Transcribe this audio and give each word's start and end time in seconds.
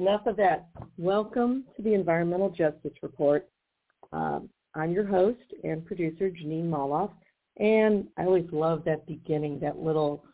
enough 0.00 0.26
of 0.26 0.34
that. 0.34 0.66
Welcome 0.96 1.64
to 1.76 1.82
the 1.82 1.92
Environmental 1.92 2.48
Justice 2.48 2.94
Report. 3.02 3.46
Um, 4.14 4.48
I'm 4.74 4.92
your 4.92 5.06
host 5.06 5.42
and 5.62 5.84
producer, 5.84 6.30
Jeanine 6.30 6.70
Moloff, 6.70 7.10
and 7.58 8.06
I 8.16 8.24
always 8.24 8.46
love 8.50 8.82
that 8.86 9.06
beginning, 9.06 9.60
that 9.60 9.78
little 9.78 10.24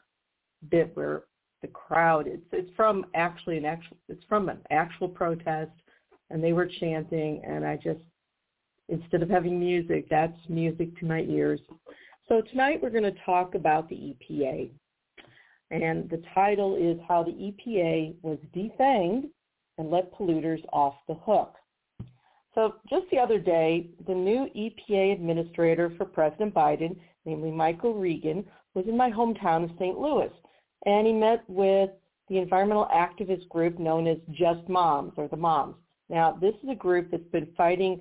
bit 0.70 0.92
where 0.94 1.24
the 1.62 1.68
crowd. 1.68 2.28
It's 2.28 2.46
it's 2.52 2.70
from 2.76 3.06
actually 3.16 3.56
an 3.56 3.64
actual. 3.64 3.96
It's 4.08 4.22
from 4.28 4.48
an 4.48 4.58
actual 4.70 5.08
protest, 5.08 5.72
and 6.30 6.44
they 6.44 6.52
were 6.52 6.70
chanting, 6.78 7.42
and 7.44 7.66
I 7.66 7.74
just 7.74 7.98
instead 8.88 9.20
of 9.20 9.28
having 9.28 9.58
music, 9.58 10.06
that's 10.08 10.38
music 10.48 10.96
to 11.00 11.06
my 11.06 11.22
ears. 11.22 11.60
So 12.28 12.40
tonight 12.40 12.80
we're 12.80 12.90
going 12.90 13.02
to 13.02 13.20
talk 13.24 13.56
about 13.56 13.88
the 13.88 13.96
EPA. 13.96 14.70
And 15.72 16.08
the 16.08 16.22
title 16.32 16.76
is 16.76 16.96
How 17.08 17.24
the 17.24 17.32
EPA 17.32 18.14
Was 18.22 18.38
Defanged 18.54 19.30
and 19.78 19.90
Let 19.90 20.12
Polluters 20.14 20.62
Off 20.72 20.94
the 21.08 21.14
Hook. 21.14 21.54
So 22.54 22.76
just 22.88 23.04
the 23.10 23.18
other 23.18 23.38
day, 23.38 23.90
the 24.06 24.14
new 24.14 24.48
EPA 24.56 25.12
administrator 25.12 25.92
for 25.98 26.06
President 26.06 26.54
Biden, 26.54 26.96
namely 27.26 27.50
Michael 27.50 27.94
Regan, 27.94 28.44
was 28.74 28.86
in 28.88 28.96
my 28.96 29.10
hometown 29.10 29.64
of 29.64 29.70
St. 29.78 29.98
Louis. 29.98 30.30
And 30.86 31.06
he 31.06 31.12
met 31.12 31.44
with 31.48 31.90
the 32.28 32.38
environmental 32.38 32.88
activist 32.94 33.48
group 33.48 33.78
known 33.78 34.06
as 34.06 34.18
Just 34.30 34.68
Moms, 34.68 35.12
or 35.16 35.28
the 35.28 35.36
Moms. 35.36 35.76
Now, 36.08 36.38
this 36.40 36.54
is 36.62 36.70
a 36.70 36.74
group 36.74 37.10
that's 37.10 37.28
been 37.32 37.48
fighting 37.56 38.00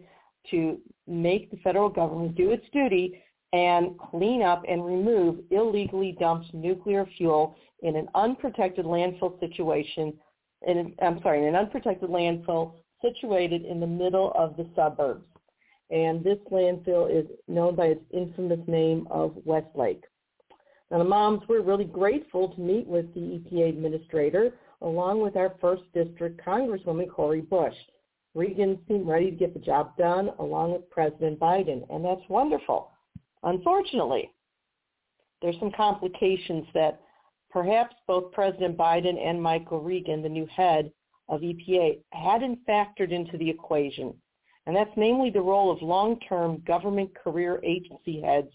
to 0.51 0.79
make 1.07 1.51
the 1.51 1.57
federal 1.57 1.89
government 1.89 2.35
do 2.35 2.51
its 2.51 2.65
duty 2.71 3.21
and 3.53 3.97
clean 3.97 4.41
up 4.41 4.63
and 4.67 4.85
remove 4.85 5.39
illegally 5.51 6.15
dumped 6.19 6.53
nuclear 6.53 7.07
fuel 7.17 7.55
in 7.81 7.95
an 7.95 8.07
unprotected 8.15 8.85
landfill 8.85 9.39
situation, 9.39 10.13
in, 10.65 10.93
I'm 11.01 11.21
sorry, 11.21 11.39
in 11.39 11.47
an 11.47 11.55
unprotected 11.55 12.09
landfill 12.09 12.73
situated 13.01 13.65
in 13.65 13.79
the 13.79 13.87
middle 13.87 14.31
of 14.33 14.57
the 14.57 14.67
suburbs. 14.75 15.25
And 15.91 16.23
this 16.23 16.39
landfill 16.51 17.09
is 17.11 17.25
known 17.47 17.75
by 17.75 17.87
its 17.87 18.03
infamous 18.11 18.59
name 18.67 19.07
of 19.11 19.35
Westlake. 19.45 20.03
Now 20.91 20.99
the 20.99 21.03
moms 21.03 21.47
were 21.47 21.61
really 21.61 21.85
grateful 21.85 22.49
to 22.49 22.61
meet 22.61 22.87
with 22.87 23.13
the 23.13 23.19
EPA 23.19 23.69
administrator 23.69 24.53
along 24.81 25.21
with 25.21 25.35
our 25.35 25.53
first 25.61 25.83
district 25.93 26.41
Congresswoman 26.45 27.09
Cori 27.09 27.41
Bush. 27.41 27.75
Regan 28.33 28.79
seemed 28.87 29.07
ready 29.07 29.31
to 29.31 29.35
get 29.35 29.53
the 29.53 29.59
job 29.59 29.95
done 29.97 30.31
along 30.39 30.73
with 30.73 30.89
President 30.89 31.39
Biden, 31.39 31.85
and 31.89 32.03
that's 32.03 32.27
wonderful. 32.29 32.91
Unfortunately, 33.43 34.29
there's 35.41 35.57
some 35.59 35.71
complications 35.71 36.65
that 36.73 36.99
perhaps 37.55 37.95
both 38.05 38.33
President 38.33 38.77
Biden 38.77 39.17
and 39.17 39.41
Michael 39.41 39.79
Regan, 39.81 40.21
the 40.21 40.27
new 40.27 40.45
head 40.47 40.91
of 41.29 41.39
EPA, 41.39 41.99
hadn't 42.11 42.59
factored 42.67 43.13
into 43.13 43.37
the 43.37 43.49
equation. 43.49 44.13
And 44.67 44.75
that's 44.75 44.91
namely 44.97 45.29
the 45.29 45.39
role 45.39 45.71
of 45.71 45.81
long-term 45.81 46.63
government 46.67 47.11
career 47.15 47.61
agency 47.63 48.19
heads 48.19 48.49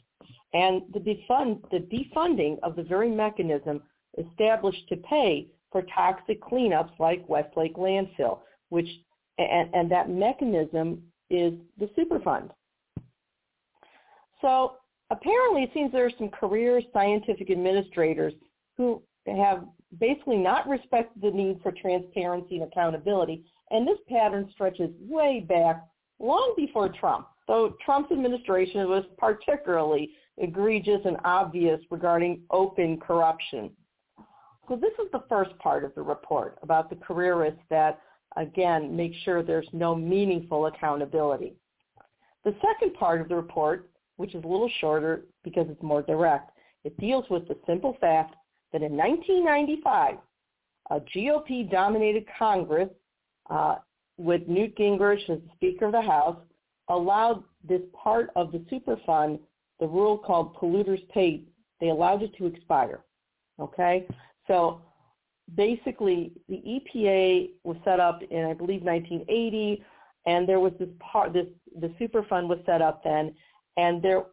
and 0.52 0.82
the, 0.92 0.98
defund, 0.98 1.62
the 1.70 1.78
defunding 1.78 2.58
of 2.62 2.76
the 2.76 2.82
very 2.82 3.10
mechanism 3.10 3.80
established 4.18 4.86
to 4.90 4.96
pay 4.96 5.46
for 5.72 5.80
toxic 5.94 6.42
cleanups 6.42 6.92
like 6.98 7.26
Westlake 7.26 7.76
landfill, 7.76 8.41
which 8.69 8.88
and, 9.38 9.75
and 9.75 9.91
that 9.91 10.10
mechanism 10.10 11.00
is 11.30 11.54
the 11.78 11.88
Superfund. 11.96 12.50
So 14.42 14.72
apparently 15.08 15.62
it 15.62 15.70
seems 15.72 15.91
there 15.91 16.04
are 16.04 16.12
some 16.19 16.28
career 16.28 16.82
scientific 16.92 17.50
administrators 17.50 18.34
who 18.80 19.02
have 19.26 19.64
basically 19.98 20.38
not 20.38 20.66
respected 20.66 21.20
the 21.20 21.30
need 21.30 21.60
for 21.62 21.70
transparency 21.70 22.56
and 22.56 22.64
accountability. 22.64 23.44
And 23.70 23.86
this 23.86 23.98
pattern 24.08 24.48
stretches 24.52 24.88
way 24.98 25.44
back 25.46 25.84
long 26.18 26.54
before 26.56 26.88
Trump, 26.88 27.26
though 27.46 27.76
Trump's 27.84 28.10
administration 28.10 28.88
was 28.88 29.04
particularly 29.19 30.12
egregious 30.38 31.00
and 31.04 31.19
obvious 31.24 31.78
regarding 31.90 32.40
open 32.50 32.98
corruption. 32.98 33.70
So 34.66 34.76
this 34.76 34.92
is 35.04 35.12
the 35.12 35.24
first 35.28 35.56
part 35.58 35.84
of 35.84 35.94
the 35.94 36.02
report 36.02 36.56
about 36.62 36.88
the 36.88 36.96
careerists 36.96 37.60
that, 37.69 38.00
again, 38.38 38.96
make 38.96 39.12
sure 39.24 39.42
there's 39.42 39.69
no 39.74 39.94
meaningful 39.94 40.66
accountability. 40.66 41.54
The 42.44 42.54
second 42.62 42.94
part 42.94 43.20
of 43.20 43.28
the 43.28 43.36
report, 43.36 43.90
which 44.16 44.34
is 44.34 44.42
a 44.42 44.48
little 44.48 44.70
shorter 44.80 45.26
because 45.44 45.66
it's 45.69 45.82
more 45.82 46.00
direct, 46.00 46.52
it 46.84 46.98
deals 46.98 47.26
with 47.28 47.46
the 47.46 47.58
simple 47.66 47.98
fact 48.00 48.36
that 48.72 48.82
in 48.82 48.97
1995, 48.97 50.16
a 50.91 51.00
GOP-dominated 51.00 52.25
Congress 52.38 52.88
uh, 53.48 53.76
with 54.16 54.47
Newt 54.48 54.76
Gingrich 54.76 55.28
as 55.31 55.38
the 55.38 55.50
Speaker 55.56 55.86
of 55.86 55.92
the 55.92 56.03
House 56.03 56.36
allowed 56.88 57.42
this 57.66 57.82
part 57.92 58.31
of 58.36 58.53
the 58.53 58.58
Superfund, 58.70 59.38
the 59.78 59.86
rule 59.86 60.19
called 60.19 60.56
polluters 60.56 61.06
pay, 61.10 61.42
they 61.81 61.88
allowed 61.88 62.22
it 62.22 62.34
to 62.36 62.47
expire. 62.47 63.00
Okay? 63.60 64.06
So 64.47 64.82
basically 65.56 66.32
the 66.48 66.56
EPA 66.56 67.50
was 67.64 67.76
set 67.84 68.00
up 68.00 68.22
in 68.31 68.44
I 68.44 68.52
believe 68.52 68.82
1980 68.82 69.82
and 70.26 70.48
there 70.48 70.60
was 70.60 70.72
this 70.78 70.88
part 71.00 71.32
this 71.32 71.47
the 71.81 71.88
Superfund 72.00 72.48
was 72.48 72.58
set 72.66 72.82
up 72.82 73.02
then 73.02 73.34
and 73.76 74.02
there 74.02 74.25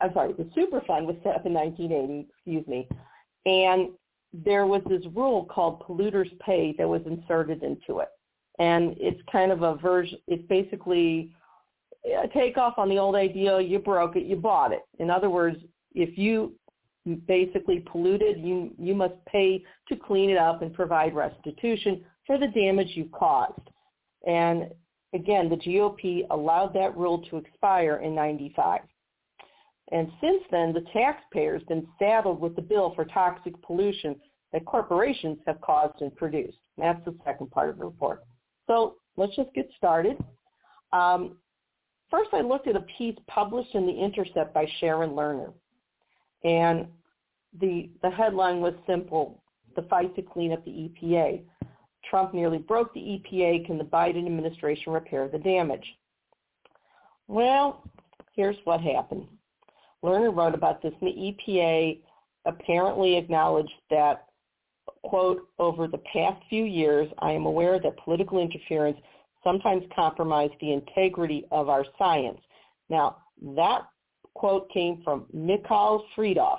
I'm 0.00 0.12
sorry, 0.14 0.32
the 0.32 0.44
Superfund 0.44 1.06
was 1.06 1.16
set 1.22 1.36
up 1.36 1.46
in 1.46 1.54
1980, 1.54 2.28
excuse 2.28 2.66
me. 2.66 2.88
And 3.46 3.90
there 4.32 4.66
was 4.66 4.82
this 4.88 5.02
rule 5.14 5.44
called 5.44 5.82
polluters 5.82 6.30
pay 6.40 6.74
that 6.78 6.88
was 6.88 7.02
inserted 7.06 7.62
into 7.62 8.00
it. 8.00 8.08
And 8.58 8.94
it's 8.98 9.20
kind 9.30 9.50
of 9.50 9.62
a 9.62 9.76
version, 9.76 10.18
it's 10.26 10.46
basically 10.48 11.30
a 12.04 12.28
takeoff 12.28 12.78
on 12.78 12.88
the 12.88 12.98
old 12.98 13.14
idea, 13.14 13.60
you 13.60 13.78
broke 13.78 14.16
it, 14.16 14.24
you 14.24 14.36
bought 14.36 14.72
it. 14.72 14.82
In 14.98 15.10
other 15.10 15.30
words, 15.30 15.58
if 15.94 16.16
you 16.16 16.54
basically 17.26 17.80
polluted, 17.80 18.38
you, 18.40 18.70
you 18.78 18.94
must 18.94 19.14
pay 19.26 19.62
to 19.88 19.96
clean 19.96 20.30
it 20.30 20.38
up 20.38 20.62
and 20.62 20.72
provide 20.72 21.14
restitution 21.14 22.04
for 22.26 22.38
the 22.38 22.48
damage 22.48 22.90
you 22.94 23.08
caused. 23.12 23.70
And 24.26 24.70
again, 25.12 25.48
the 25.48 25.56
GOP 25.56 26.22
allowed 26.30 26.72
that 26.74 26.96
rule 26.96 27.24
to 27.30 27.36
expire 27.36 27.96
in 27.96 28.14
95. 28.14 28.80
And 29.90 30.10
since 30.20 30.42
then, 30.50 30.72
the 30.72 30.84
taxpayer's 30.92 31.62
been 31.64 31.86
saddled 31.98 32.40
with 32.40 32.56
the 32.56 32.62
bill 32.62 32.94
for 32.94 33.04
toxic 33.04 33.60
pollution 33.62 34.16
that 34.52 34.64
corporations 34.64 35.38
have 35.46 35.60
caused 35.60 36.00
and 36.00 36.14
produced. 36.14 36.58
That's 36.78 37.04
the 37.04 37.14
second 37.24 37.50
part 37.50 37.70
of 37.70 37.78
the 37.78 37.84
report. 37.84 38.22
So 38.66 38.96
let's 39.16 39.34
just 39.36 39.52
get 39.54 39.68
started. 39.76 40.16
Um, 40.92 41.36
first, 42.10 42.30
I 42.32 42.40
looked 42.40 42.68
at 42.68 42.76
a 42.76 42.84
piece 42.96 43.16
published 43.26 43.74
in 43.74 43.86
The 43.86 43.92
Intercept 43.92 44.54
by 44.54 44.66
Sharon 44.78 45.10
Lerner. 45.10 45.52
And 46.44 46.86
the, 47.60 47.90
the 48.02 48.10
headline 48.10 48.60
was 48.60 48.74
simple, 48.86 49.42
the 49.76 49.82
fight 49.82 50.14
to 50.16 50.22
clean 50.22 50.52
up 50.52 50.64
the 50.64 50.70
EPA. 50.70 51.42
Trump 52.08 52.34
nearly 52.34 52.58
broke 52.58 52.92
the 52.94 53.00
EPA. 53.00 53.66
Can 53.66 53.78
the 53.78 53.84
Biden 53.84 54.26
administration 54.26 54.92
repair 54.92 55.28
the 55.28 55.38
damage? 55.38 55.84
Well, 57.28 57.82
here's 58.34 58.56
what 58.64 58.80
happened. 58.80 59.26
Lerner 60.04 60.34
wrote 60.34 60.54
about 60.54 60.82
this, 60.82 60.92
and 61.00 61.08
the 61.08 61.34
EPA 61.48 62.00
apparently 62.44 63.16
acknowledged 63.16 63.72
that, 63.90 64.26
quote, 65.02 65.46
over 65.58 65.86
the 65.86 66.00
past 66.12 66.42
few 66.48 66.64
years, 66.64 67.08
I 67.20 67.32
am 67.32 67.46
aware 67.46 67.78
that 67.78 67.96
political 67.98 68.40
interference 68.40 68.98
sometimes 69.44 69.84
compromised 69.94 70.54
the 70.60 70.72
integrity 70.72 71.44
of 71.50 71.68
our 71.68 71.84
science. 71.98 72.40
Now, 72.88 73.18
that 73.56 73.82
quote 74.34 74.70
came 74.70 75.02
from 75.02 75.26
Mikhail 75.32 76.04
Freedhoff, 76.16 76.58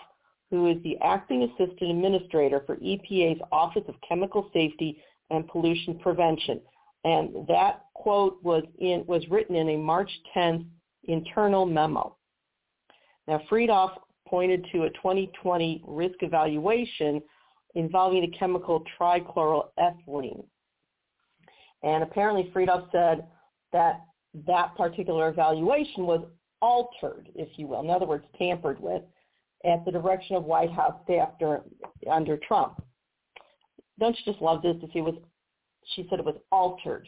who 0.52 0.70
is 0.70 0.82
the 0.84 0.98
acting 1.04 1.44
assistant 1.44 1.92
administrator 1.92 2.64
for 2.66 2.78
EPA's 2.78 3.42
Office 3.52 3.84
of 3.88 3.96
Chemical 4.08 4.50
Safety 4.54 5.02
and 5.30 5.48
Pollution 5.48 5.98
Prevention. 6.00 6.62
And 7.04 7.48
that 7.48 7.86
quote 7.96 8.42
was 8.44 8.64
in 8.80 9.04
was 9.08 9.28
written 9.30 9.56
in 9.56 9.70
a 9.70 9.78
March 9.78 10.12
10th 10.36 10.66
internal 11.06 11.66
memo. 11.66 12.16
Now, 13.28 13.42
Freedhoff 13.50 13.92
pointed 14.28 14.66
to 14.72 14.84
a 14.84 14.90
2020 14.92 15.84
risk 15.86 16.16
evaluation 16.22 17.22
involving 17.76 18.22
the 18.22 18.38
chemical 18.38 18.84
trichloroethylene. 19.00 20.44
And 21.84 22.04
apparently 22.04 22.52
Freedhoff 22.54 22.92
said 22.92 23.28
that 23.72 24.02
that 24.48 24.76
particular 24.76 25.30
evaluation 25.30 26.06
was 26.06 26.26
altered, 26.62 27.30
if 27.36 27.50
you 27.58 27.68
will, 27.68 27.82
in 27.82 27.90
other 27.90 28.06
words, 28.06 28.26
tampered 28.38 28.80
with, 28.80 29.04
at 29.66 29.84
the 29.86 29.92
direction 29.92 30.36
of 30.36 30.44
White 30.44 30.72
House 30.72 30.96
staff 31.04 31.30
during, 31.40 31.62
under 32.12 32.38
Trump. 32.38 32.82
Don't 34.00 34.18
you 34.18 34.32
just 34.32 34.42
love 34.42 34.62
this? 34.62 34.78
If 34.82 34.96
it 34.96 35.02
was, 35.02 35.16
she 35.96 36.08
said 36.10 36.20
it 36.20 36.26
was 36.26 36.38
altered. 36.52 37.08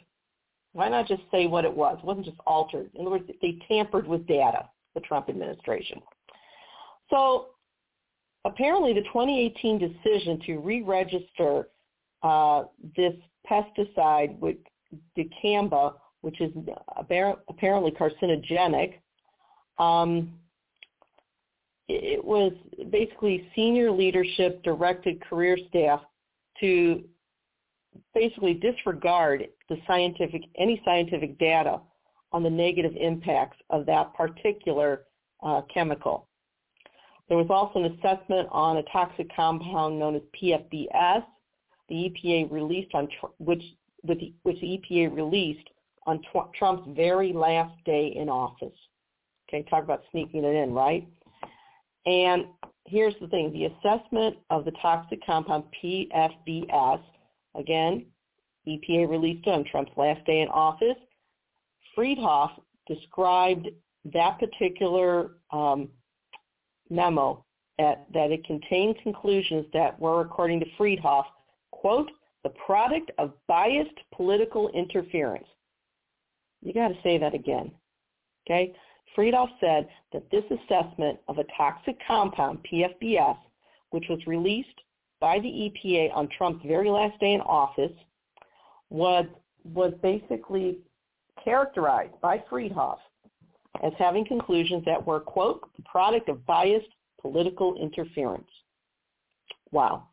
Why 0.73 0.89
not 0.89 1.07
just 1.07 1.21
say 1.31 1.47
what 1.47 1.65
it 1.65 1.73
was? 1.73 1.97
It 1.99 2.05
wasn't 2.05 2.25
just 2.25 2.39
altered. 2.45 2.89
In 2.95 3.01
other 3.01 3.11
words, 3.11 3.29
they 3.41 3.57
tampered 3.67 4.07
with 4.07 4.27
data 4.27 4.69
the 4.95 5.01
Trump 5.01 5.29
administration. 5.29 6.01
So 7.09 7.47
apparently 8.45 8.93
the 8.93 9.01
2018 9.01 9.77
decision 9.77 10.39
to 10.45 10.57
re-register 10.57 11.67
uh, 12.23 12.63
this 12.95 13.13
pesticide 13.49 14.39
with 14.39 14.57
dicamba, 15.17 15.93
which 16.21 16.41
is 16.41 16.51
apparently 16.97 17.91
carcinogenic. 17.91 18.95
Um, 19.77 20.33
it 21.87 22.23
was 22.23 22.53
basically 22.89 23.47
senior 23.55 23.91
leadership 23.91 24.63
directed 24.63 25.21
career 25.21 25.57
staff 25.69 26.01
to 26.59 27.03
basically 28.13 28.55
disregard 28.55 29.47
the 29.69 29.77
scientific 29.85 30.41
any 30.57 30.81
scientific 30.83 31.37
data 31.37 31.79
on 32.35 32.43
the 32.43 32.49
negative 32.49 32.91
impacts 32.99 33.55
of 33.69 33.85
that 33.85 34.13
particular 34.13 35.03
uh, 35.41 35.61
chemical. 35.73 36.27
There 37.29 37.37
was 37.37 37.47
also 37.49 37.79
an 37.79 37.85
assessment 37.93 38.49
on 38.51 38.75
a 38.75 38.83
toxic 38.91 39.33
compound 39.33 39.97
known 39.97 40.15
as 40.15 40.21
PFBS. 40.43 41.23
The 41.87 41.95
EPA 41.95 42.51
released 42.51 42.93
on 42.93 43.07
which 43.37 43.63
which 44.03 44.19
the 44.19 44.33
EPA 44.43 45.15
released 45.15 45.67
on 46.05 46.19
Trump's 46.59 46.83
very 46.89 47.31
last 47.31 47.73
day 47.85 48.13
in 48.15 48.27
office. 48.27 48.77
Okay, 49.47 49.65
talk 49.69 49.85
about 49.85 50.03
sneaking 50.11 50.43
it 50.43 50.55
in, 50.55 50.73
right? 50.73 51.07
And 52.05 52.47
here's 52.85 53.15
the 53.21 53.27
thing, 53.27 53.53
the 53.53 53.65
assessment 53.65 54.35
of 54.49 54.65
the 54.65 54.73
toxic 54.81 55.25
compound 55.25 55.63
PFBS, 55.81 57.01
again, 57.55 58.05
EPA 58.67 59.09
released 59.09 59.47
it 59.47 59.51
on 59.51 59.63
Trump's 59.71 59.93
last 59.95 60.23
day 60.25 60.41
in 60.41 60.49
office. 60.49 60.97
Freedhoff 61.97 62.51
described 62.87 63.69
that 64.13 64.39
particular 64.39 65.31
um, 65.51 65.89
memo 66.89 67.43
at, 67.79 68.05
that 68.13 68.31
it 68.31 68.43
contained 68.45 68.95
conclusions 69.03 69.65
that 69.73 69.99
were, 69.99 70.21
according 70.21 70.59
to 70.59 70.65
Freedhoff, 70.79 71.25
quote, 71.71 72.09
the 72.43 72.51
product 72.65 73.11
of 73.17 73.33
biased 73.47 73.99
political 74.13 74.69
interference. 74.69 75.47
You 76.61 76.73
got 76.73 76.89
to 76.89 76.97
say 77.03 77.17
that 77.17 77.33
again. 77.33 77.71
Okay? 78.45 78.73
Friedhoff 79.17 79.49
said 79.59 79.87
that 80.13 80.29
this 80.29 80.43
assessment 80.45 81.19
of 81.27 81.37
a 81.37 81.45
toxic 81.57 81.97
compound, 82.05 82.59
PFBS, 82.71 83.37
which 83.91 84.05
was 84.09 84.19
released 84.27 84.81
by 85.19 85.39
the 85.39 85.47
EPA 85.47 86.13
on 86.13 86.27
Trump's 86.37 86.65
very 86.65 86.89
last 86.89 87.19
day 87.19 87.33
in 87.33 87.41
office, 87.41 87.93
was, 88.89 89.25
was 89.63 89.93
basically 90.03 90.79
characterized 91.43 92.19
by 92.21 92.43
Freedhoff 92.51 92.97
as 93.83 93.93
having 93.97 94.25
conclusions 94.25 94.83
that 94.85 95.05
were, 95.05 95.19
quote, 95.19 95.69
the 95.75 95.83
product 95.83 96.29
of 96.29 96.45
biased 96.45 96.87
political 97.21 97.75
interference. 97.75 98.49
Wow. 99.71 100.07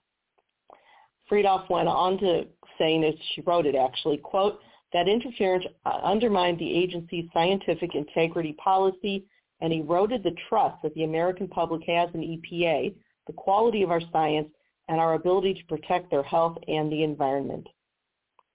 Freedhoff 1.31 1.69
went 1.71 1.89
on 1.89 2.19
to 2.19 2.47
saying, 2.79 3.05
as 3.05 3.15
she 3.35 3.41
wrote 3.43 3.67
it 3.67 3.75
actually, 3.75 4.19
quote, 4.19 4.61
that 4.93 5.09
interference 5.09 5.65
uh, 5.87 6.01
undermined 6.03 6.59
the 6.59 6.77
agency's 6.77 7.25
scientific 7.33 7.95
integrity 7.95 8.53
policy 8.55 9.25
and 9.61 9.73
eroded 9.73 10.23
the 10.23 10.35
trust 10.49 10.83
that 10.83 10.95
the 10.95 11.05
American 11.05 11.49
public 11.49 11.83
has 11.87 12.11
in 12.15 12.21
EPA, 12.21 12.95
the 13.27 13.33
quality 13.33 13.83
of 13.83 13.91
our 13.91 14.03
science, 14.13 14.49
and 14.89 15.01
our 15.01 15.15
ability 15.15 15.55
to 15.55 15.65
protect 15.67 16.11
their 16.11 16.25
health 16.25 16.59
and 16.67 16.91
the 16.93 17.03
environment. 17.03 17.67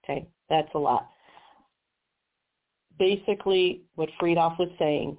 Okay, 0.04 0.28
that's 0.48 0.68
a 0.74 0.78
lot. 0.78 1.08
Basically, 2.98 3.82
what 3.94 4.08
Freedhoff 4.20 4.58
was 4.58 4.70
saying 4.78 5.16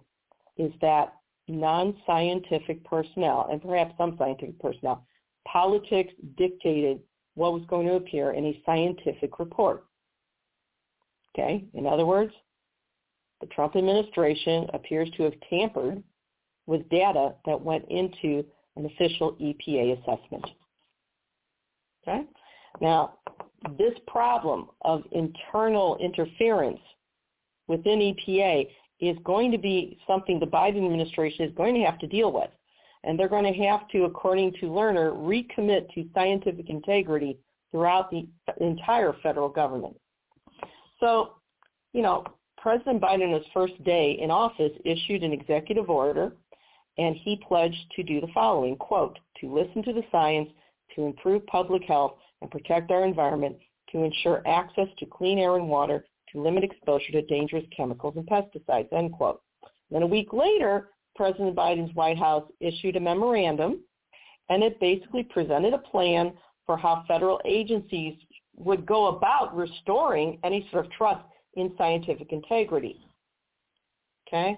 is 0.58 0.72
that 0.82 1.14
non-scientific 1.48 2.84
personnel, 2.84 3.48
and 3.52 3.62
perhaps 3.62 3.94
some 3.98 4.16
scientific 4.18 4.60
personnel, 4.60 5.06
politics 5.48 6.14
dictated 6.38 7.00
what 7.36 7.54
was 7.54 7.64
going 7.68 7.88
to 7.88 7.96
appear 7.96 8.32
in 8.32 8.46
a 8.46 8.62
scientific 8.66 9.40
report. 9.40 9.86
Okay, 11.34 11.64
in 11.74 11.86
other 11.86 12.06
words, 12.06 12.34
the 13.40 13.48
Trump 13.48 13.76
administration 13.76 14.68
appears 14.74 15.10
to 15.16 15.24
have 15.24 15.34
tampered 15.50 16.04
with 16.66 16.88
data 16.90 17.34
that 17.46 17.60
went 17.60 17.86
into 17.90 18.44
an 18.76 18.86
official 18.86 19.34
EPA 19.42 19.94
assessment. 20.00 20.46
Okay? 22.04 22.24
Now, 22.82 23.16
this 23.78 23.94
problem 24.08 24.68
of 24.82 25.04
internal 25.12 25.98
interference 25.98 26.80
within 27.70 28.00
EPA 28.00 28.68
is 29.00 29.16
going 29.24 29.52
to 29.52 29.58
be 29.58 29.98
something 30.06 30.40
the 30.40 30.46
Biden 30.46 30.84
administration 30.86 31.46
is 31.46 31.56
going 31.56 31.76
to 31.76 31.82
have 31.82 32.00
to 32.00 32.08
deal 32.08 32.34
with. 32.34 32.50
And 33.06 33.18
they're 33.18 33.30
going 33.30 33.52
to 33.52 33.64
have 33.64 33.88
to, 33.90 34.04
according 34.04 34.52
to 34.60 34.66
Lerner, 34.66 35.14
recommit 35.14 35.94
to 35.94 36.06
scientific 36.14 36.70
integrity 36.70 37.38
throughout 37.72 38.12
the 38.12 38.28
entire 38.60 39.16
federal 39.24 39.48
government. 39.48 39.96
So, 41.00 41.36
you 41.94 42.02
know, 42.02 42.26
President 42.58 43.02
Biden 43.02 43.34
his 43.34 43.46
first 43.54 43.82
day 43.86 44.18
in 44.22 44.32
office 44.32 44.74
issued 44.84 45.24
an 45.24 45.32
executive 45.32 45.90
order 45.90 46.34
and 46.98 47.16
he 47.16 47.42
pledged 47.48 47.78
to 47.96 48.04
do 48.04 48.20
the 48.20 48.28
following, 48.34 48.76
quote, 48.76 49.18
to 49.40 49.54
listen 49.54 49.82
to 49.84 49.94
the 49.94 50.04
science, 50.12 50.50
to 50.96 51.04
improve 51.04 51.46
public 51.48 51.84
health 51.84 52.16
and 52.42 52.52
protect 52.52 52.92
our 52.92 53.06
environment, 53.06 53.56
to 53.94 54.04
ensure 54.04 54.44
access 54.46 54.88
to 54.98 55.06
clean 55.06 55.40
air 55.40 55.56
and 55.56 55.70
water, 55.70 56.06
to 56.32 56.42
limit 56.42 56.64
exposure 56.64 57.12
to 57.12 57.22
dangerous 57.24 57.66
chemicals 57.76 58.16
and 58.18 58.28
pesticides, 58.28 58.92
end 58.94 59.14
quote. 59.14 59.42
Then 59.92 60.04
a 60.04 60.08
week 60.08 60.34
later, 60.34 60.90
President 61.16 61.56
Biden's 61.56 61.94
White 61.96 62.18
House 62.18 62.50
issued 62.60 62.96
a 62.96 63.00
memorandum, 63.00 63.82
and 64.50 64.64
it 64.64 64.80
basically 64.80 65.24
presented 65.24 65.74
a 65.74 65.80
plan 65.80 66.34
for 66.66 66.78
how 66.78 67.04
federal 67.08 67.42
agencies 67.46 68.16
would 68.56 68.86
go 68.86 69.08
about 69.08 69.56
restoring 69.56 70.40
any 70.44 70.68
sort 70.72 70.86
of 70.86 70.92
trust 70.92 71.26
in 71.56 71.74
scientific 71.78 72.32
integrity. 72.32 73.00
Okay? 74.28 74.58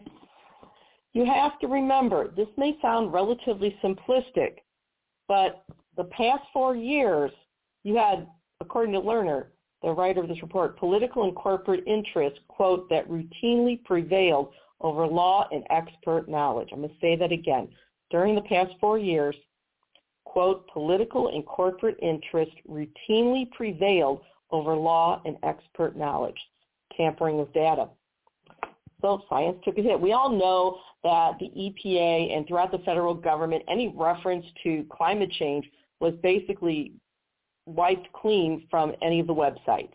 You 1.13 1.25
have 1.25 1.59
to 1.59 1.67
remember, 1.67 2.29
this 2.35 2.47
may 2.57 2.77
sound 2.81 3.13
relatively 3.13 3.77
simplistic, 3.83 4.57
but 5.27 5.63
the 5.97 6.05
past 6.05 6.43
four 6.53 6.75
years, 6.75 7.31
you 7.83 7.95
had, 7.95 8.27
according 8.59 8.93
to 8.93 9.01
Lerner, 9.01 9.47
the 9.81 9.91
writer 9.91 10.21
of 10.21 10.27
this 10.27 10.41
report, 10.41 10.77
political 10.77 11.23
and 11.23 11.35
corporate 11.35 11.83
interests, 11.87 12.39
quote, 12.47 12.89
that 12.89 13.09
routinely 13.09 13.83
prevailed 13.83 14.53
over 14.79 15.07
law 15.07 15.47
and 15.51 15.63
expert 15.69 16.29
knowledge. 16.29 16.69
I'm 16.71 16.79
going 16.79 16.89
to 16.89 16.95
say 17.01 17.15
that 17.15 17.31
again. 17.31 17.67
During 18.09 18.35
the 18.35 18.41
past 18.41 18.71
four 18.79 18.97
years, 18.97 19.35
quote, 20.25 20.67
political 20.67 21.29
and 21.29 21.45
corporate 21.45 21.97
interest 22.01 22.51
routinely 22.69 23.49
prevailed 23.51 24.21
over 24.51 24.75
law 24.75 25.21
and 25.25 25.37
expert 25.43 25.95
knowledge, 25.95 26.37
tampering 26.95 27.37
with 27.37 27.51
data. 27.53 27.87
So 29.01 29.23
science 29.29 29.57
took 29.65 29.77
a 29.77 29.81
hit. 29.81 29.99
We 29.99 30.13
all 30.13 30.29
know 30.29 30.79
that 31.03 31.39
the 31.39 31.47
EPA 31.47 32.35
and 32.35 32.47
throughout 32.47 32.71
the 32.71 32.77
federal 32.79 33.15
government, 33.15 33.63
any 33.67 33.93
reference 33.95 34.45
to 34.63 34.85
climate 34.91 35.31
change 35.31 35.65
was 35.99 36.13
basically 36.21 36.93
wiped 37.75 38.11
clean 38.13 38.67
from 38.69 38.93
any 39.01 39.19
of 39.19 39.27
the 39.27 39.33
websites. 39.33 39.93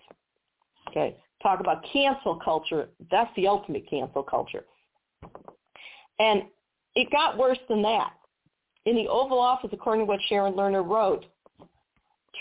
Okay, 0.88 1.16
talk 1.42 1.60
about 1.60 1.84
cancel 1.92 2.36
culture. 2.36 2.88
That's 3.10 3.30
the 3.36 3.46
ultimate 3.46 3.88
cancel 3.88 4.22
culture. 4.22 4.64
And 6.18 6.42
it 6.94 7.10
got 7.10 7.36
worse 7.36 7.58
than 7.68 7.82
that. 7.82 8.12
In 8.86 8.96
the 8.96 9.08
Oval 9.08 9.38
Office, 9.38 9.70
according 9.72 10.06
to 10.06 10.08
what 10.08 10.20
Sharon 10.28 10.54
Lerner 10.54 10.86
wrote, 10.86 11.26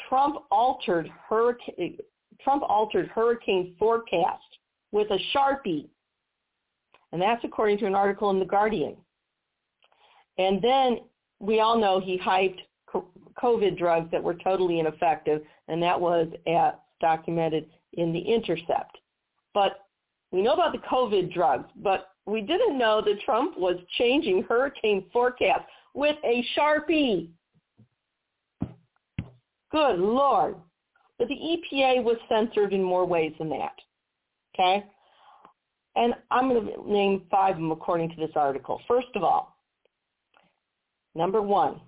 Trump 0.07 0.43
altered 0.51 1.09
hurricane, 1.29 1.97
Trump 2.41 2.63
altered 2.67 3.07
hurricane 3.07 3.75
forecast 3.79 4.43
with 4.91 5.07
a 5.11 5.19
Sharpie. 5.35 5.87
And 7.11 7.21
that's 7.21 7.43
according 7.43 7.79
to 7.79 7.85
an 7.85 7.95
article 7.95 8.29
in 8.29 8.39
The 8.39 8.45
Guardian. 8.45 8.95
And 10.37 10.61
then 10.61 10.99
we 11.39 11.59
all 11.59 11.79
know 11.79 11.99
he 11.99 12.17
hyped 12.17 12.59
COVID 13.41 13.77
drugs 13.77 14.09
that 14.11 14.23
were 14.23 14.35
totally 14.35 14.79
ineffective, 14.79 15.41
and 15.67 15.81
that 15.81 15.99
was 15.99 16.27
at, 16.47 16.81
documented 17.01 17.67
in 17.93 18.13
The 18.13 18.19
Intercept. 18.19 18.97
But 19.53 19.85
we 20.31 20.41
know 20.41 20.53
about 20.53 20.73
the 20.73 20.79
COVID 20.79 21.33
drugs, 21.33 21.69
but 21.77 22.09
we 22.25 22.41
didn't 22.41 22.77
know 22.77 23.01
that 23.01 23.21
Trump 23.23 23.57
was 23.57 23.77
changing 23.97 24.43
hurricane 24.43 25.05
forecasts 25.13 25.65
with 25.93 26.15
a 26.23 26.45
Sharpie. 26.57 27.29
Good 29.71 29.99
Lord. 29.99 30.55
But 31.17 31.29
the 31.29 31.35
EPA 31.35 32.03
was 32.03 32.17
censored 32.27 32.73
in 32.73 32.83
more 32.83 33.05
ways 33.05 33.33
than 33.39 33.49
that. 33.49 33.75
Okay? 34.53 34.83
And 35.95 36.13
I'm 36.31 36.49
going 36.49 36.67
to 36.67 36.91
name 36.91 37.23
five 37.31 37.55
of 37.55 37.61
them 37.61 37.71
according 37.71 38.09
to 38.09 38.15
this 38.17 38.35
article. 38.35 38.81
First 38.87 39.07
of 39.15 39.23
all, 39.23 39.55
number 41.13 41.41
one, 41.41 41.79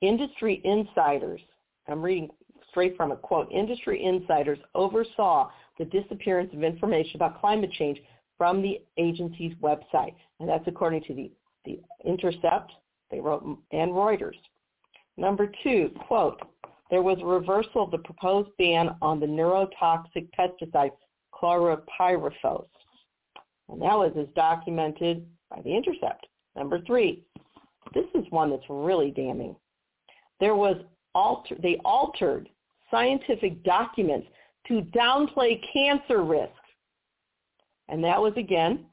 industry 0.00 0.60
insiders, 0.64 1.40
I'm 1.88 2.02
reading 2.02 2.28
straight 2.70 2.96
from 2.96 3.12
a 3.12 3.16
quote, 3.16 3.50
industry 3.50 4.04
insiders 4.04 4.58
oversaw 4.74 5.50
the 5.78 5.84
disappearance 5.86 6.52
of 6.52 6.62
information 6.62 7.12
about 7.16 7.40
climate 7.40 7.72
change 7.72 7.98
from 8.36 8.62
the 8.62 8.80
agency's 8.98 9.54
website. 9.62 10.14
And 10.40 10.48
that's 10.48 10.66
according 10.66 11.02
to 11.04 11.14
the, 11.14 11.30
the 11.64 11.80
Intercept, 12.04 12.72
they 13.10 13.20
wrote, 13.20 13.42
and 13.72 13.92
Reuters. 13.92 14.36
Number 15.16 15.50
two, 15.62 15.90
quote, 16.06 16.40
there 16.90 17.02
was 17.02 17.18
a 17.20 17.26
reversal 17.26 17.84
of 17.84 17.90
the 17.90 17.98
proposed 17.98 18.50
ban 18.58 18.90
on 19.02 19.18
the 19.18 19.26
neurotoxic 19.26 20.28
pesticide 20.38 20.92
chlorpyrifos. 21.34 22.66
And 23.68 23.82
that 23.82 23.96
was 23.96 24.12
as 24.18 24.28
documented 24.34 25.26
by 25.50 25.62
The 25.62 25.74
Intercept. 25.74 26.26
Number 26.54 26.80
three, 26.86 27.24
this 27.94 28.06
is 28.14 28.24
one 28.30 28.50
that's 28.50 28.62
really 28.68 29.10
damning. 29.10 29.56
There 30.40 30.54
was 30.54 30.76
alter, 31.14 31.56
they 31.62 31.80
altered 31.84 32.48
scientific 32.90 33.62
documents 33.64 34.28
to 34.68 34.82
downplay 34.94 35.60
cancer 35.72 36.22
risk. 36.22 36.50
And 37.88 38.02
that 38.04 38.20
was 38.20 38.32
again, 38.36 38.86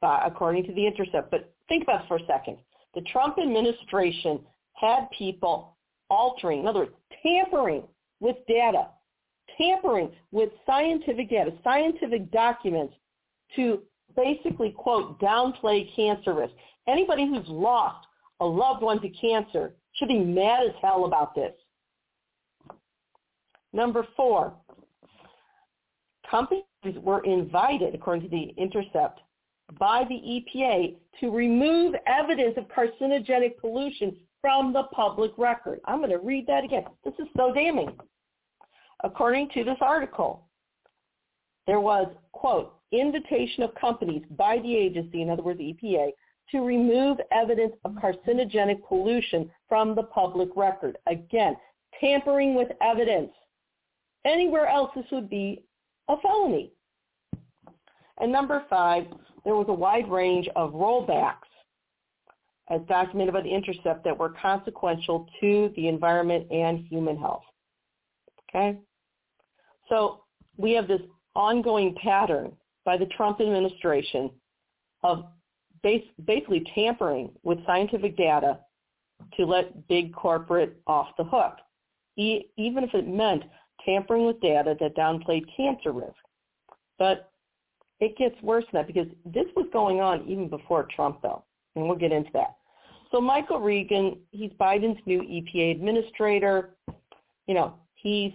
by, 0.00 0.22
according 0.24 0.64
to 0.64 0.74
The 0.74 0.86
Intercept. 0.86 1.30
But 1.30 1.52
think 1.68 1.82
about 1.82 2.04
it 2.04 2.08
for 2.08 2.16
a 2.18 2.26
second. 2.26 2.58
The 2.94 3.00
Trump 3.02 3.38
administration 3.38 4.40
had 4.74 5.08
people 5.16 5.76
altering, 6.10 6.60
in 6.60 6.66
other 6.66 6.80
words, 6.80 6.92
tampering 7.22 7.82
with 8.20 8.36
data, 8.46 8.88
tampering 9.56 10.10
with 10.30 10.50
scientific 10.66 11.30
data, 11.30 11.52
scientific 11.64 12.30
documents 12.30 12.94
to 13.56 13.80
basically, 14.16 14.70
quote, 14.70 15.20
downplay 15.20 15.94
cancer 15.94 16.34
risk. 16.34 16.52
Anybody 16.86 17.26
who's 17.26 17.46
lost 17.48 18.06
a 18.40 18.46
loved 18.46 18.82
one 18.82 19.00
to 19.00 19.08
cancer 19.10 19.74
should 19.98 20.08
be 20.08 20.18
mad 20.18 20.66
as 20.66 20.74
hell 20.80 21.04
about 21.04 21.34
this. 21.34 21.52
Number 23.72 24.06
four, 24.16 24.54
companies 26.30 26.64
were 26.96 27.22
invited, 27.24 27.94
according 27.94 28.22
to 28.22 28.28
the 28.28 28.54
Intercept, 28.56 29.20
by 29.78 30.04
the 30.08 30.14
EPA 30.14 30.96
to 31.20 31.30
remove 31.30 31.94
evidence 32.06 32.56
of 32.56 32.64
carcinogenic 32.68 33.58
pollution 33.58 34.16
from 34.40 34.72
the 34.72 34.84
public 34.92 35.32
record. 35.36 35.80
I'm 35.84 35.98
going 35.98 36.10
to 36.10 36.18
read 36.18 36.46
that 36.46 36.64
again. 36.64 36.84
This 37.04 37.14
is 37.18 37.26
so 37.36 37.52
damning. 37.52 37.96
According 39.04 39.50
to 39.50 39.64
this 39.64 39.76
article, 39.80 40.46
there 41.66 41.80
was, 41.80 42.08
quote, 42.32 42.74
invitation 42.92 43.62
of 43.62 43.74
companies 43.74 44.22
by 44.30 44.58
the 44.62 44.74
agency, 44.74 45.22
in 45.22 45.28
other 45.28 45.42
words, 45.42 45.60
EPA, 45.60 46.10
to 46.50 46.60
remove 46.60 47.18
evidence 47.30 47.74
of 47.84 47.92
carcinogenic 47.92 48.86
pollution 48.86 49.50
from 49.68 49.94
the 49.94 50.02
public 50.04 50.48
record. 50.56 50.96
Again, 51.06 51.56
tampering 52.00 52.54
with 52.54 52.68
evidence. 52.80 53.30
Anywhere 54.24 54.66
else, 54.66 54.90
this 54.94 55.04
would 55.12 55.28
be 55.28 55.64
a 56.08 56.16
felony. 56.20 56.72
And 58.20 58.32
number 58.32 58.64
five, 58.68 59.04
there 59.44 59.54
was 59.54 59.66
a 59.68 59.72
wide 59.72 60.10
range 60.10 60.48
of 60.56 60.72
rollbacks 60.72 61.34
as 62.70 62.80
documented 62.88 63.34
by 63.34 63.42
the 63.42 63.48
Intercept 63.48 64.04
that 64.04 64.18
were 64.18 64.34
consequential 64.40 65.26
to 65.40 65.72
the 65.76 65.88
environment 65.88 66.50
and 66.50 66.86
human 66.90 67.16
health. 67.16 67.44
Okay? 68.48 68.78
So 69.88 70.24
we 70.56 70.72
have 70.72 70.88
this 70.88 71.00
ongoing 71.34 71.94
pattern 72.02 72.52
by 72.84 72.96
the 72.96 73.06
Trump 73.06 73.40
administration 73.40 74.30
of 75.02 75.24
basically 75.82 76.64
tampering 76.74 77.30
with 77.42 77.64
scientific 77.66 78.16
data 78.16 78.58
to 79.36 79.44
let 79.44 79.88
big 79.88 80.14
corporate 80.14 80.80
off 80.86 81.08
the 81.16 81.24
hook, 81.24 81.56
even 82.16 82.84
if 82.84 82.94
it 82.94 83.08
meant 83.08 83.44
tampering 83.84 84.26
with 84.26 84.40
data 84.40 84.76
that 84.80 84.96
downplayed 84.96 85.44
cancer 85.56 85.92
risk. 85.92 86.14
But 86.98 87.30
it 88.00 88.16
gets 88.16 88.40
worse 88.42 88.64
than 88.72 88.80
that 88.80 88.86
because 88.86 89.08
this 89.24 89.46
was 89.56 89.66
going 89.72 90.00
on 90.00 90.26
even 90.28 90.48
before 90.48 90.86
Trump, 90.94 91.20
though, 91.22 91.44
and 91.74 91.86
we'll 91.86 91.98
get 91.98 92.12
into 92.12 92.30
that. 92.34 92.56
So 93.10 93.20
Michael 93.20 93.60
Regan, 93.60 94.18
he's 94.30 94.50
Biden's 94.60 95.00
new 95.06 95.22
EPA 95.22 95.72
administrator. 95.72 96.76
You 97.46 97.54
know, 97.54 97.74
he's 97.94 98.32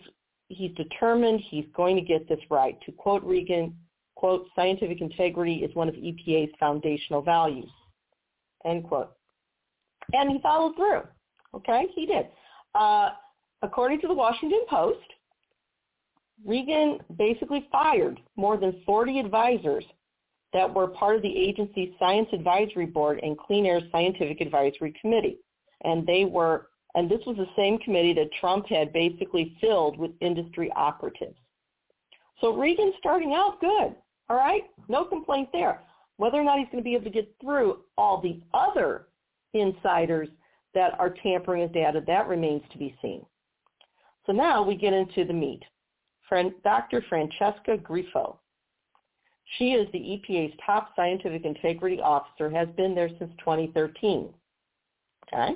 he's 0.48 0.72
determined 0.76 1.42
he's 1.50 1.66
going 1.76 1.96
to 1.96 2.02
get 2.02 2.28
this 2.28 2.40
right. 2.50 2.78
To 2.86 2.92
quote 2.92 3.24
Regan, 3.24 3.76
quote, 4.24 4.48
scientific 4.56 5.02
integrity 5.02 5.56
is 5.56 5.76
one 5.76 5.90
of 5.90 5.96
EPA's 5.96 6.50
foundational 6.58 7.22
values, 7.22 7.70
end 8.64 8.86
quote. 8.86 9.12
And 10.14 10.32
he 10.32 10.40
followed 10.40 10.78
through. 10.78 11.02
Okay, 11.54 11.88
he 11.94 12.06
did. 12.06 12.28
Uh, 12.74 13.10
according 13.64 14.00
to 14.00 14.08
the 14.08 14.14
Washington 14.14 14.62
Post, 14.70 15.06
Regan 16.46 17.00
basically 17.18 17.68
fired 17.70 18.18
more 18.38 18.56
than 18.56 18.82
40 18.86 19.20
advisors 19.20 19.84
that 20.54 20.74
were 20.74 20.88
part 20.88 21.18
of 21.18 21.22
the 21.22 21.38
agency's 21.38 21.90
Science 22.00 22.30
Advisory 22.32 22.86
Board 22.86 23.20
and 23.24 23.38
Clean 23.38 23.66
Air 23.66 23.82
Scientific 23.92 24.40
Advisory 24.40 24.94
Committee. 25.02 25.40
And 25.84 26.08
they 26.08 26.24
were, 26.24 26.68
and 26.96 27.12
this 27.12 27.20
was 27.28 27.36
the 27.36 27.48
same 27.58 27.78
committee 27.80 28.14
that 28.14 28.30
Trump 28.40 28.68
had 28.70 28.94
basically 28.94 29.58
filled 29.60 30.00
with 30.00 30.12
industry 30.22 30.72
operatives. 30.78 31.36
So 32.40 32.56
Regan's 32.56 32.96
starting 33.00 33.34
out 33.34 33.60
good, 33.60 33.98
all 34.30 34.38
right? 34.38 34.64
No 34.88 35.06
complaint 35.06 35.50
there. 35.52 35.82
Whether 36.18 36.38
or 36.38 36.44
not 36.44 36.60
he's 36.60 36.68
going 36.72 36.84
to 36.84 36.84
be 36.84 36.96
able 36.96 37.06
to 37.06 37.10
get 37.10 37.34
through 37.42 37.80
all 37.98 38.22
the 38.22 38.40
other 38.54 39.08
insiders 39.54 40.30
that 40.74 41.00
are 41.00 41.14
tampering 41.22 41.64
with 41.64 41.74
data, 41.74 42.02
that 42.08 42.28
remains 42.28 42.64
to 42.72 42.78
be 42.78 42.96
seen. 43.02 43.26
So 44.26 44.32
now 44.32 44.64
we 44.64 44.76
get 44.76 44.94
into 44.94 45.26
the 45.26 45.34
meat. 45.34 45.64
Dr. 46.64 47.04
Francesca 47.10 47.78
Grifo 47.78 48.38
she 49.58 49.72
is 49.72 49.88
the 49.92 50.00
EPA's 50.00 50.54
top 50.66 50.90
scientific 50.96 51.46
integrity 51.46 52.00
officer, 52.00 52.50
has 52.50 52.68
been 52.76 52.96
there 52.96 53.10
since 53.20 53.32
2013. 53.40 54.30
Okay? 55.28 55.56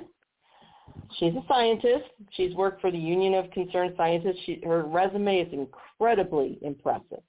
She's 1.18 1.34
a 1.34 1.44
scientist. 1.48 2.10
She's 2.32 2.54
worked 2.54 2.80
for 2.80 2.90
the 2.90 2.98
Union 2.98 3.34
of 3.34 3.50
Concerned 3.50 3.94
Scientists. 3.96 4.38
She, 4.44 4.60
her 4.64 4.84
resume 4.84 5.40
is 5.40 5.52
incredibly 5.52 6.58
impressive. 6.62 7.22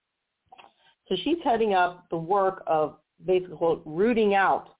So 1.09 1.15
she's 1.23 1.37
heading 1.43 1.73
up 1.73 2.05
the 2.11 2.17
work 2.17 2.63
of 2.67 2.97
basically 3.25 3.57
quote, 3.57 3.81
rooting 3.85 4.35
out 4.35 4.75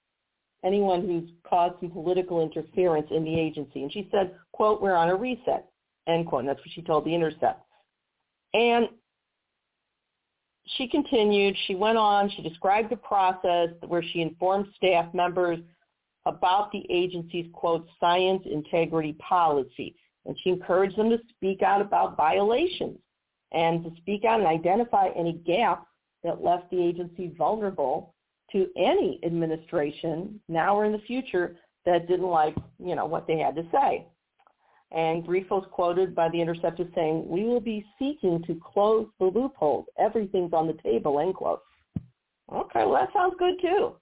anyone 0.64 1.02
who's 1.02 1.30
caused 1.50 1.76
some 1.80 1.90
political 1.90 2.42
interference 2.42 3.08
in 3.12 3.24
the 3.24 3.38
agency. 3.38 3.82
And 3.82 3.92
she 3.92 4.08
said, 4.12 4.36
quote, 4.52 4.82
we're 4.82 4.96
on 4.96 5.10
a 5.10 5.16
reset, 5.16 5.66
end 6.08 6.28
quote. 6.28 6.42
And 6.42 6.50
that's 6.50 6.60
what 6.60 6.70
she 6.74 6.82
told 6.82 7.06
The 7.06 7.16
Intercept. 7.16 7.62
And 8.54 8.90
she 10.78 10.88
continued, 10.88 11.56
she 11.66 11.76
went 11.76 11.98
on, 11.98 12.30
she 12.36 12.44
described 12.44 12.92
the 12.92 12.98
process 12.98 13.70
where 13.88 14.04
she 14.04 14.22
informed 14.22 14.68
staff 14.76 15.12
members 15.14 15.60
about 16.26 16.72
the 16.72 16.86
agency's, 16.92 17.48
quote, 17.54 17.88
science 18.00 18.44
integrity 18.46 19.14
policy. 19.14 19.96
And 20.26 20.38
she 20.44 20.52
encouraged 20.52 20.98
them 20.98 21.10
to 21.10 21.18
speak 21.30 21.64
out 21.64 21.82
about 21.82 22.18
violations 22.18 23.00
and 23.52 23.84
to 23.84 23.92
speak 23.98 24.26
out 24.26 24.40
and 24.40 24.48
identify 24.48 25.10
any 25.16 25.34
gaps 25.46 25.89
that 26.24 26.44
left 26.44 26.70
the 26.70 26.82
agency 26.82 27.34
vulnerable 27.38 28.14
to 28.52 28.68
any 28.78 29.20
administration 29.24 30.40
now 30.48 30.76
or 30.76 30.86
in 30.86 30.92
the 30.92 31.00
future 31.00 31.56
that 31.86 32.08
didn't 32.08 32.28
like, 32.28 32.56
you 32.84 32.96
know, 32.96 33.06
what 33.06 33.28
they 33.28 33.38
had 33.38 33.56
to 33.56 33.64
say. 33.72 34.06
And 34.92 35.24
brief 35.24 35.50
was 35.52 35.66
quoted 35.72 36.16
by 36.16 36.30
The 36.30 36.42
Intercept 36.42 36.80
as 36.80 36.88
saying, 36.96 37.28
we 37.28 37.44
will 37.44 37.60
be 37.60 37.86
seeking 38.00 38.44
to 38.48 38.60
close 38.74 39.08
the 39.20 39.26
loopholes. 39.26 39.86
Everything's 40.00 40.54
on 40.54 40.68
the 40.68 40.78
table, 40.82 41.20
end 41.20 41.36
quote. 41.36 41.62
Okay, 42.52 42.86
well, 42.86 42.94
that 42.94 43.14
sounds 43.14 43.36
good 43.38 43.56
too. 43.62 43.94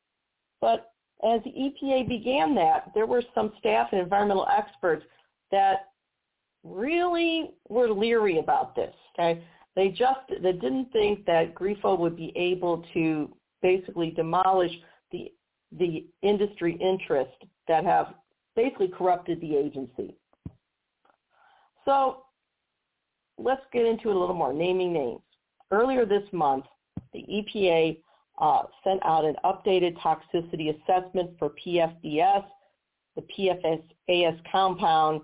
But 0.62 0.91
as 1.25 1.41
the 1.43 1.51
EPA 1.51 2.07
began 2.07 2.55
that, 2.55 2.91
there 2.95 3.05
were 3.05 3.24
some 3.36 3.51
staff 3.59 3.89
and 3.91 4.00
environmental 4.00 4.47
experts 4.55 5.05
that 5.51 5.89
really 6.63 7.51
were 7.67 7.89
leery 7.89 8.39
about 8.39 8.75
this. 8.75 8.93
Okay, 9.19 9.43
they 9.77 9.89
just 9.89 10.22
they 10.41 10.53
didn't 10.53 10.91
think 10.91 11.24
that 11.27 11.53
Grifo 11.53 11.98
would 12.00 12.17
be 12.17 12.34
able 12.36 12.84
to 12.96 13.31
basically 13.62 14.10
demolish 14.10 14.72
the 15.12 15.31
the 15.77 16.07
industry 16.24 16.77
interests 16.81 17.36
that 17.67 17.86
have 17.86 18.15
basically 18.55 18.88
corrupted 18.88 19.39
the 19.39 19.55
agency. 19.55 20.15
So 21.86 22.24
let's 23.38 23.62
get 23.72 23.86
into 23.86 24.10
it 24.10 24.15
a 24.15 24.19
little 24.19 24.36
more, 24.36 24.51
naming 24.51 24.93
names. 24.93 25.22
Earlier 25.69 26.05
this 26.05 26.24
month, 26.31 26.65
the 27.13 27.19
EPA 27.19 28.00
uh, 28.39 28.63
sent 28.84 29.05
out 29.05 29.25
an 29.25 29.36
updated 29.46 29.96
toxicity 30.00 30.74
assessment 30.75 31.31
for 31.38 31.51
PFAS, 31.63 32.46
the 33.15 33.24
PFAS 33.38 34.39
compound 34.51 35.22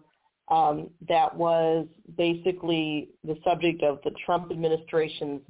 um, 0.49 0.89
that 1.07 1.35
was 1.35 1.87
basically 2.17 3.09
the 3.23 3.37
subject 3.43 3.83
of 3.83 3.99
the 4.03 4.11
Trump 4.25 4.51
administration's 4.51 5.41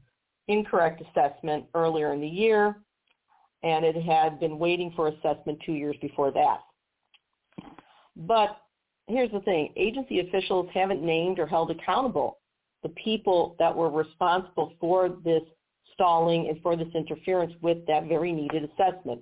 incorrect 0.47 1.01
assessment 1.01 1.65
earlier 1.73 2.13
in 2.13 2.21
the 2.21 2.27
year, 2.27 2.77
and 3.63 3.85
it 3.85 3.95
had 4.01 4.39
been 4.39 4.59
waiting 4.59 4.91
for 4.95 5.07
assessment 5.07 5.59
two 5.65 5.73
years 5.73 5.95
before 6.01 6.31
that. 6.31 6.59
But 8.15 8.57
here's 9.07 9.31
the 9.31 9.39
thing. 9.41 9.73
Agency 9.75 10.19
officials 10.19 10.69
haven't 10.73 11.01
named 11.01 11.39
or 11.39 11.47
held 11.47 11.71
accountable 11.71 12.39
the 12.83 12.89
people 12.89 13.55
that 13.59 13.75
were 13.75 13.89
responsible 13.89 14.73
for 14.79 15.09
this 15.23 15.41
stalling 15.93 16.49
and 16.49 16.61
for 16.61 16.75
this 16.75 16.87
interference 16.93 17.53
with 17.61 17.85
that 17.87 18.07
very 18.07 18.31
needed 18.31 18.69
assessment. 18.69 19.21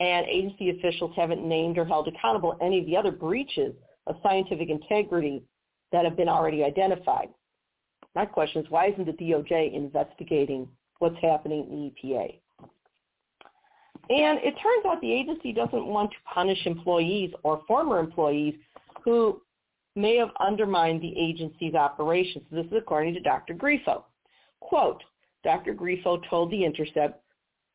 And 0.00 0.26
agency 0.26 0.70
officials 0.70 1.12
haven't 1.16 1.46
named 1.46 1.78
or 1.78 1.84
held 1.84 2.08
accountable 2.08 2.56
any 2.60 2.80
of 2.80 2.86
the 2.86 2.96
other 2.96 3.12
breaches 3.12 3.74
of 4.06 4.16
scientific 4.22 4.68
integrity 4.68 5.42
that 5.92 6.04
have 6.04 6.16
been 6.16 6.28
already 6.28 6.64
identified. 6.64 7.28
My 8.14 8.26
question 8.26 8.62
is, 8.62 8.70
why 8.70 8.88
isn't 8.88 9.06
the 9.06 9.12
DOJ 9.12 9.74
investigating 9.74 10.68
what's 10.98 11.16
happening 11.22 11.66
in 11.70 11.92
the 12.02 12.08
EPA? 12.08 12.38
And 14.10 14.38
it 14.42 14.54
turns 14.62 14.84
out 14.86 15.00
the 15.00 15.12
agency 15.12 15.52
doesn't 15.52 15.86
want 15.86 16.10
to 16.10 16.16
punish 16.34 16.66
employees 16.66 17.32
or 17.44 17.62
former 17.66 17.98
employees 17.98 18.54
who 19.04 19.40
may 19.94 20.16
have 20.16 20.30
undermined 20.40 21.00
the 21.00 21.16
agency's 21.16 21.74
operations. 21.74 22.44
This 22.50 22.66
is 22.66 22.72
according 22.76 23.14
to 23.14 23.20
Dr. 23.20 23.54
Grifo. 23.54 24.02
Quote, 24.60 25.02
Dr. 25.44 25.74
Grifo 25.74 26.20
told 26.28 26.50
The 26.50 26.64
Intercept, 26.64 27.22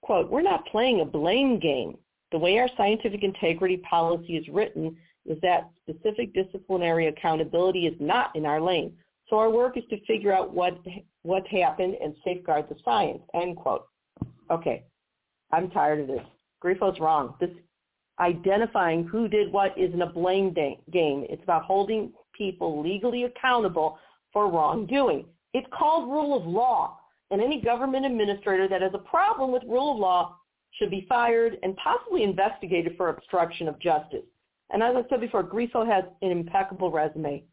quote, 0.01 0.29
we're 0.29 0.41
not 0.41 0.65
playing 0.67 1.01
a 1.01 1.05
blame 1.05 1.60
game. 1.60 1.98
The 2.31 2.38
way 2.38 2.57
our 2.60 2.69
scientific 2.75 3.24
integrity 3.24 3.77
policy 3.77 4.36
is 4.36 4.48
written 4.50 4.98
is 5.27 5.38
that 5.41 5.69
specific 5.81 6.34
disciplinary 6.34 7.07
accountability 7.07 7.86
is 7.86 7.96
not 8.00 8.36
in 8.36 8.46
our 8.46 8.62
lane. 8.62 8.93
So 9.29 9.38
our 9.38 9.50
work 9.50 9.77
is 9.77 9.84
to 9.89 10.03
figure 10.05 10.34
out 10.34 10.53
what 10.53 10.77
what 11.24 11.46
happened 11.48 11.96
and 12.01 12.15
safeguard 12.24 12.65
the 12.69 12.75
science. 12.84 13.22
End 13.34 13.57
quote. 13.57 13.88
Okay, 14.50 14.84
I'm 15.51 15.69
tired 15.69 16.00
of 16.00 16.07
this. 16.07 16.25
Grifo's 16.63 17.00
wrong. 17.00 17.36
This 17.39 17.50
identifying 18.19 19.05
who 19.05 19.27
did 19.27 19.51
what 19.51 19.77
isn't 19.77 20.01
a 20.01 20.07
blame 20.07 20.53
game. 20.53 21.25
It's 21.29 21.43
about 21.43 21.63
holding 21.63 22.12
people 22.34 22.81
legally 22.81 23.24
accountable 23.24 24.00
for 24.31 24.50
wrongdoing. 24.50 25.25
It's 25.53 25.67
called 25.77 26.10
rule 26.10 26.36
of 26.36 26.46
law. 26.48 27.00
And 27.29 27.41
any 27.41 27.62
government 27.62 28.05
administrator 28.05 28.69
that 28.69 28.81
has 28.81 28.93
a 28.93 29.00
problem 29.00 29.51
with 29.51 29.63
rule 29.63 29.93
of 29.93 30.00
law 30.00 30.38
should 30.72 30.89
be 30.89 31.05
fired 31.10 31.57
and 31.62 31.75
possibly 31.75 32.24
investigated 32.24 32.96
for 32.96 33.10
obstruction 33.10 33.67
of 33.67 33.79
justice. 33.79 34.24
And 34.71 34.83
as 34.83 34.95
I 34.95 35.07
said 35.09 35.21
before, 35.21 35.43
Grifo 35.43 35.86
has 35.88 36.03
an 36.21 36.31
impeccable 36.31 36.91
resume. 36.91 37.43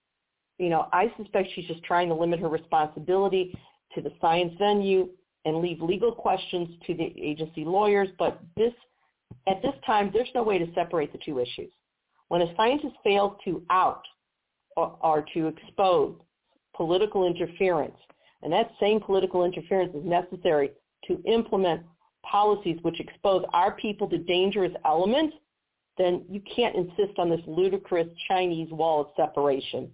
You 0.58 0.68
know, 0.68 0.88
I 0.92 1.12
suspect 1.16 1.48
she's 1.54 1.66
just 1.66 1.82
trying 1.82 2.08
to 2.08 2.14
limit 2.14 2.40
her 2.40 2.48
responsibility 2.48 3.56
to 3.94 4.00
the 4.00 4.12
science 4.20 4.52
venue 4.58 5.08
and 5.44 5.58
leave 5.58 5.80
legal 5.80 6.12
questions 6.12 6.68
to 6.86 6.94
the 6.94 7.12
agency 7.20 7.64
lawyers. 7.64 8.08
But 8.18 8.40
this, 8.56 8.72
at 9.46 9.62
this 9.62 9.74
time, 9.86 10.10
there's 10.12 10.28
no 10.34 10.42
way 10.42 10.58
to 10.58 10.72
separate 10.74 11.12
the 11.12 11.18
two 11.24 11.38
issues. 11.38 11.70
When 12.28 12.42
a 12.42 12.56
scientist 12.56 12.94
fails 13.04 13.36
to 13.44 13.62
out 13.70 14.02
or, 14.76 14.96
or 15.00 15.24
to 15.34 15.48
expose 15.48 16.16
political 16.74 17.26
interference, 17.26 17.96
and 18.42 18.52
that 18.52 18.70
same 18.80 19.00
political 19.00 19.44
interference 19.44 19.94
is 19.94 20.04
necessary 20.04 20.70
to 21.06 21.22
implement 21.24 21.82
policies 22.22 22.78
which 22.82 23.00
expose 23.00 23.44
our 23.52 23.72
people 23.72 24.08
to 24.08 24.18
dangerous 24.18 24.72
elements, 24.84 25.36
then 25.96 26.24
you 26.28 26.40
can't 26.54 26.74
insist 26.74 27.18
on 27.18 27.30
this 27.30 27.40
ludicrous 27.46 28.08
Chinese 28.28 28.70
wall 28.70 29.00
of 29.00 29.06
separation. 29.16 29.90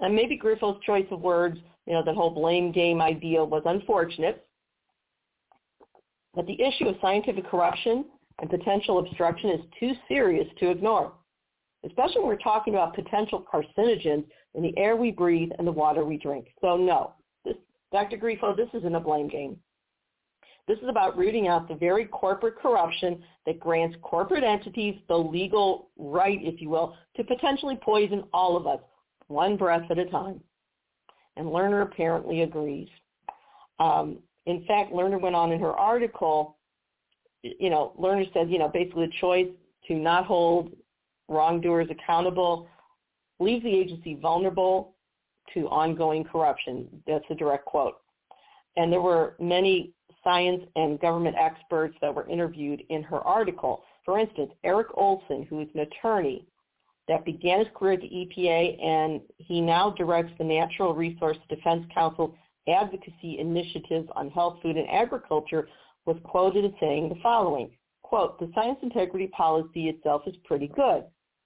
And 0.00 0.14
maybe 0.14 0.38
Grifo's 0.38 0.82
choice 0.84 1.06
of 1.10 1.20
words, 1.20 1.58
you 1.86 1.92
know, 1.92 2.02
the 2.02 2.12
whole 2.12 2.30
blame 2.30 2.72
game 2.72 3.00
idea 3.00 3.44
was 3.44 3.62
unfortunate. 3.64 4.46
But 6.34 6.46
the 6.46 6.60
issue 6.60 6.88
of 6.88 6.96
scientific 7.00 7.46
corruption 7.46 8.06
and 8.40 8.50
potential 8.50 8.98
obstruction 8.98 9.50
is 9.50 9.60
too 9.78 9.92
serious 10.08 10.48
to 10.58 10.70
ignore, 10.70 11.12
especially 11.86 12.18
when 12.18 12.28
we're 12.28 12.36
talking 12.36 12.74
about 12.74 12.94
potential 12.94 13.44
carcinogens 13.52 14.24
in 14.54 14.62
the 14.62 14.76
air 14.76 14.96
we 14.96 15.12
breathe 15.12 15.50
and 15.58 15.66
the 15.66 15.72
water 15.72 16.04
we 16.04 16.18
drink. 16.18 16.48
So 16.60 16.76
no, 16.76 17.12
this, 17.44 17.54
Dr. 17.92 18.18
Grifo, 18.18 18.56
this 18.56 18.68
isn't 18.74 18.94
a 18.94 19.00
blame 19.00 19.28
game. 19.28 19.56
This 20.66 20.78
is 20.78 20.88
about 20.88 21.16
rooting 21.16 21.46
out 21.46 21.68
the 21.68 21.74
very 21.74 22.06
corporate 22.06 22.56
corruption 22.56 23.22
that 23.44 23.60
grants 23.60 23.96
corporate 24.02 24.44
entities 24.44 24.98
the 25.08 25.16
legal 25.16 25.90
right, 25.98 26.38
if 26.40 26.60
you 26.60 26.70
will, 26.70 26.96
to 27.16 27.24
potentially 27.24 27.78
poison 27.82 28.24
all 28.32 28.56
of 28.56 28.66
us, 28.66 28.80
one 29.28 29.56
breath 29.56 29.90
at 29.90 29.98
a 29.98 30.06
time. 30.06 30.40
And 31.36 31.46
Lerner 31.46 31.82
apparently 31.82 32.42
agrees. 32.42 32.88
Um, 33.78 34.18
in 34.46 34.64
fact, 34.66 34.92
Lerner 34.92 35.20
went 35.20 35.34
on 35.34 35.52
in 35.52 35.60
her 35.60 35.72
article, 35.72 36.56
you 37.42 37.68
know, 37.68 37.92
Lerner 37.98 38.32
says, 38.32 38.46
you 38.48 38.58
know, 38.58 38.68
basically 38.68 39.06
the 39.06 39.12
choice 39.20 39.48
to 39.88 39.94
not 39.94 40.24
hold 40.24 40.74
wrongdoers 41.28 41.88
accountable 41.90 42.68
leaves 43.38 43.64
the 43.64 43.74
agency 43.74 44.14
vulnerable 44.14 44.94
to 45.52 45.68
ongoing 45.68 46.24
corruption. 46.24 46.88
That's 47.06 47.24
a 47.30 47.34
direct 47.34 47.64
quote. 47.64 47.96
And 48.76 48.92
there 48.92 49.00
were 49.00 49.34
many 49.38 49.93
science 50.24 50.64
and 50.74 50.98
government 51.00 51.36
experts 51.38 51.96
that 52.00 52.14
were 52.14 52.28
interviewed 52.28 52.82
in 52.88 53.02
her 53.02 53.18
article. 53.18 53.84
For 54.04 54.18
instance, 54.18 54.50
Eric 54.64 54.88
Olson, 54.94 55.46
who 55.48 55.60
is 55.60 55.68
an 55.74 55.80
attorney 55.80 56.46
that 57.06 57.24
began 57.24 57.58
his 57.58 57.68
career 57.74 57.92
at 57.92 58.00
the 58.00 58.08
EPA 58.08 58.82
and 58.82 59.20
he 59.38 59.60
now 59.60 59.90
directs 59.90 60.32
the 60.38 60.44
Natural 60.44 60.94
Resource 60.94 61.36
Defense 61.48 61.84
Council 61.92 62.34
advocacy 62.66 63.38
initiatives 63.38 64.08
on 64.16 64.30
health, 64.30 64.58
food, 64.62 64.76
and 64.76 64.88
agriculture, 64.88 65.68
was 66.06 66.16
quoted 66.24 66.64
as 66.64 66.72
saying 66.80 67.08
the 67.08 67.20
following, 67.22 67.70
quote, 68.02 68.38
the 68.38 68.50
science 68.54 68.78
integrity 68.82 69.26
policy 69.28 69.88
itself 69.88 70.22
is 70.26 70.34
pretty 70.44 70.68
good. 70.68 71.04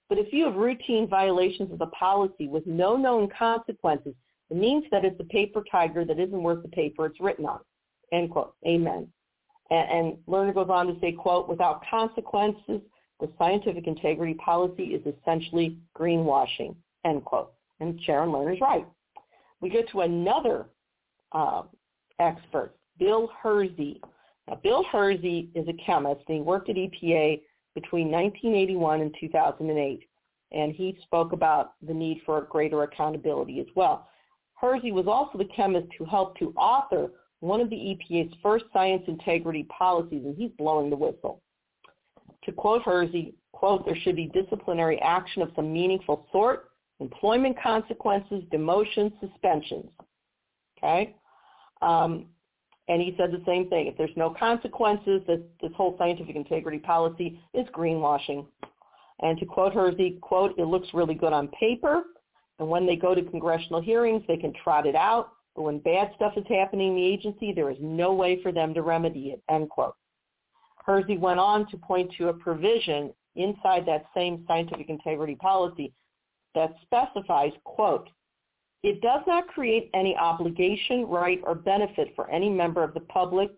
But 0.08 0.18
if 0.18 0.32
you 0.32 0.44
have 0.44 0.54
routine 0.54 1.06
violations 1.08 1.72
of 1.72 1.78
the 1.78 1.86
policy 1.86 2.48
with 2.48 2.66
no 2.66 2.96
known 2.96 3.28
consequences, 3.36 4.14
it 4.50 4.56
means 4.56 4.84
that 4.90 5.04
it's 5.04 5.20
a 5.20 5.24
paper 5.24 5.62
tiger 5.70 6.04
that 6.04 6.18
isn't 6.18 6.42
worth 6.42 6.62
the 6.62 6.68
paper 6.68 7.06
it's 7.06 7.20
written 7.20 7.46
on. 7.46 7.60
End 8.12 8.30
quote. 8.30 8.54
Amen. 8.66 9.08
And, 9.70 9.90
and 9.90 10.16
Lerner 10.26 10.54
goes 10.54 10.68
on 10.70 10.86
to 10.86 10.98
say, 11.00 11.12
quote, 11.12 11.48
without 11.48 11.82
consequences, 11.88 12.80
the 13.20 13.30
scientific 13.38 13.86
integrity 13.86 14.34
policy 14.34 14.94
is 14.94 15.02
essentially 15.06 15.76
greenwashing, 15.96 16.74
end 17.04 17.24
quote. 17.24 17.52
And 17.80 18.00
Sharon 18.02 18.30
Lerner's 18.30 18.60
right. 18.60 18.86
We 19.60 19.70
go 19.70 19.82
to 19.92 20.00
another 20.00 20.66
uh, 21.32 21.62
expert, 22.20 22.74
Bill 22.98 23.30
Hirzy. 23.42 24.00
Now, 24.46 24.60
Bill 24.62 24.84
Hirzy 24.84 25.48
is 25.54 25.66
a 25.68 25.72
chemist, 25.84 26.22
and 26.28 26.36
he 26.36 26.42
worked 26.42 26.70
at 26.70 26.76
EPA 26.76 27.40
between 27.74 28.10
1981 28.10 29.00
and 29.00 29.14
2008, 29.20 30.08
and 30.52 30.72
he 30.72 30.98
spoke 31.02 31.32
about 31.32 31.74
the 31.86 31.94
need 31.94 32.22
for 32.24 32.40
greater 32.42 32.84
accountability 32.84 33.60
as 33.60 33.66
well. 33.74 34.08
Hirzy 34.62 34.92
was 34.92 35.06
also 35.06 35.38
the 35.38 35.52
chemist 35.54 35.88
who 35.98 36.04
helped 36.04 36.38
to 36.38 36.52
author 36.56 37.10
one 37.40 37.60
of 37.60 37.70
the 37.70 37.76
EPA's 37.76 38.34
first 38.42 38.64
science 38.72 39.02
integrity 39.06 39.64
policies, 39.64 40.22
and 40.24 40.36
he's 40.36 40.50
blowing 40.58 40.90
the 40.90 40.96
whistle. 40.96 41.40
To 42.44 42.52
quote 42.52 42.82
Hirzy, 42.82 43.34
quote, 43.52 43.84
there 43.84 43.96
should 43.96 44.16
be 44.16 44.26
disciplinary 44.26 45.00
action 45.00 45.42
of 45.42 45.50
some 45.54 45.72
meaningful 45.72 46.26
sort, 46.32 46.70
employment 47.00 47.56
consequences, 47.62 48.42
demotions, 48.52 49.12
suspensions. 49.20 49.90
Okay? 50.78 51.14
Um, 51.82 52.26
and 52.88 53.02
he 53.02 53.14
said 53.18 53.30
the 53.30 53.42
same 53.46 53.68
thing. 53.68 53.86
If 53.86 53.96
there's 53.96 54.16
no 54.16 54.30
consequences, 54.30 55.22
this, 55.26 55.40
this 55.60 55.72
whole 55.76 55.94
scientific 55.98 56.36
integrity 56.36 56.78
policy 56.78 57.40
is 57.54 57.66
greenwashing. 57.68 58.46
And 59.20 59.38
to 59.38 59.46
quote 59.46 59.74
Hirzy, 59.74 60.20
quote, 60.20 60.58
it 60.58 60.64
looks 60.64 60.88
really 60.94 61.14
good 61.14 61.32
on 61.32 61.48
paper, 61.48 62.04
and 62.58 62.68
when 62.68 62.86
they 62.86 62.96
go 62.96 63.14
to 63.14 63.22
congressional 63.22 63.80
hearings, 63.80 64.22
they 64.26 64.36
can 64.36 64.52
trot 64.64 64.86
it 64.86 64.94
out, 64.94 65.30
but 65.58 65.64
when 65.64 65.80
bad 65.80 66.12
stuff 66.14 66.34
is 66.36 66.44
happening 66.48 66.90
in 66.90 66.94
the 66.94 67.04
agency, 67.04 67.52
there 67.52 67.68
is 67.68 67.78
no 67.80 68.12
way 68.12 68.40
for 68.44 68.52
them 68.52 68.72
to 68.74 68.82
remedy 68.82 69.30
it, 69.30 69.42
end 69.50 69.68
quote. 69.68 69.96
Hirzy 70.86 71.18
went 71.18 71.40
on 71.40 71.68
to 71.70 71.76
point 71.76 72.12
to 72.16 72.28
a 72.28 72.32
provision 72.32 73.12
inside 73.34 73.84
that 73.84 74.04
same 74.14 74.44
scientific 74.46 74.88
integrity 74.88 75.34
policy 75.34 75.92
that 76.54 76.76
specifies, 76.82 77.50
quote, 77.64 78.08
it 78.84 79.00
does 79.00 79.22
not 79.26 79.48
create 79.48 79.90
any 79.94 80.16
obligation, 80.16 81.04
right, 81.08 81.40
or 81.42 81.56
benefit 81.56 82.12
for 82.14 82.30
any 82.30 82.48
member 82.48 82.84
of 82.84 82.94
the 82.94 83.00
public, 83.00 83.50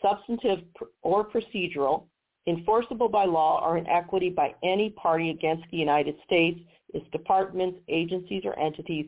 substantive 0.00 0.60
or 1.02 1.28
procedural, 1.28 2.04
enforceable 2.46 3.10
by 3.10 3.26
law 3.26 3.62
or 3.62 3.76
in 3.76 3.86
equity 3.86 4.30
by 4.30 4.54
any 4.62 4.88
party 4.88 5.28
against 5.28 5.64
the 5.70 5.76
United 5.76 6.16
States, 6.24 6.58
its 6.94 7.06
departments, 7.12 7.78
agencies, 7.88 8.44
or 8.46 8.58
entities 8.58 9.04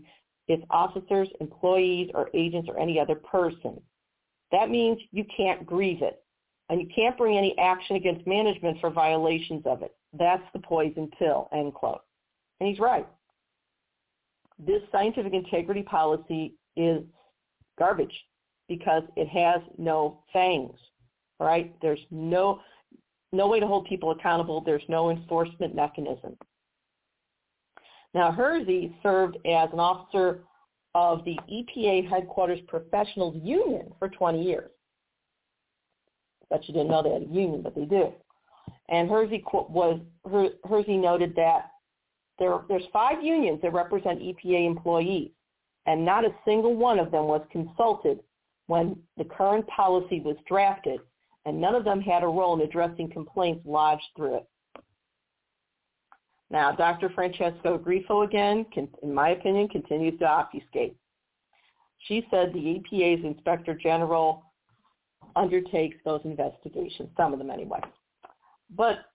its 0.49 0.63
officers, 0.71 1.29
employees, 1.41 2.11
or 2.15 2.31
agents, 2.35 2.69
or 2.69 2.79
any 2.79 3.01
other 3.01 3.17
person. 3.17 3.81
That 4.53 4.71
means 4.71 4.99
you 5.11 5.25
can't 5.37 5.67
grieve 5.67 6.03
it. 6.03 6.23
And 6.69 6.81
you 6.81 6.89
can't 6.95 7.17
bring 7.17 7.37
any 7.39 7.57
action 7.59 7.97
against 7.97 8.27
management 8.27 8.81
for 8.81 8.91
violations 8.91 9.63
of 9.67 9.83
it. 9.83 9.95
That's 10.13 10.43
the 10.53 10.59
poison 10.59 11.11
pill, 11.19 11.49
end 11.53 11.75
quote. 11.75 12.01
And 12.61 12.69
he's 12.69 12.81
right. 12.81 13.07
This 14.59 14.83
scientific 14.91 15.33
integrity 15.33 15.83
policy 15.83 16.55
is 16.77 17.03
garbage 17.79 18.15
because 18.69 19.03
it 19.17 19.29
has 19.29 19.63
no 19.79 20.23
fangs, 20.33 20.77
right? 21.39 21.75
There's 21.83 22.01
no, 22.11 22.61
no 23.33 23.47
way 23.47 23.61
to 23.61 23.67
hold 23.67 23.87
people 23.87 24.11
accountable. 24.11 24.61
There's 24.61 24.83
no 24.89 25.11
enforcement 25.11 25.75
mechanism. 25.75 26.37
Now, 28.17 28.33
Hirzy 28.33 28.95
served 29.03 29.37
as 29.45 29.69
an 29.75 29.79
officer 29.79 30.41
of 30.95 31.23
the 31.27 31.39
EPA 31.53 32.09
Headquarters 32.09 32.61
Professionals 32.67 33.37
Union 33.45 33.93
for 33.99 34.09
20 34.09 34.43
years. 34.43 34.71
Bet 36.49 36.67
you 36.67 36.73
didn't 36.73 36.89
know 36.89 37.03
they 37.03 37.13
had 37.13 37.25
a 37.25 37.27
union, 37.27 37.61
but 37.61 37.75
they 37.75 37.85
do. 37.85 38.15
And 38.89 39.11
Hirzy 39.11 39.43
was 39.53 40.01
Hirzy 40.27 40.99
noted 40.99 41.37
that 41.37 41.73
there, 42.39 42.61
there's 42.71 42.87
five 42.91 43.23
unions 43.23 43.61
that 43.61 43.75
represent 43.75 44.23
EPA 44.23 44.67
employees, 44.67 45.33
and 45.85 46.03
not 46.03 46.25
a 46.25 46.35
single 46.47 46.75
one 46.75 46.99
of 46.99 47.11
them 47.11 47.27
was 47.27 47.47
consulted 47.53 48.21
when 48.67 48.97
the 49.19 49.25
current 49.25 49.67
policy 49.67 50.21
was 50.21 50.37
drafted, 50.49 51.01
and 51.45 51.61
none 51.61 51.75
of 51.75 51.85
them 51.85 52.01
had 52.01 52.23
a 52.23 52.27
role 52.27 52.59
in 52.59 52.67
addressing 52.67 53.11
complaints 53.11 53.61
lodged 53.67 54.09
through 54.17 54.37
it. 54.37 54.49
Now, 56.51 56.73
Dr. 56.73 57.11
Francesca 57.11 57.79
Grifo 57.79 58.25
again, 58.25 58.67
in 59.03 59.13
my 59.13 59.31
opinion, 59.31 59.69
continues 59.69 60.19
to 60.21 60.27
obfuscate. 60.27 60.97
She 61.99 62.27
said 62.31 62.53
the 62.53 62.81
EPA's 62.81 63.25
Inspector 63.25 63.75
General 63.77 64.45
undertakes 65.35 65.97
those 66.05 66.21
investigations, 66.25 67.09
some 67.17 67.33
of 67.33 67.39
them 67.39 67.51
anyway. 67.51 67.81
But 68.71 69.07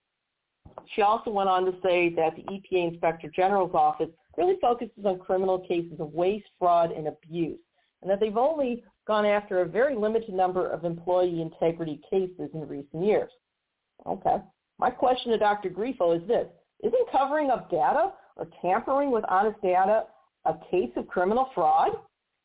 she 0.94 1.02
also 1.02 1.32
went 1.32 1.50
on 1.50 1.66
to 1.66 1.74
say 1.84 2.10
that 2.16 2.36
the 2.36 2.44
EPA 2.44 2.90
Inspector 2.90 3.30
General's 3.36 3.74
office 3.74 4.10
really 4.38 4.58
focuses 4.62 5.06
on 5.06 5.20
criminal 5.20 5.60
cases 5.60 6.00
of 6.00 6.14
waste, 6.14 6.48
fraud, 6.60 6.92
and 6.92 7.08
abuse, 7.08 7.60
and 8.02 8.12
that 8.12 8.20
they've 8.20 8.38
only 8.38 8.84
gone 9.08 9.26
after 9.26 9.62
a 9.62 9.66
very 9.66 9.96
limited 9.96 10.34
number 10.34 10.68
of 10.68 10.86
employee 10.86 11.42
integrity 11.42 12.02
cases 12.10 12.50
in 12.54 12.68
recent 12.68 13.06
years. 13.06 13.32
Okay. 14.06 14.38
My 14.80 14.90
question 14.90 15.32
to 15.32 15.38
Dr. 15.38 15.70
Grifo 15.70 16.20
is 16.20 16.28
this. 16.28 16.48
Isn't 16.84 17.12
covering 17.12 17.50
up 17.50 17.70
data 17.70 18.12
or 18.36 18.48
tampering 18.62 19.12
with 19.12 19.24
honest 19.30 19.62
data 19.62 20.06
a 20.46 20.54
case 20.70 20.92
of 20.96 21.08
criminal 21.08 21.50
fraud? 21.54 21.92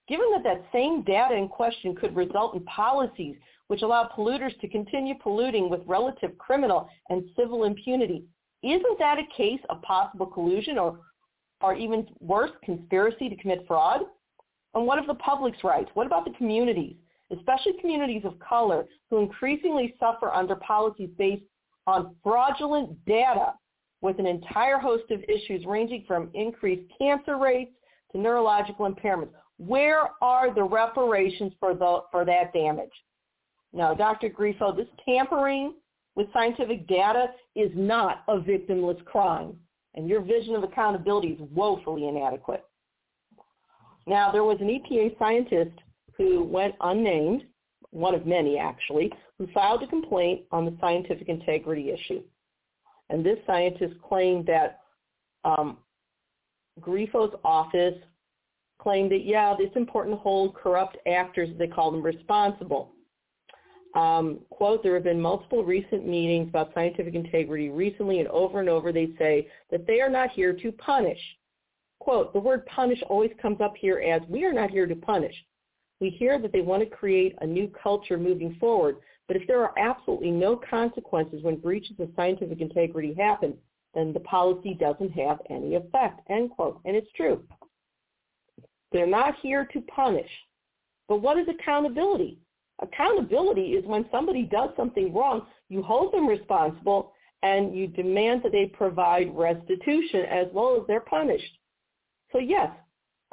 Given 0.08 0.30
that 0.32 0.44
that 0.44 0.64
same 0.72 1.02
data 1.02 1.34
in 1.34 1.48
question 1.48 1.94
could 1.94 2.14
result 2.14 2.54
in 2.54 2.64
policies 2.64 3.36
which 3.68 3.82
allow 3.82 4.08
polluters 4.16 4.58
to 4.60 4.68
continue 4.68 5.14
polluting 5.20 5.68
with 5.68 5.80
relative 5.86 6.36
criminal 6.38 6.88
and 7.08 7.24
civil 7.36 7.64
impunity, 7.64 8.24
isn't 8.62 8.98
that 8.98 9.18
a 9.18 9.36
case 9.36 9.60
of 9.68 9.82
possible 9.82 10.26
collusion 10.26 10.78
or, 10.78 11.00
or 11.60 11.74
even 11.74 12.06
worse, 12.20 12.52
conspiracy 12.64 13.28
to 13.28 13.36
commit 13.36 13.66
fraud? 13.66 14.02
And 14.74 14.86
what 14.86 14.98
of 14.98 15.06
the 15.06 15.14
public's 15.14 15.64
rights? 15.64 15.90
What 15.94 16.06
about 16.06 16.24
the 16.24 16.32
communities, 16.32 16.96
especially 17.36 17.72
communities 17.80 18.22
of 18.24 18.38
color 18.38 18.84
who 19.10 19.18
increasingly 19.18 19.94
suffer 19.98 20.30
under 20.32 20.56
policies 20.56 21.10
based 21.16 21.42
on 21.86 22.14
fraudulent 22.22 23.04
data 23.06 23.54
with 24.06 24.20
an 24.20 24.26
entire 24.26 24.78
host 24.78 25.10
of 25.10 25.20
issues 25.24 25.66
ranging 25.66 26.04
from 26.06 26.30
increased 26.32 26.88
cancer 26.96 27.36
rates 27.36 27.72
to 28.12 28.18
neurological 28.18 28.88
impairments? 28.88 29.32
Where 29.58 30.10
are 30.22 30.54
the 30.54 30.62
reparations 30.62 31.52
for, 31.58 31.74
the, 31.74 32.02
for 32.12 32.24
that 32.24 32.52
damage? 32.52 32.92
Now, 33.72 33.94
Dr. 33.94 34.30
Grifo, 34.30 34.76
this 34.76 34.86
tampering 35.04 35.74
with 36.14 36.32
scientific 36.32 36.86
data 36.86 37.26
is 37.56 37.72
not 37.74 38.22
a 38.28 38.38
victimless 38.38 39.04
crime, 39.06 39.56
and 39.96 40.08
your 40.08 40.20
vision 40.20 40.54
of 40.54 40.62
accountability 40.62 41.30
is 41.30 41.40
woefully 41.52 42.06
inadequate. 42.06 42.64
Now, 44.06 44.30
there 44.30 44.44
was 44.44 44.58
an 44.60 44.68
EPA 44.68 45.18
scientist 45.18 45.76
who 46.16 46.44
went 46.44 46.76
unnamed, 46.80 47.42
one 47.90 48.14
of 48.14 48.24
many 48.24 48.56
actually, 48.56 49.12
who 49.36 49.48
filed 49.48 49.82
a 49.82 49.88
complaint 49.88 50.42
on 50.52 50.64
the 50.64 50.76
scientific 50.80 51.28
integrity 51.28 51.90
issue. 51.90 52.22
And 53.10 53.24
this 53.24 53.38
scientist 53.46 53.94
claimed 54.02 54.46
that 54.46 54.80
um, 55.44 55.78
Grifo's 56.80 57.34
office 57.44 57.94
claimed 58.78 59.10
that, 59.12 59.24
yeah, 59.24 59.54
it's 59.58 59.76
important 59.76 60.16
to 60.16 60.20
hold 60.20 60.54
corrupt 60.54 60.96
actors, 61.06 61.48
they 61.58 61.66
call 61.66 61.90
them, 61.90 62.02
responsible. 62.02 62.92
Um, 63.94 64.40
quote, 64.50 64.82
there 64.82 64.94
have 64.94 65.04
been 65.04 65.20
multiple 65.20 65.64
recent 65.64 66.06
meetings 66.06 66.48
about 66.50 66.74
scientific 66.74 67.14
integrity 67.14 67.70
recently, 67.70 68.18
and 68.20 68.28
over 68.28 68.60
and 68.60 68.68
over 68.68 68.92
they 68.92 69.08
say 69.18 69.48
that 69.70 69.86
they 69.86 70.00
are 70.00 70.10
not 70.10 70.30
here 70.30 70.52
to 70.52 70.72
punish. 70.72 71.18
Quote, 71.98 72.32
the 72.34 72.38
word 72.38 72.66
punish 72.66 73.02
always 73.08 73.30
comes 73.40 73.60
up 73.60 73.74
here 73.76 74.00
as 74.00 74.20
we 74.28 74.44
are 74.44 74.52
not 74.52 74.70
here 74.70 74.86
to 74.86 74.94
punish. 74.94 75.34
We 75.98 76.10
hear 76.10 76.38
that 76.38 76.52
they 76.52 76.60
want 76.60 76.82
to 76.82 76.94
create 76.94 77.34
a 77.40 77.46
new 77.46 77.72
culture 77.82 78.18
moving 78.18 78.56
forward, 78.60 78.96
but 79.26 79.36
if 79.36 79.46
there 79.46 79.62
are 79.62 79.76
absolutely 79.78 80.30
no 80.30 80.56
consequences 80.56 81.42
when 81.42 81.56
breaches 81.56 81.96
of 81.98 82.10
scientific 82.14 82.60
integrity 82.60 83.14
happen, 83.14 83.54
then 83.94 84.12
the 84.12 84.20
policy 84.20 84.74
doesn't 84.74 85.10
have 85.12 85.40
any 85.50 85.74
effect, 85.74 86.20
end 86.30 86.50
quote. 86.50 86.80
And 86.84 86.94
it's 86.94 87.10
true. 87.16 87.42
They're 88.92 89.06
not 89.06 89.34
here 89.42 89.66
to 89.72 89.80
punish. 89.82 90.30
But 91.08 91.22
what 91.22 91.38
is 91.38 91.46
accountability? 91.48 92.38
Accountability 92.80 93.72
is 93.72 93.86
when 93.86 94.06
somebody 94.10 94.42
does 94.42 94.70
something 94.76 95.12
wrong, 95.14 95.46
you 95.68 95.82
hold 95.82 96.12
them 96.12 96.28
responsible 96.28 97.12
and 97.42 97.74
you 97.74 97.86
demand 97.86 98.42
that 98.42 98.52
they 98.52 98.66
provide 98.66 99.34
restitution 99.34 100.24
as 100.30 100.46
well 100.52 100.76
as 100.76 100.86
they're 100.86 101.00
punished. 101.00 101.58
So 102.32 102.38
yes, 102.38 102.70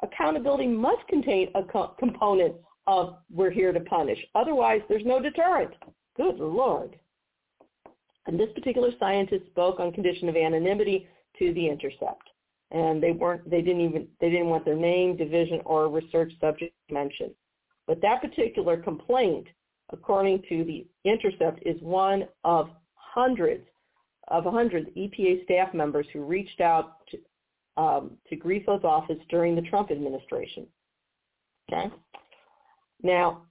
accountability 0.01 0.67
must 0.67 1.07
contain 1.07 1.49
a 1.55 1.63
co- 1.63 1.95
component 1.99 2.55
of 2.87 3.17
we're 3.33 3.51
here 3.51 3.71
to 3.71 3.79
punish. 3.81 4.19
Otherwise, 4.35 4.81
there's 4.89 5.05
no 5.05 5.19
deterrent. 5.21 5.73
Good 6.17 6.39
Lord. 6.39 6.97
And 8.25 8.39
this 8.39 8.49
particular 8.55 8.91
scientist 8.99 9.45
spoke 9.47 9.79
on 9.79 9.91
condition 9.91 10.29
of 10.29 10.35
anonymity 10.35 11.07
to 11.39 11.53
The 11.53 11.67
Intercept 11.67 12.29
and 12.73 13.01
they 13.01 13.11
weren't 13.11 13.47
they 13.49 13.61
didn't 13.61 13.81
even 13.81 14.07
they 14.19 14.29
didn't 14.29 14.47
want 14.47 14.65
their 14.65 14.75
name, 14.75 15.15
division, 15.15 15.61
or 15.65 15.87
research 15.87 16.33
subject 16.41 16.73
mentioned. 16.91 17.31
But 17.87 18.01
that 18.01 18.21
particular 18.21 18.77
complaint, 18.77 19.47
according 19.91 20.43
to 20.49 20.63
the 20.63 20.85
Intercept, 21.05 21.59
is 21.65 21.79
one 21.81 22.25
of 22.43 22.69
hundreds 22.95 23.65
of 24.29 24.45
hundreds 24.45 24.89
EPA 24.97 25.43
staff 25.43 25.73
members 25.73 26.07
who 26.13 26.23
reached 26.23 26.61
out 26.61 26.93
to, 27.11 27.81
um, 27.81 28.11
to 28.29 28.35
Grifo's 28.35 28.83
office 28.83 29.17
during 29.29 29.55
the 29.55 29.61
Trump 29.63 29.91
administration. 29.91 30.65
Okay. 31.71 31.93
Now, 33.03 33.43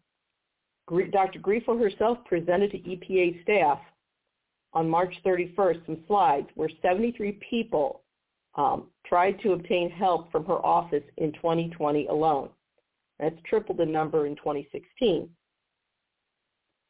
Dr. 0.89 1.39
Grifo 1.39 1.79
herself 1.79 2.19
presented 2.25 2.73
to 2.73 2.79
EPA 2.79 3.43
staff 3.43 3.79
on 4.73 4.89
March 4.89 5.15
31st 5.25 5.87
some 5.87 5.99
slides 6.07 6.49
where 6.55 6.71
73 6.81 7.39
people 7.49 8.03
um, 8.55 8.89
tried 9.07 9.41
to 9.41 9.53
obtain 9.53 9.91
help 9.91 10.31
from 10.33 10.45
her 10.47 10.65
office 10.65 11.05
in 11.19 11.33
2020 11.33 12.07
alone. 12.07 12.49
That's 13.19 13.37
triple 13.49 13.75
the 13.75 13.87
number 13.87 14.27
in 14.27 14.37
2016. 14.37 15.29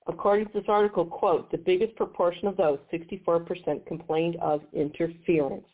According 0.08 0.46
to 0.46 0.52
this 0.52 0.64
article, 0.68 1.04
quote, 1.04 1.50
the 1.50 1.58
biggest 1.58 1.94
proportion 1.94 2.48
of 2.48 2.56
those, 2.56 2.78
64%, 2.92 3.86
complained 3.86 4.36
of 4.36 4.62
interference. 4.72 5.66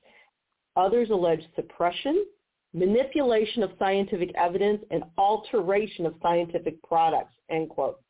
Others 0.76 1.10
alleged 1.10 1.46
suppression, 1.56 2.26
manipulation 2.74 3.62
of 3.62 3.70
scientific 3.78 4.30
evidence, 4.36 4.82
and 4.90 5.02
alteration 5.16 6.06
of 6.06 6.14
scientific 6.22 6.82
products, 6.82 7.34
end 7.50 7.68
quote. 7.68 8.00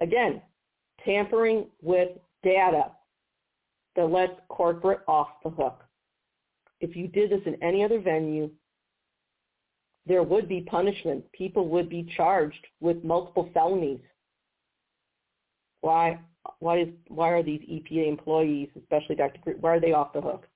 Again, 0.00 0.42
tampering 1.04 1.66
with 1.82 2.10
data 2.42 2.92
that 3.96 4.06
lets 4.06 4.34
corporate 4.48 5.00
off 5.08 5.28
the 5.42 5.50
hook. 5.50 5.84
If 6.80 6.94
you 6.94 7.08
did 7.08 7.30
this 7.30 7.40
in 7.46 7.60
any 7.62 7.82
other 7.82 8.00
venue, 8.00 8.50
there 10.06 10.22
would 10.22 10.48
be 10.48 10.62
punishment. 10.62 11.24
People 11.32 11.68
would 11.68 11.88
be 11.88 12.08
charged 12.16 12.66
with 12.80 13.02
multiple 13.04 13.50
felonies. 13.52 14.00
Why? 15.80 16.20
Why 16.60 16.80
is? 16.80 16.88
Why 17.08 17.30
are 17.30 17.42
these 17.42 17.60
EPA 17.60 18.08
employees, 18.08 18.68
especially 18.78 19.16
Dr. 19.16 19.40
why 19.60 19.70
are 19.70 19.80
they 19.80 19.92
off 19.92 20.12
the 20.12 20.20
hook? 20.20 20.46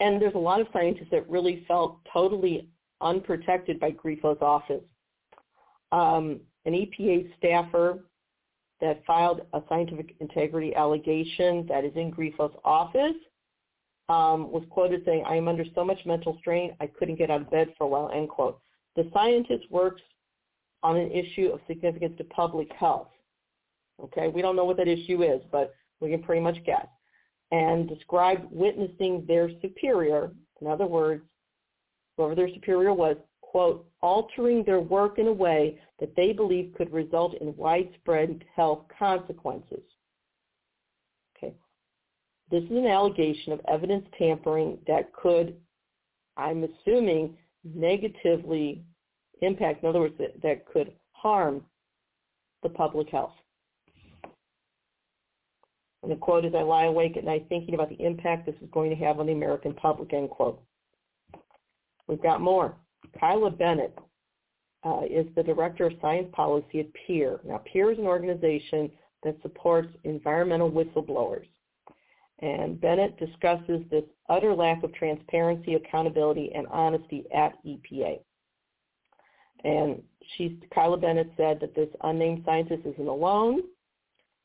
And 0.00 0.20
there's 0.20 0.34
a 0.34 0.38
lot 0.38 0.60
of 0.60 0.68
scientists 0.72 1.08
that 1.10 1.28
really 1.28 1.64
felt 1.66 1.98
totally 2.12 2.68
unprotected 3.00 3.80
by 3.80 3.90
Grifo's 3.90 4.38
office. 4.40 4.84
Um, 5.92 6.40
an 6.64 6.74
EPA 6.74 7.30
staffer 7.38 8.04
that 8.80 9.04
filed 9.06 9.42
a 9.54 9.62
scientific 9.68 10.14
integrity 10.20 10.74
allegation 10.74 11.66
that 11.68 11.84
is 11.84 11.92
in 11.96 12.12
Grifo's 12.12 12.54
office 12.64 13.16
um, 14.08 14.50
was 14.50 14.62
quoted 14.70 15.02
saying, 15.04 15.24
I 15.26 15.36
am 15.36 15.48
under 15.48 15.64
so 15.74 15.84
much 15.84 15.98
mental 16.06 16.36
strain, 16.40 16.74
I 16.80 16.86
couldn't 16.86 17.16
get 17.16 17.30
out 17.30 17.42
of 17.42 17.50
bed 17.50 17.74
for 17.76 17.84
a 17.84 17.88
while, 17.88 18.10
end 18.14 18.28
quote. 18.28 18.60
The 18.96 19.10
scientist 19.12 19.70
works 19.70 20.02
on 20.82 20.96
an 20.96 21.10
issue 21.10 21.50
of 21.52 21.60
significance 21.66 22.14
to 22.18 22.24
public 22.24 22.68
health. 22.72 23.08
Okay, 24.02 24.28
we 24.28 24.42
don't 24.42 24.56
know 24.56 24.64
what 24.64 24.76
that 24.76 24.88
issue 24.88 25.22
is, 25.22 25.42
but 25.50 25.74
we 26.00 26.10
can 26.10 26.22
pretty 26.22 26.40
much 26.40 26.56
guess. 26.64 26.86
And 27.50 27.88
described 27.88 28.46
witnessing 28.50 29.24
their 29.26 29.50
superior, 29.62 30.30
in 30.60 30.66
other 30.66 30.86
words, 30.86 31.22
whoever 32.16 32.34
their 32.34 32.52
superior 32.52 32.92
was, 32.92 33.16
quote, 33.40 33.86
altering 34.02 34.62
their 34.64 34.80
work 34.80 35.18
in 35.18 35.28
a 35.28 35.32
way 35.32 35.80
that 36.00 36.14
they 36.14 36.32
believe 36.32 36.74
could 36.76 36.92
result 36.92 37.34
in 37.40 37.56
widespread 37.56 38.44
health 38.54 38.84
consequences. 38.98 39.82
Okay. 41.36 41.54
This 42.50 42.64
is 42.64 42.70
an 42.70 42.86
allegation 42.86 43.52
of 43.54 43.60
evidence 43.66 44.06
tampering 44.18 44.78
that 44.86 45.12
could, 45.14 45.56
I'm 46.36 46.64
assuming, 46.64 47.36
negatively 47.64 48.84
impact, 49.40 49.82
in 49.82 49.88
other 49.88 50.00
words, 50.00 50.14
that, 50.18 50.40
that 50.42 50.66
could 50.66 50.92
harm 51.12 51.62
the 52.62 52.68
public 52.68 53.08
health. 53.08 53.32
And 56.08 56.16
the 56.16 56.20
quote 56.20 56.46
is, 56.46 56.54
I 56.54 56.62
lie 56.62 56.86
awake 56.86 57.18
at 57.18 57.24
night 57.24 57.44
thinking 57.50 57.74
about 57.74 57.90
the 57.90 58.02
impact 58.02 58.46
this 58.46 58.54
is 58.62 58.70
going 58.72 58.88
to 58.88 58.96
have 58.96 59.20
on 59.20 59.26
the 59.26 59.32
American 59.32 59.74
public, 59.74 60.14
end 60.14 60.30
quote. 60.30 60.58
We've 62.06 62.22
got 62.22 62.40
more. 62.40 62.76
Kyla 63.20 63.50
Bennett 63.50 63.94
uh, 64.86 65.02
is 65.02 65.26
the 65.36 65.42
Director 65.42 65.84
of 65.84 65.92
Science 66.00 66.28
Policy 66.32 66.80
at 66.80 66.86
PEER. 66.94 67.40
Now, 67.44 67.60
PEER 67.70 67.92
is 67.92 67.98
an 67.98 68.06
organization 68.06 68.90
that 69.22 69.36
supports 69.42 69.88
environmental 70.04 70.70
whistleblowers. 70.70 71.44
And 72.38 72.80
Bennett 72.80 73.18
discusses 73.18 73.82
this 73.90 74.04
utter 74.30 74.54
lack 74.54 74.82
of 74.84 74.94
transparency, 74.94 75.74
accountability, 75.74 76.52
and 76.54 76.66
honesty 76.68 77.26
at 77.36 77.52
EPA. 77.66 78.20
And 79.62 80.02
she's, 80.38 80.52
Kyla 80.74 80.96
Bennett 80.96 81.30
said 81.36 81.60
that 81.60 81.74
this 81.74 81.90
unnamed 82.02 82.44
scientist 82.46 82.86
isn't 82.86 83.08
alone. 83.08 83.60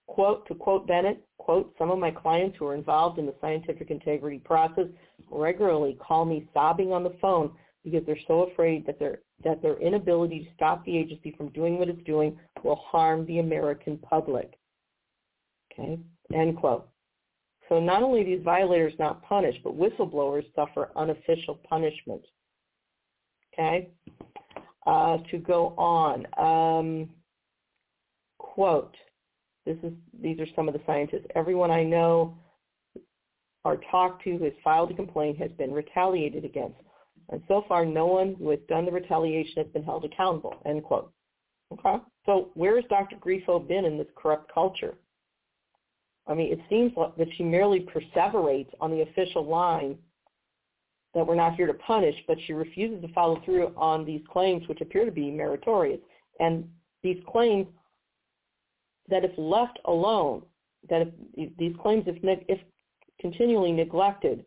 Quote, 0.08 0.46
to 0.48 0.56
quote 0.56 0.86
Bennett, 0.86 1.26
quote, 1.38 1.74
some 1.78 1.90
of 1.90 1.98
my 1.98 2.12
clients 2.12 2.58
who 2.58 2.68
are 2.68 2.76
involved 2.76 3.20
in 3.20 3.26
the 3.26 3.36
scientific 3.40 3.90
integrity 3.90 4.38
process 4.40 4.86
regularly 5.32 5.98
call 6.00 6.26
me 6.26 6.48
sobbing 6.54 6.92
on 6.92 7.04
the 7.04 7.16
phone 7.22 7.52
because 7.84 8.06
they're 8.06 8.18
so 8.28 8.44
afraid 8.44 8.86
that 8.86 9.00
their 9.00 9.20
that 9.44 9.62
their 9.62 9.78
inability 9.80 10.40
to 10.40 10.54
stop 10.56 10.86
the 10.86 10.98
agency 10.98 11.34
from 11.38 11.50
doing 11.50 11.78
what 11.78 11.90
it's 11.90 12.04
doing 12.04 12.38
will 12.64 12.78
harm 12.78 13.26
the 13.26 13.40
American 13.40 13.98
public. 13.98 14.54
Okay, 15.72 16.00
end 16.34 16.58
quote. 16.58 16.88
So 17.70 17.80
not 17.80 18.04
only 18.04 18.24
these 18.24 18.44
violators 18.44 18.94
not 19.00 19.24
punished, 19.24 19.60
but 19.64 19.78
whistleblowers 19.78 20.46
suffer 20.56 20.92
unofficial 20.96 21.60
punishment. 21.68 22.22
Okay, 23.54 23.90
uh, 24.86 25.18
to 25.32 25.38
go 25.38 25.70
on. 25.78 26.26
Um, 26.38 27.10
quote, 28.38 28.96
this 29.66 29.78
is 29.84 29.94
these 30.22 30.40
are 30.40 30.48
some 30.56 30.68
of 30.68 30.74
the 30.74 30.82
scientists. 30.86 31.26
Everyone 31.36 31.72
I 31.72 31.84
know 31.84 32.38
or 33.66 33.80
talked 33.90 34.24
to 34.24 34.38
who 34.38 34.44
has 34.44 34.54
filed 34.64 34.92
a 34.92 34.94
complaint 34.94 35.38
has 35.38 35.52
been 35.52 35.72
retaliated 35.72 36.44
against. 36.44 36.76
And 37.30 37.42
so 37.48 37.64
far, 37.68 37.86
no 37.86 38.06
one 38.06 38.36
who 38.38 38.50
has 38.50 38.60
done 38.68 38.86
the 38.86 38.92
retaliation 38.92 39.64
has 39.64 39.72
been 39.72 39.84
held 39.84 40.04
accountable, 40.04 40.56
end 40.66 40.84
quote. 40.84 41.12
Okay? 41.72 42.04
So 42.26 42.50
where 42.56 42.76
has 42.76 42.86
Dr. 42.90 43.16
Grifo 43.16 43.66
been 43.66 43.86
in 43.86 43.98
this 43.98 44.08
corrupt 44.16 44.54
culture? 44.54 44.96
I 46.28 46.34
mean, 46.34 46.52
it 46.52 46.60
seems 46.70 46.94
that 46.96 47.28
she 47.38 47.44
merely 47.44 47.82
perseverates 47.82 48.70
on 48.80 48.92
the 48.92 49.02
official 49.02 49.46
line 49.46 49.98
that 51.14 51.26
we're 51.26 51.36
not 51.36 51.56
here 51.56 51.68
to 51.68 51.74
punish, 51.76 52.16
but 52.28 52.38
she 52.46 52.54
refuses 52.54 53.02
to 53.02 53.14
follow 53.14 53.42
through 53.46 53.74
on 53.78 54.06
these 54.06 54.22
claims, 54.32 54.68
which 54.68 54.82
appear 54.82 55.06
to 55.06 55.12
be 55.12 55.30
meritorious. 55.30 56.00
And 56.40 56.68
these 57.04 57.22
claims 57.28 57.68
that 59.10 59.26
if 59.26 59.32
left 59.38 59.80
alone, 59.86 60.44
that 60.90 61.08
if 61.36 61.58
these 61.58 61.76
claims, 61.82 62.04
if, 62.08 62.18
if 62.48 62.60
continually 63.20 63.72
neglected, 63.72 64.46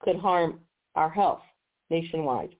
could 0.00 0.16
harm 0.16 0.60
our 0.94 1.10
health 1.10 1.42
nationwide. 1.90 2.54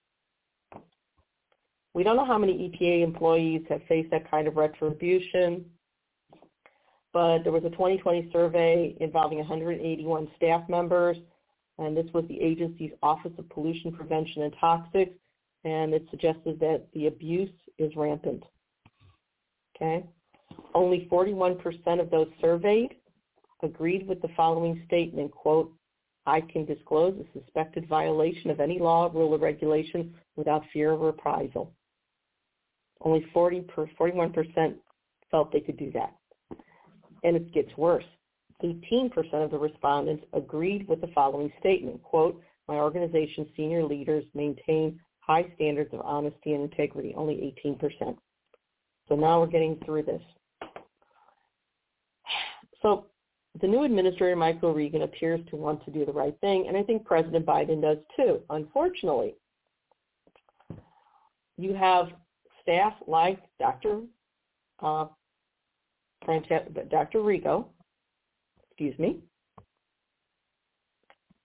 We 1.94 2.02
don't 2.04 2.16
know 2.16 2.24
how 2.24 2.38
many 2.38 2.68
EPA 2.68 3.02
employees 3.02 3.62
have 3.68 3.82
faced 3.88 4.10
that 4.10 4.30
kind 4.30 4.46
of 4.46 4.56
retribution, 4.56 5.64
but 7.12 7.42
there 7.42 7.52
was 7.52 7.64
a 7.64 7.70
2020 7.70 8.30
survey 8.32 8.96
involving 9.00 9.38
181 9.38 10.28
staff 10.36 10.68
members, 10.68 11.16
and 11.78 11.96
this 11.96 12.06
was 12.12 12.24
the 12.28 12.40
agency's 12.40 12.92
Office 13.02 13.32
of 13.38 13.48
Pollution 13.48 13.92
Prevention 13.92 14.42
and 14.42 14.54
Toxics, 14.54 15.14
and 15.64 15.92
it 15.94 16.06
suggested 16.10 16.60
that 16.60 16.86
the 16.92 17.06
abuse 17.06 17.50
is 17.78 17.94
rampant. 17.96 18.44
Okay? 19.76 20.04
Only 20.74 21.08
41% 21.10 22.00
of 22.00 22.10
those 22.10 22.28
surveyed 22.40 22.96
agreed 23.62 24.06
with 24.06 24.20
the 24.22 24.28
following 24.36 24.82
statement, 24.86 25.30
quote, 25.32 25.72
I 26.26 26.42
can 26.42 26.64
disclose 26.66 27.18
a 27.18 27.38
suspected 27.38 27.88
violation 27.88 28.50
of 28.50 28.60
any 28.60 28.78
law, 28.78 29.10
rule, 29.12 29.34
or 29.34 29.38
regulation 29.38 30.14
without 30.36 30.62
fear 30.72 30.92
of 30.92 31.00
reprisal. 31.00 31.72
Only 33.00 33.26
40 33.32 33.62
per, 33.62 33.88
41% 33.98 34.74
felt 35.30 35.52
they 35.52 35.60
could 35.60 35.78
do 35.78 35.90
that. 35.92 36.14
And 37.24 37.36
it 37.36 37.52
gets 37.52 37.74
worse. 37.76 38.04
18% 38.62 39.10
of 39.34 39.50
the 39.50 39.58
respondents 39.58 40.24
agreed 40.32 40.86
with 40.88 41.00
the 41.00 41.06
following 41.14 41.52
statement, 41.60 42.02
quote, 42.02 42.40
my 42.66 42.74
organization's 42.74 43.48
senior 43.56 43.84
leaders 43.84 44.24
maintain 44.34 45.00
high 45.20 45.46
standards 45.54 45.94
of 45.94 46.00
honesty 46.00 46.52
and 46.52 46.62
integrity, 46.62 47.14
only 47.16 47.54
18%. 47.64 48.16
So 49.08 49.14
now 49.14 49.40
we're 49.40 49.46
getting 49.46 49.80
through 49.84 50.02
this. 50.02 50.22
So 52.88 53.04
the 53.60 53.66
new 53.66 53.84
administrator, 53.84 54.36
Michael 54.36 54.72
Regan, 54.72 55.02
appears 55.02 55.40
to 55.50 55.56
want 55.56 55.84
to 55.84 55.90
do 55.90 56.06
the 56.06 56.12
right 56.12 56.34
thing, 56.40 56.68
and 56.68 56.76
I 56.76 56.82
think 56.82 57.04
President 57.04 57.44
Biden 57.44 57.82
does 57.82 57.98
too. 58.16 58.40
Unfortunately, 58.50 59.34
you 61.58 61.74
have 61.74 62.08
staff 62.62 62.94
like 63.06 63.40
Dr. 63.58 64.02
Uh, 64.80 65.06
Dr. 66.26 67.18
Rigo, 67.20 67.66
excuse 68.70 68.98
me. 68.98 69.18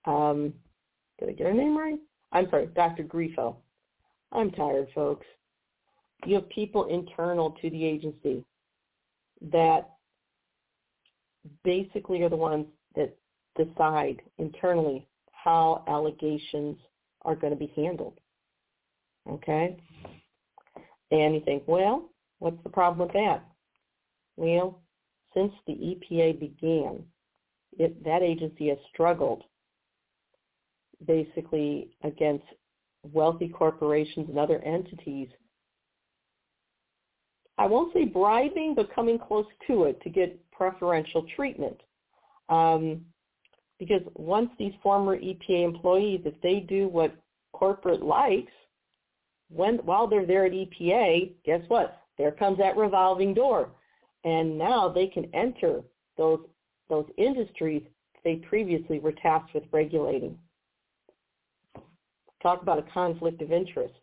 Um, 0.06 0.54
did 1.20 1.30
I 1.30 1.32
get 1.34 1.48
her 1.48 1.54
name 1.54 1.78
right? 1.78 2.00
I'm 2.32 2.50
sorry, 2.50 2.68
Dr. 2.68 3.04
Grifo. 3.04 3.56
I'm 4.32 4.52
tired, 4.52 4.88
folks. 4.96 5.26
You 6.26 6.36
have 6.36 6.50
people 6.50 6.86
internal 6.86 7.52
to 7.62 7.70
the 7.70 7.86
agency 7.86 8.44
that 9.52 9.90
basically 11.64 12.22
are 12.22 12.30
the 12.30 12.36
ones 12.36 12.66
that 12.96 13.16
decide 13.56 14.22
internally 14.38 15.08
how 15.32 15.84
allegations 15.88 16.78
are 17.24 17.36
going 17.36 17.54
to 17.54 17.60
be 17.60 17.72
handled. 17.76 18.20
Okay? 19.30 19.78
And 21.12 21.36
you 21.36 21.42
think, 21.42 21.64
well, 21.68 22.10
what's 22.40 22.62
the 22.64 22.70
problem 22.70 23.08
with 23.08 23.14
that? 23.14 23.44
Well, 24.36 24.82
since 25.34 25.54
the 25.68 25.74
EPA 25.74 26.40
began, 26.40 27.04
it, 27.78 28.04
that 28.04 28.22
agency 28.22 28.70
has 28.70 28.78
struggled 28.92 29.44
basically 31.06 31.90
against 32.04 32.46
wealthy 33.12 33.50
corporations 33.50 34.30
and 34.30 34.40
other 34.40 34.60
entities. 34.60 35.28
I 37.58 37.68
won't 37.68 37.94
say 37.94 38.06
bribing, 38.06 38.74
but 38.76 38.94
coming 38.94 39.20
close 39.20 39.46
to 39.68 39.84
it 39.84 40.02
to 40.02 40.10
get 40.10 40.40
preferential 40.52 41.26
treatment. 41.36 41.80
Um, 42.50 43.06
because 43.80 44.02
once 44.16 44.50
these 44.58 44.74
former 44.82 45.18
EPA 45.18 45.64
employees, 45.64 46.22
if 46.26 46.40
they 46.42 46.60
do 46.60 46.88
what 46.88 47.16
corporate 47.52 48.02
likes, 48.02 48.52
when 49.50 49.78
while 49.78 50.08
they're 50.08 50.26
there 50.26 50.46
at 50.46 50.52
EPA, 50.52 51.32
guess 51.46 51.62
what? 51.68 52.02
There 52.18 52.32
comes 52.32 52.58
that 52.60 52.78
revolving 52.78 53.34
door, 53.34 53.70
and 54.24 54.58
now 54.58 54.90
they 54.90 55.08
can 55.08 55.26
enter 55.34 55.82
those 56.18 56.40
those 56.90 57.08
industries 57.18 57.84
they 58.24 58.36
previously 58.36 59.00
were 59.00 59.12
tasked 59.12 59.54
with 59.54 59.64
regulating. 59.72 60.38
Talk 62.42 62.62
about 62.62 62.80
a 62.80 62.92
conflict 62.94 63.42
of 63.42 63.52
interest. 63.52 63.94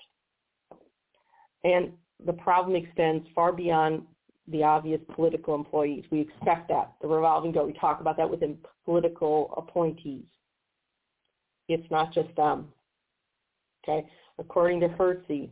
And 1.64 1.92
the 2.26 2.32
problem 2.32 2.76
extends 2.76 3.26
far 3.34 3.52
beyond 3.52 4.02
the 4.48 4.62
obvious 4.62 5.00
political 5.14 5.54
employees. 5.54 6.04
We 6.10 6.20
expect 6.20 6.68
that. 6.68 6.92
The 7.00 7.08
revolving 7.08 7.52
door, 7.52 7.66
we 7.66 7.72
talk 7.74 8.00
about 8.00 8.16
that 8.16 8.28
within 8.28 8.58
political 8.84 9.54
appointees. 9.56 10.24
It's 11.68 11.88
not 11.90 12.12
just 12.12 12.34
them. 12.36 12.68
Okay? 13.84 14.06
According 14.38 14.80
to 14.80 14.88
Hirzy, 14.88 15.50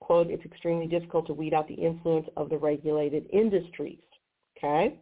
quote, 0.00 0.28
it's 0.28 0.44
extremely 0.44 0.86
difficult 0.86 1.26
to 1.28 1.32
weed 1.32 1.54
out 1.54 1.68
the 1.68 1.74
influence 1.74 2.28
of 2.36 2.48
the 2.50 2.58
regulated 2.58 3.26
industries. 3.32 3.98
Okay? 4.56 4.98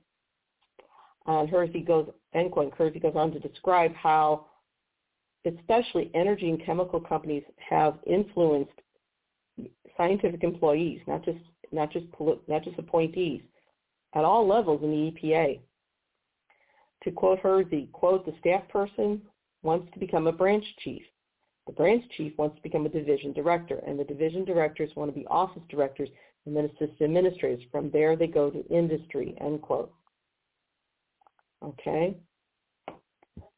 And 1.26 1.48
Hirzy 1.48 1.86
goes, 1.86 2.10
end 2.34 2.52
quote, 2.52 2.76
Hirzy 2.76 3.00
goes 3.00 3.14
on 3.16 3.32
to 3.32 3.38
describe 3.38 3.94
how 3.94 4.46
especially 5.46 6.10
energy 6.14 6.48
and 6.48 6.64
chemical 6.64 7.00
companies 7.00 7.42
have 7.58 7.98
influenced 8.06 8.72
scientific 9.96 10.42
employees, 10.42 11.00
not 11.06 11.24
just 11.24 11.38
not 11.72 11.92
just 11.92 12.06
not 12.48 12.62
just 12.62 12.78
appointees, 12.78 13.42
at 14.14 14.24
all 14.24 14.46
levels 14.46 14.82
in 14.82 14.90
the 14.90 15.10
EPA. 15.12 15.60
To 17.04 17.10
quote 17.10 17.40
her, 17.40 17.64
the 17.64 17.88
quote, 17.92 18.24
the 18.24 18.34
staff 18.40 18.66
person 18.68 19.20
wants 19.62 19.92
to 19.92 19.98
become 19.98 20.26
a 20.26 20.32
branch 20.32 20.64
chief. 20.82 21.02
The 21.66 21.72
branch 21.72 22.04
chief 22.16 22.32
wants 22.38 22.56
to 22.56 22.62
become 22.62 22.86
a 22.86 22.90
division 22.90 23.32
director, 23.32 23.82
and 23.86 23.98
the 23.98 24.04
division 24.04 24.44
directors 24.44 24.90
want 24.96 25.10
to 25.10 25.18
be 25.18 25.26
office 25.26 25.62
directors 25.68 26.08
and 26.46 26.56
then 26.56 26.66
assistant 26.66 27.00
administrators. 27.00 27.62
From 27.70 27.90
there, 27.90 28.16
they 28.16 28.26
go 28.26 28.50
to 28.50 28.66
industry, 28.68 29.34
end 29.40 29.62
quote. 29.62 29.92
Okay? 31.62 32.16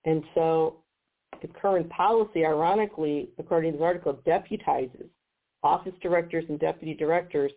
And 0.04 0.22
so 0.34 0.76
the 1.42 1.48
current 1.48 1.88
policy, 1.90 2.46
ironically, 2.46 3.30
according 3.38 3.72
to 3.72 3.78
the 3.78 3.84
article, 3.84 4.20
deputizes 4.24 5.08
office 5.66 5.94
directors 6.00 6.44
and 6.48 6.60
deputy 6.60 6.94
directors 6.94 7.52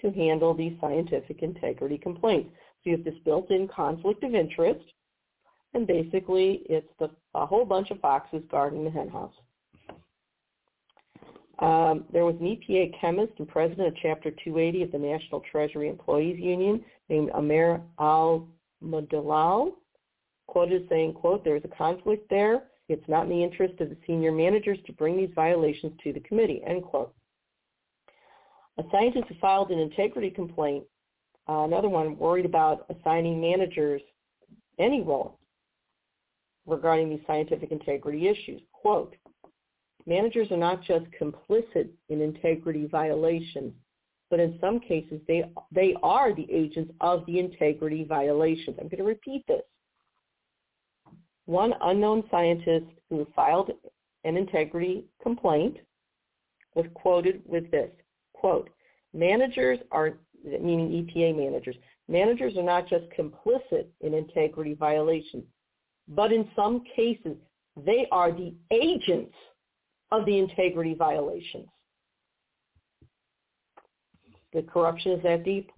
to 0.00 0.10
handle 0.10 0.52
these 0.54 0.76
scientific 0.80 1.42
integrity 1.42 1.96
complaints. 1.96 2.50
So 2.52 2.90
you 2.90 2.96
have 2.96 3.04
this 3.04 3.14
built-in 3.24 3.68
conflict 3.68 4.24
of 4.24 4.34
interest 4.34 4.84
And 5.74 5.86
basically, 5.86 6.62
it's 6.68 6.88
the, 6.98 7.08
a 7.34 7.46
whole 7.46 7.64
bunch 7.64 7.90
of 7.90 8.00
foxes 8.00 8.42
guarding 8.50 8.84
the 8.84 8.90
henhouse. 8.90 9.32
Um, 11.60 12.04
there 12.12 12.24
was 12.24 12.34
an 12.40 12.46
EPA 12.46 13.00
chemist 13.00 13.32
and 13.38 13.48
president 13.48 13.88
of 13.88 13.94
Chapter 14.02 14.30
280 14.44 14.82
of 14.82 14.92
the 14.92 14.98
National 14.98 15.40
Treasury 15.50 15.88
Employees 15.88 16.38
Union 16.40 16.84
named 17.08 17.30
Amer 17.36 17.80
Al-Madalal, 18.00 19.72
quoted 20.48 20.82
as 20.82 20.88
saying, 20.88 21.14
quote, 21.14 21.44
there 21.44 21.56
is 21.56 21.64
a 21.64 21.76
conflict 21.76 22.28
there. 22.28 22.64
It's 22.88 23.08
not 23.08 23.24
in 23.24 23.30
the 23.30 23.42
interest 23.42 23.80
of 23.80 23.88
the 23.88 23.96
senior 24.06 24.32
managers 24.32 24.78
to 24.86 24.92
bring 24.92 25.16
these 25.16 25.30
violations 25.34 25.92
to 26.02 26.12
the 26.12 26.20
committee, 26.20 26.62
end 26.66 26.82
quote. 26.82 27.14
A 28.78 28.82
scientist 28.90 29.26
who 29.28 29.34
filed 29.40 29.70
an 29.70 29.78
integrity 29.78 30.30
complaint, 30.30 30.84
uh, 31.48 31.64
another 31.64 31.88
one 31.88 32.18
worried 32.18 32.46
about 32.46 32.86
assigning 32.90 33.40
managers 33.40 34.02
any 34.78 35.02
role 35.02 35.38
regarding 36.66 37.10
these 37.10 37.20
scientific 37.26 37.70
integrity 37.70 38.28
issues. 38.28 38.60
Quote, 38.72 39.14
managers 40.06 40.50
are 40.50 40.56
not 40.56 40.82
just 40.82 41.04
complicit 41.20 41.88
in 42.08 42.20
integrity 42.20 42.86
violations, 42.86 43.72
but 44.30 44.40
in 44.40 44.58
some 44.60 44.80
cases 44.80 45.20
they, 45.28 45.44
they 45.70 45.94
are 46.02 46.34
the 46.34 46.50
agents 46.50 46.92
of 47.00 47.24
the 47.26 47.38
integrity 47.38 48.04
violations. 48.04 48.76
I'm 48.80 48.88
going 48.88 48.98
to 48.98 49.04
repeat 49.04 49.44
this. 49.46 49.62
One 51.52 51.74
unknown 51.82 52.24
scientist 52.30 52.86
who 53.10 53.26
filed 53.36 53.72
an 54.24 54.38
integrity 54.38 55.04
complaint 55.22 55.76
was 56.74 56.86
quoted 56.94 57.42
with 57.44 57.70
this, 57.70 57.90
quote, 58.32 58.70
managers 59.12 59.78
are, 59.90 60.14
meaning 60.42 61.04
EPA 61.04 61.36
managers, 61.36 61.76
managers 62.08 62.56
are 62.56 62.62
not 62.62 62.88
just 62.88 63.04
complicit 63.10 63.84
in 64.00 64.14
integrity 64.14 64.72
violations, 64.72 65.44
but 66.08 66.32
in 66.32 66.48
some 66.56 66.84
cases, 66.96 67.36
they 67.84 68.06
are 68.10 68.32
the 68.32 68.54
agents 68.70 69.34
of 70.10 70.24
the 70.24 70.38
integrity 70.38 70.94
violations. 70.94 71.68
The 74.54 74.62
corruption 74.62 75.12
is 75.12 75.22
that 75.22 75.44
deep. 75.44 75.70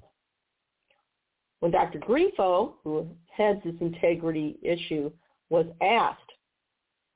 When 1.59 1.73
Dr. 1.73 1.99
Grifo, 1.99 2.75
who 2.85 3.09
heads 3.37 3.59
this 3.65 3.75
integrity 3.81 4.57
issue, 4.63 5.11
was 5.55 5.67
asked 5.81 6.21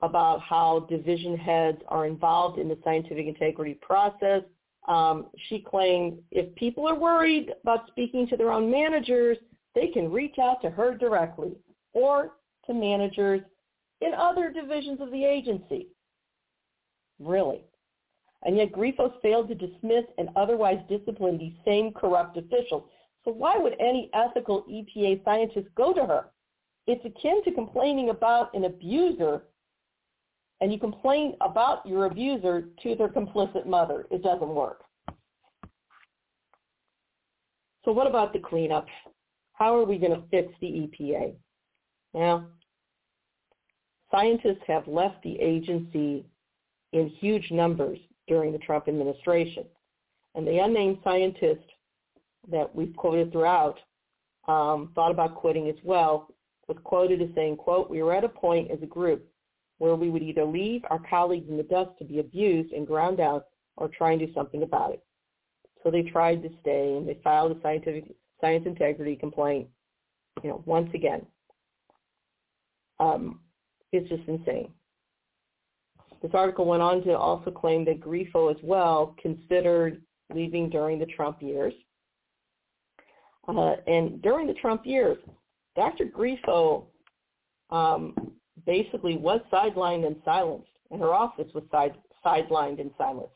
about 0.01 0.41
how 0.41 0.87
division 0.89 1.37
heads 1.37 1.79
are 1.89 2.07
involved 2.07 2.57
in 2.57 2.69
the 2.69 2.79
scientific 2.85 3.27
integrity 3.27 3.75
process, 3.83 4.43
um, 4.87 5.27
she 5.49 5.59
claimed 5.59 6.19
if 6.31 6.55
people 6.55 6.87
are 6.87 6.95
worried 6.95 7.53
about 7.63 7.89
speaking 7.89 8.29
to 8.29 8.37
their 8.37 8.53
own 8.53 8.71
managers, 8.71 9.37
they 9.75 9.89
can 9.89 10.13
reach 10.13 10.37
out 10.41 10.63
to 10.63 10.71
her 10.71 10.97
directly 10.97 11.57
or 11.95 12.37
to 12.67 12.73
managers 12.73 13.41
in 14.01 14.15
other 14.15 14.53
divisions 14.53 15.01
of 15.01 15.11
the 15.11 15.25
agency. 15.25 15.89
Really. 17.19 17.65
And 18.45 18.57
yet 18.57 18.71
Grifo's 18.71 19.19
failed 19.21 19.49
to 19.49 19.57
dismiss 19.57 20.05
and 20.17 20.29
otherwise 20.37 20.79
discipline 20.89 21.39
these 21.39 21.59
same 21.65 21.93
corrupt 21.93 22.37
officials. 22.37 22.85
So 23.25 23.33
why 23.33 23.59
would 23.59 23.75
any 23.81 24.11
ethical 24.15 24.63
EPA 24.71 25.25
scientist 25.25 25.67
go 25.77 25.93
to 25.93 26.07
her? 26.07 26.27
It's 26.89 27.05
akin 27.05 27.45
to 27.45 27.53
complaining 27.53 28.09
about 28.09 28.55
an 28.55 28.65
abuser 28.65 29.43
and 30.63 30.73
you 30.73 30.79
complain 30.79 31.37
about 31.43 31.85
your 31.87 32.07
abuser 32.07 32.71
to 32.83 32.95
their 32.95 33.11
complicit 33.11 33.67
mother. 33.67 34.07
It 34.11 34.23
doesn't 34.23 34.49
work. 34.49 34.81
So 37.85 37.93
what 37.93 38.07
about 38.07 38.33
the 38.33 38.39
cleanup? 38.39 38.87
How 39.53 39.77
are 39.77 39.85
we 39.85 39.99
going 39.99 40.13
to 40.13 40.27
fix 40.31 40.51
the 40.63 40.67
EPA? 40.67 41.35
Now, 42.15 42.47
scientists 44.11 44.65
have 44.67 44.89
left 44.89 45.23
the 45.23 45.39
agency 45.39 46.25
in 46.95 47.11
huge 47.21 47.51
numbers 47.51 47.99
during 48.29 48.51
the 48.51 48.59
Trump 48.59 48.89
administration. 48.89 49.65
And 50.35 50.47
the 50.47 50.59
unnamed 50.59 50.99
scientist 51.05 51.65
that 52.51 52.75
we've 52.75 52.97
quoted 52.97 53.31
throughout 53.31 53.79
um, 54.49 54.91
thought 54.95 55.11
about 55.11 55.35
quitting 55.35 55.69
as 55.69 55.77
well, 55.85 56.29
was 56.69 56.77
quoted 56.85 57.23
as 57.23 57.29
saying, 57.35 57.57
quote, 57.57 57.91
we 57.91 58.03
were 58.03 58.15
at 58.15 58.25
a 58.25 58.29
point 58.29 58.71
as 58.71 58.79
a 58.83 58.87
group 58.87 59.27
where 59.79 59.95
we 59.95 60.11
would 60.11 60.23
either 60.23 60.45
leave 60.45 60.83
our 60.91 61.01
colleagues 61.09 61.49
in 61.49 61.57
the 61.57 61.63
dust 61.65 61.91
to 61.99 62.05
be 62.05 62.19
abused 62.19 62.73
and 62.73 62.87
ground 62.87 63.21
out 63.21 63.47
or 63.77 63.89
try 63.89 64.13
and 64.13 64.21
do 64.21 64.33
something 64.35 64.63
about 64.63 64.93
it. 64.93 65.03
So 65.83 65.91
they 65.91 66.03
tried 66.03 66.43
to 66.43 66.51
stay 66.61 66.97
and 66.97 67.09
they 67.09 67.19
filed 67.25 67.57
a 67.57 67.61
scientific 67.63 68.15
science 68.41 68.65
integrity 68.67 69.17
complaint, 69.17 69.69
you 70.43 70.51
know, 70.51 70.63
once 70.67 70.91
again. 70.95 71.25
Um, 73.01 73.41
it's 73.93 74.09
just 74.09 74.29
insane. 74.29 74.73
This 76.21 76.33
article 76.35 76.67
went 76.67 76.83
on 76.83 77.03
to 77.05 77.17
also 77.17 77.51
claim 77.51 77.85
that 77.85 78.01
Grifo 78.01 78.51
as 78.51 78.61
well 78.63 79.15
considered 79.23 80.03
leaving 80.35 80.69
during 80.69 80.99
the 80.99 81.07
Trump 81.07 81.41
years. 81.41 81.73
Uh, 83.47 83.77
and 83.87 84.21
during 84.21 84.47
the 84.47 84.55
Trump 84.55 84.85
years, 84.85 85.17
Dr. 85.79 86.07
Grifo 86.07 86.87
um, 87.71 88.33
basically 88.67 89.17
was 89.17 89.41
sidelined 89.53 90.05
and 90.05 90.17
silenced, 90.25 90.73
and 90.91 91.01
her 91.01 91.15
office 91.15 91.47
was 91.55 91.63
side, 91.71 91.95
sidelined 92.27 92.81
and 92.81 92.91
silenced. 92.99 93.33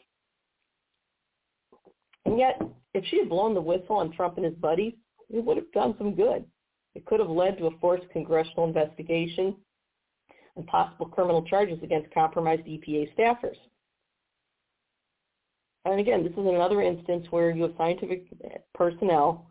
And 2.24 2.36
yet, 2.36 2.60
if 2.94 3.04
she 3.06 3.20
had 3.20 3.28
blown 3.28 3.54
the 3.54 3.60
whistle 3.60 3.94
on 3.96 4.12
Trump 4.12 4.38
and 4.38 4.44
his 4.44 4.56
buddies, 4.56 4.94
it 5.30 5.44
would 5.44 5.56
have 5.56 5.70
done 5.70 5.94
some 5.98 6.16
good. 6.16 6.44
It 6.96 7.06
could 7.06 7.20
have 7.20 7.30
led 7.30 7.58
to 7.58 7.66
a 7.66 7.78
forced 7.80 8.10
congressional 8.10 8.66
investigation 8.66 9.54
and 10.56 10.66
possible 10.66 11.06
criminal 11.06 11.44
charges 11.44 11.78
against 11.84 12.12
compromised 12.12 12.64
EPA 12.64 13.14
staffers. 13.16 13.56
And 15.84 16.00
again, 16.00 16.24
this 16.24 16.32
is 16.32 16.38
another 16.38 16.82
instance 16.82 17.24
where 17.30 17.52
you 17.52 17.62
have 17.62 17.74
scientific 17.78 18.26
personnel 18.74 19.46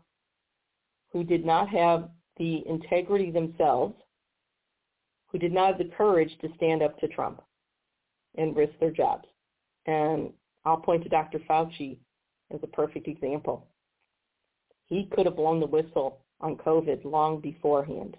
who 1.10 1.24
did 1.24 1.46
not 1.46 1.70
have 1.70 2.10
the 2.38 2.62
integrity 2.66 3.30
themselves, 3.30 3.94
who 5.30 5.38
did 5.38 5.52
not 5.52 5.68
have 5.68 5.78
the 5.78 5.94
courage 5.96 6.30
to 6.40 6.48
stand 6.56 6.82
up 6.82 6.98
to 7.00 7.08
Trump 7.08 7.42
and 8.36 8.56
risk 8.56 8.72
their 8.80 8.90
jobs. 8.90 9.26
And 9.86 10.30
I'll 10.64 10.76
point 10.76 11.02
to 11.02 11.08
Dr. 11.08 11.38
Fauci 11.48 11.96
as 12.52 12.60
a 12.62 12.66
perfect 12.66 13.08
example. 13.08 13.66
He 14.86 15.08
could 15.12 15.26
have 15.26 15.36
blown 15.36 15.58
the 15.58 15.66
whistle 15.66 16.18
on 16.40 16.56
COVID 16.56 17.04
long 17.04 17.40
beforehand, 17.40 18.16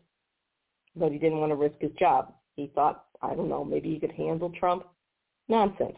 but 0.95 1.11
he 1.11 1.19
didn't 1.19 1.39
want 1.39 1.51
to 1.51 1.55
risk 1.55 1.75
his 1.79 1.91
job. 1.99 2.33
He 2.55 2.71
thought, 2.73 3.05
I 3.21 3.35
don't 3.35 3.49
know, 3.49 3.63
maybe 3.63 3.89
he 3.89 3.99
could 3.99 4.11
handle 4.11 4.51
Trump. 4.59 4.83
Nonsense. 5.49 5.97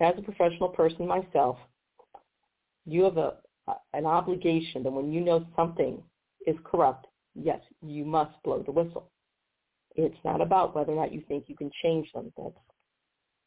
As 0.00 0.14
a 0.18 0.22
professional 0.22 0.68
person 0.68 1.06
myself, 1.06 1.56
you 2.84 3.04
have 3.04 3.16
a, 3.16 3.34
an 3.94 4.06
obligation 4.06 4.82
that 4.82 4.92
when 4.92 5.12
you 5.12 5.20
know 5.20 5.46
something 5.56 6.02
is 6.46 6.56
corrupt, 6.64 7.06
yes, 7.34 7.60
you 7.82 8.04
must 8.04 8.32
blow 8.42 8.62
the 8.62 8.72
whistle. 8.72 9.10
It's 9.94 10.16
not 10.24 10.40
about 10.40 10.74
whether 10.74 10.92
or 10.92 10.96
not 10.96 11.12
you 11.12 11.22
think 11.28 11.44
you 11.48 11.56
can 11.56 11.70
change 11.82 12.08
them. 12.14 12.32
That's 12.36 12.54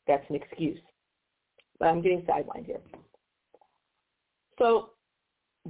that's 0.07 0.29
an 0.29 0.35
excuse. 0.35 0.79
But 1.79 1.87
I'm 1.87 2.01
getting 2.01 2.21
sidelined 2.21 2.65
here. 2.65 2.81
So 4.59 4.91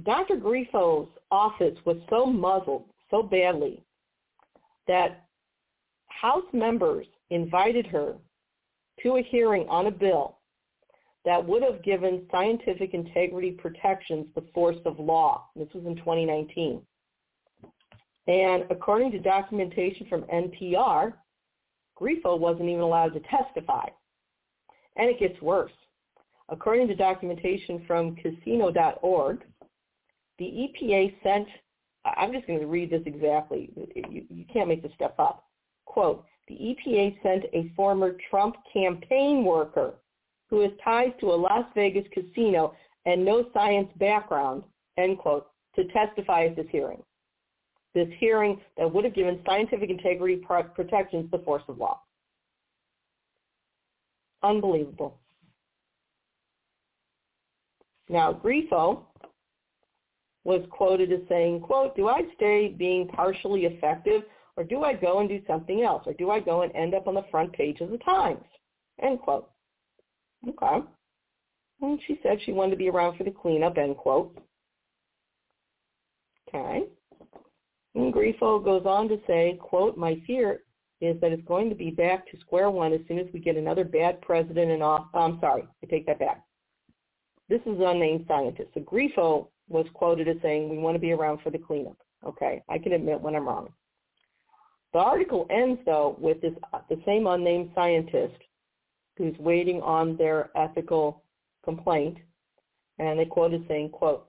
Dr. 0.02 0.36
Grifo's 0.36 1.08
office 1.30 1.76
was 1.84 1.96
so 2.10 2.26
muzzled 2.26 2.84
so 3.10 3.22
badly 3.22 3.82
that 4.86 5.26
House 6.08 6.44
members 6.52 7.06
invited 7.30 7.86
her 7.86 8.14
to 9.02 9.16
a 9.16 9.22
hearing 9.22 9.66
on 9.68 9.86
a 9.86 9.90
bill 9.90 10.38
that 11.24 11.44
would 11.44 11.62
have 11.62 11.82
given 11.82 12.26
scientific 12.30 12.94
integrity 12.94 13.50
protections 13.50 14.26
the 14.34 14.44
force 14.54 14.76
of 14.86 14.98
law. 14.98 15.46
This 15.56 15.68
was 15.74 15.84
in 15.84 15.96
2019. 15.96 16.80
And 18.26 18.64
according 18.70 19.12
to 19.12 19.18
documentation 19.20 20.06
from 20.08 20.22
NPR, 20.22 21.12
Grifo 22.00 22.38
wasn't 22.38 22.68
even 22.68 22.80
allowed 22.80 23.14
to 23.14 23.20
testify. 23.20 23.86
And 24.96 25.08
it 25.08 25.20
gets 25.20 25.40
worse. 25.40 25.72
According 26.48 26.88
to 26.88 26.94
documentation 26.94 27.84
from 27.86 28.16
casino.org, 28.16 29.44
the 30.38 30.44
EPA 30.44 31.14
sent, 31.22 31.48
I'm 32.04 32.32
just 32.32 32.46
going 32.46 32.60
to 32.60 32.66
read 32.66 32.90
this 32.90 33.02
exactly. 33.06 33.70
You, 33.94 34.24
you 34.28 34.44
can't 34.52 34.68
make 34.68 34.82
this 34.82 34.92
stuff 34.94 35.12
up. 35.18 35.44
Quote, 35.86 36.24
the 36.48 36.54
EPA 36.54 37.22
sent 37.22 37.44
a 37.52 37.72
former 37.74 38.16
Trump 38.30 38.56
campaign 38.72 39.44
worker 39.44 39.94
who 40.48 40.60
has 40.60 40.70
ties 40.84 41.10
to 41.20 41.32
a 41.32 41.34
Las 41.34 41.64
Vegas 41.74 42.06
casino 42.12 42.74
and 43.06 43.24
no 43.24 43.46
science 43.52 43.88
background, 43.98 44.62
end 44.96 45.18
quote, 45.18 45.46
to 45.74 45.84
testify 45.88 46.44
at 46.44 46.56
this 46.56 46.66
hearing 46.70 47.02
this 47.96 48.08
hearing 48.18 48.60
that 48.76 48.92
would 48.92 49.04
have 49.04 49.14
given 49.14 49.40
scientific 49.46 49.88
integrity 49.88 50.36
protections 50.74 51.30
the 51.32 51.38
force 51.38 51.62
of 51.66 51.78
law. 51.78 51.98
Unbelievable. 54.42 55.18
Now, 58.10 58.34
Grifo 58.34 59.00
was 60.44 60.60
quoted 60.70 61.10
as 61.10 61.20
saying, 61.28 61.60
quote, 61.62 61.96
do 61.96 62.06
I 62.06 62.20
stay 62.36 62.68
being 62.68 63.08
partially 63.08 63.64
effective 63.64 64.22
or 64.56 64.62
do 64.62 64.84
I 64.84 64.92
go 64.92 65.20
and 65.20 65.28
do 65.28 65.40
something 65.46 65.82
else? 65.82 66.02
Or 66.06 66.12
do 66.12 66.30
I 66.30 66.38
go 66.38 66.62
and 66.62 66.74
end 66.76 66.94
up 66.94 67.08
on 67.08 67.14
the 67.14 67.24
front 67.30 67.52
page 67.54 67.80
of 67.80 67.90
the 67.90 67.98
Times? 67.98 68.44
End 69.02 69.20
quote. 69.20 69.50
Okay. 70.46 70.86
And 71.80 71.98
she 72.06 72.20
said 72.22 72.38
she 72.44 72.52
wanted 72.52 72.72
to 72.72 72.76
be 72.76 72.90
around 72.90 73.16
for 73.16 73.24
the 73.24 73.30
cleanup, 73.30 73.78
end 73.78 73.96
quote. 73.96 74.38
Okay. 76.48 76.84
Grifo 78.16 78.64
goes 78.64 78.86
on 78.86 79.08
to 79.08 79.20
say, 79.26 79.58
quote, 79.60 79.98
my 79.98 80.20
fear 80.26 80.60
is 81.02 81.20
that 81.20 81.32
it's 81.32 81.46
going 81.46 81.68
to 81.68 81.74
be 81.74 81.90
back 81.90 82.26
to 82.30 82.40
square 82.40 82.70
one 82.70 82.94
as 82.94 83.00
soon 83.06 83.18
as 83.18 83.26
we 83.34 83.40
get 83.40 83.56
another 83.56 83.84
bad 83.84 84.20
president 84.22 84.70
in 84.70 84.80
office. 84.80 85.10
I'm 85.12 85.38
sorry, 85.40 85.64
I 85.82 85.86
take 85.86 86.06
that 86.06 86.18
back. 86.18 86.42
This 87.50 87.60
is 87.66 87.76
an 87.78 87.82
unnamed 87.82 88.24
scientist. 88.26 88.70
So 88.72 88.80
Grifo 88.80 89.48
was 89.68 89.86
quoted 89.92 90.28
as 90.28 90.36
saying, 90.40 90.70
we 90.70 90.78
want 90.78 90.94
to 90.94 91.00
be 91.00 91.12
around 91.12 91.40
for 91.42 91.50
the 91.50 91.58
cleanup. 91.58 91.98
Okay, 92.26 92.62
I 92.68 92.78
can 92.78 92.92
admit 92.92 93.20
when 93.20 93.36
I'm 93.36 93.46
wrong. 93.46 93.68
The 94.94 94.98
article 94.98 95.46
ends, 95.50 95.78
though, 95.84 96.16
with 96.18 96.40
this, 96.40 96.54
the 96.88 97.00
same 97.04 97.26
unnamed 97.26 97.70
scientist 97.74 98.36
who's 99.18 99.36
waiting 99.38 99.82
on 99.82 100.16
their 100.16 100.50
ethical 100.56 101.22
complaint, 101.64 102.16
and 102.98 103.18
they 103.18 103.26
quoted 103.26 103.66
saying, 103.68 103.90
quote, 103.90 104.28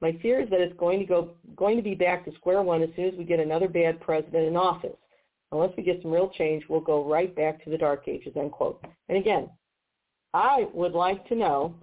my 0.00 0.16
fear 0.22 0.40
is 0.40 0.50
that 0.50 0.60
it's 0.60 0.76
going 0.78 1.00
to 1.00 1.04
go 1.04 1.30
going 1.56 1.76
to 1.76 1.82
be 1.82 1.94
back 1.94 2.24
to 2.24 2.34
square 2.34 2.62
one 2.62 2.82
as 2.82 2.88
soon 2.94 3.06
as 3.06 3.14
we 3.14 3.24
get 3.24 3.40
another 3.40 3.68
bad 3.68 4.00
president 4.00 4.46
in 4.46 4.56
office. 4.56 4.96
Unless 5.50 5.76
we 5.76 5.82
get 5.82 6.00
some 6.02 6.12
real 6.12 6.28
change, 6.28 6.64
we'll 6.68 6.80
go 6.80 7.08
right 7.08 7.34
back 7.34 7.64
to 7.64 7.70
the 7.70 7.78
dark 7.78 8.06
ages, 8.06 8.34
end 8.36 8.52
quote. 8.52 8.84
And 9.08 9.16
again, 9.16 9.48
I 10.34 10.68
would 10.74 10.92
like 10.92 11.26
to 11.28 11.34
know, 11.34 11.74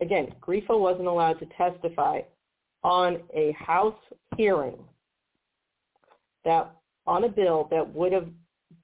again, 0.00 0.32
Grifo 0.40 0.78
wasn't 0.78 1.08
allowed 1.08 1.40
to 1.40 1.46
testify 1.58 2.20
on 2.84 3.20
a 3.34 3.52
House 3.52 3.98
hearing 4.36 4.76
that 6.44 6.74
on 7.06 7.24
a 7.24 7.28
bill 7.28 7.68
that 7.70 7.94
would 7.94 8.12
have 8.12 8.28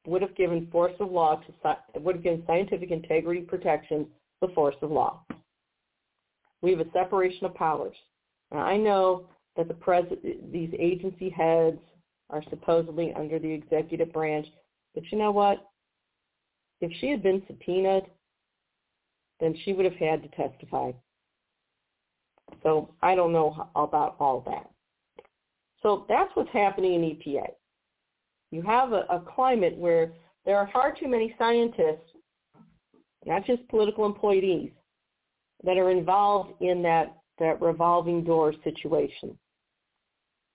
would 0.06 0.22
have 0.22 0.34
given 0.36 0.68
force 0.70 0.94
of 1.00 1.10
law 1.10 1.36
to 1.36 2.00
would 2.00 2.16
have 2.16 2.24
given 2.24 2.42
scientific 2.46 2.90
integrity 2.90 3.40
protection 3.40 4.06
the 4.40 4.48
force 4.48 4.76
of 4.82 4.90
law. 4.90 5.22
We 6.62 6.70
have 6.72 6.80
a 6.80 6.90
separation 6.92 7.46
of 7.46 7.54
powers. 7.54 7.96
Now, 8.52 8.58
I 8.58 8.76
know 8.76 9.28
that 9.56 9.68
the 9.68 9.74
pres- 9.74 10.06
these 10.50 10.72
agency 10.78 11.30
heads 11.30 11.78
are 12.30 12.42
supposedly 12.50 13.12
under 13.14 13.38
the 13.38 13.50
executive 13.50 14.12
branch, 14.12 14.46
but 14.94 15.04
you 15.10 15.18
know 15.18 15.30
what? 15.30 15.58
If 16.80 16.92
she 17.00 17.10
had 17.10 17.22
been 17.22 17.42
subpoenaed, 17.46 18.04
then 19.40 19.56
she 19.64 19.72
would 19.72 19.84
have 19.84 19.96
had 19.96 20.22
to 20.22 20.28
testify. 20.28 20.92
So 22.62 22.94
I 23.02 23.14
don't 23.14 23.32
know 23.32 23.68
about 23.74 24.16
all 24.18 24.42
that. 24.46 24.70
So 25.82 26.06
that's 26.08 26.30
what's 26.34 26.50
happening 26.52 26.94
in 26.94 27.02
EPA. 27.02 27.46
You 28.50 28.62
have 28.62 28.92
a, 28.92 29.04
a 29.10 29.22
climate 29.34 29.76
where 29.76 30.12
there 30.44 30.56
are 30.56 30.70
far 30.72 30.94
too 30.94 31.08
many 31.08 31.34
scientists, 31.38 32.10
not 33.26 33.44
just 33.44 33.68
political 33.68 34.06
employees, 34.06 34.70
that 35.64 35.76
are 35.76 35.90
involved 35.90 36.52
in 36.60 36.82
that, 36.82 37.16
that 37.38 37.60
revolving 37.60 38.24
door 38.24 38.52
situation 38.64 39.36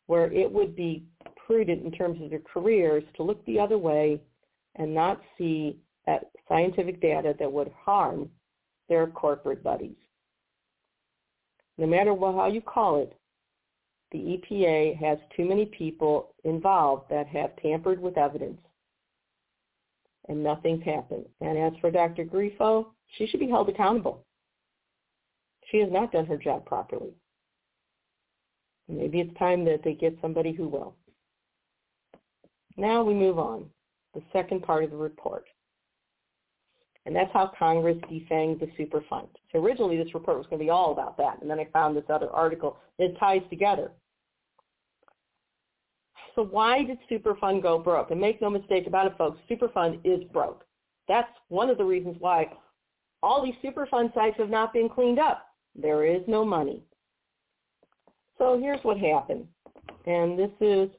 where 0.07 0.31
it 0.31 0.51
would 0.51 0.75
be 0.75 1.03
prudent 1.47 1.83
in 1.83 1.91
terms 1.91 2.21
of 2.21 2.29
their 2.29 2.39
careers 2.39 3.03
to 3.15 3.23
look 3.23 3.43
the 3.45 3.59
other 3.59 3.77
way 3.77 4.21
and 4.75 4.93
not 4.93 5.21
see 5.37 5.77
that 6.05 6.31
scientific 6.47 7.01
data 7.01 7.33
that 7.39 7.51
would 7.51 7.71
harm 7.85 8.29
their 8.89 9.07
corporate 9.07 9.63
buddies. 9.63 9.95
No 11.77 11.87
matter 11.87 12.13
what, 12.13 12.35
how 12.35 12.47
you 12.47 12.61
call 12.61 13.01
it, 13.01 13.13
the 14.11 14.19
EPA 14.19 14.97
has 14.97 15.17
too 15.35 15.45
many 15.45 15.65
people 15.65 16.35
involved 16.43 17.09
that 17.09 17.27
have 17.27 17.55
tampered 17.57 17.99
with 17.99 18.17
evidence 18.17 18.59
and 20.29 20.43
nothing's 20.43 20.83
happened. 20.83 21.25
And 21.41 21.57
as 21.57 21.73
for 21.81 21.91
Dr. 21.91 22.25
Grifo, 22.25 22.87
she 23.17 23.27
should 23.27 23.39
be 23.39 23.49
held 23.49 23.69
accountable. 23.69 24.25
She 25.73 25.79
has 25.79 25.91
not 25.91 26.11
done 26.11 26.27
her 26.27 26.37
job 26.37 26.65
properly. 26.65 27.13
Maybe 28.87 29.19
it's 29.21 29.35
time 29.39 29.65
that 29.65 29.83
they 29.83 29.95
get 29.95 30.15
somebody 30.21 30.53
who 30.53 30.67
will. 30.67 30.95
Now 32.77 33.03
we 33.03 33.15
move 33.15 33.39
on, 33.39 33.65
the 34.13 34.21
second 34.31 34.61
part 34.61 34.83
of 34.83 34.91
the 34.91 34.97
report. 34.97 35.45
And 37.07 37.15
that's 37.15 37.33
how 37.33 37.51
Congress 37.57 37.97
defanged 38.09 38.59
the 38.59 38.67
Superfund. 38.79 39.29
So 39.51 39.59
originally 39.59 39.97
this 39.97 40.13
report 40.13 40.37
was 40.37 40.45
going 40.45 40.59
to 40.59 40.65
be 40.65 40.69
all 40.69 40.91
about 40.91 41.17
that, 41.17 41.41
and 41.41 41.49
then 41.49 41.59
I 41.59 41.65
found 41.73 41.97
this 41.97 42.03
other 42.07 42.29
article. 42.29 42.77
that 42.99 43.17
ties 43.19 43.41
together. 43.49 43.91
So 46.35 46.43
why 46.43 46.83
did 46.83 46.99
Superfund 47.09 47.63
go 47.63 47.79
broke? 47.79 48.11
And 48.11 48.21
make 48.21 48.41
no 48.41 48.49
mistake 48.51 48.85
about 48.85 49.07
it, 49.07 49.17
folks, 49.17 49.39
Superfund 49.49 50.01
is 50.03 50.23
broke. 50.31 50.65
That's 51.07 51.29
one 51.47 51.71
of 51.71 51.79
the 51.79 51.83
reasons 51.83 52.17
why 52.19 52.51
all 53.23 53.43
these 53.43 53.55
Superfund 53.63 54.13
sites 54.13 54.37
have 54.37 54.49
not 54.49 54.71
been 54.71 54.87
cleaned 54.87 55.19
up. 55.19 55.47
There 55.75 56.05
is 56.05 56.21
no 56.27 56.45
money. 56.45 56.83
So 58.37 58.59
here's 58.59 58.83
what 58.83 58.97
happened. 58.97 59.47
And 60.05 60.37
this 60.37 60.51
is 60.59 60.89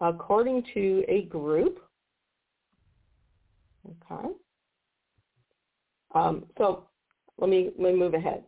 according 0.00 0.64
to 0.74 1.04
a 1.08 1.22
group. 1.22 1.78
Okay. 3.86 4.28
Um, 6.14 6.44
so 6.58 6.84
let 7.38 7.48
me, 7.48 7.70
let 7.78 7.92
me 7.94 7.98
move 7.98 8.14
ahead. 8.14 8.44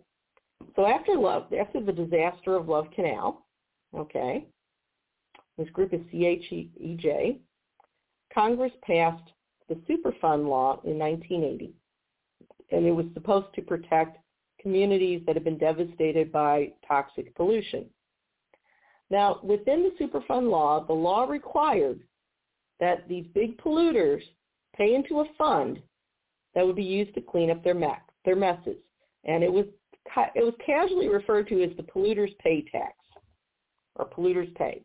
So 0.77 0.87
after 0.87 1.17
Love, 1.17 1.53
after 1.53 1.81
the 1.81 1.93
disaster 1.93 2.57
of 2.57 2.69
Love 2.69 2.87
Canal, 2.95 3.47
okay, 3.97 4.47
this 5.57 5.69
group 5.71 5.95
is 5.95 6.01
CHEJ, 6.13 7.39
Congress 8.33 8.73
passed 8.85 9.31
the 9.69 9.75
Superfund 9.75 10.49
law 10.49 10.81
in 10.85 10.99
1980, 10.99 11.73
and 12.73 12.85
it 12.85 12.91
was 12.91 13.07
supposed 13.15 13.47
to 13.55 13.63
protect 13.63 14.19
communities 14.65 15.23
that 15.27 15.37
have 15.37 15.45
been 15.45 15.59
devastated 15.59 16.33
by 16.33 16.73
toxic 16.89 17.33
pollution. 17.37 17.85
Now, 19.11 19.39
within 19.43 19.85
the 19.85 20.05
Superfund 20.05 20.51
law, 20.51 20.85
the 20.85 20.95
law 20.95 21.25
required 21.25 22.01
that 22.81 23.07
these 23.09 23.27
big 23.35 23.59
polluters 23.59 24.23
pay 24.75 24.95
into 24.95 25.21
a 25.21 25.27
fund 25.37 25.81
that 26.55 26.67
would 26.67 26.77
be 26.77 26.83
used 26.83 27.15
to 27.15 27.21
clean 27.21 27.51
up 27.51 27.63
their, 27.63 27.77
their 28.25 28.35
messes. 28.35 28.79
And 29.25 29.45
it 29.45 29.53
was, 29.53 29.67
it 30.35 30.43
was 30.43 30.55
casually 30.65 31.09
referred 31.09 31.47
to 31.49 31.63
as 31.63 31.77
the 31.77 31.83
polluter's 31.83 32.33
pay 32.43 32.65
tax, 32.73 32.95
or 33.97 34.07
polluter's 34.07 34.49
pay. 34.57 34.83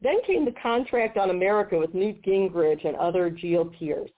Then 0.00 0.22
came 0.26 0.44
the 0.46 0.54
contract 0.62 1.18
on 1.18 1.30
America 1.30 1.78
with 1.78 1.94
Newt 1.94 2.22
Gingrich 2.22 2.86
and 2.86 2.96
other 2.96 3.30
GOPers. 3.30 4.10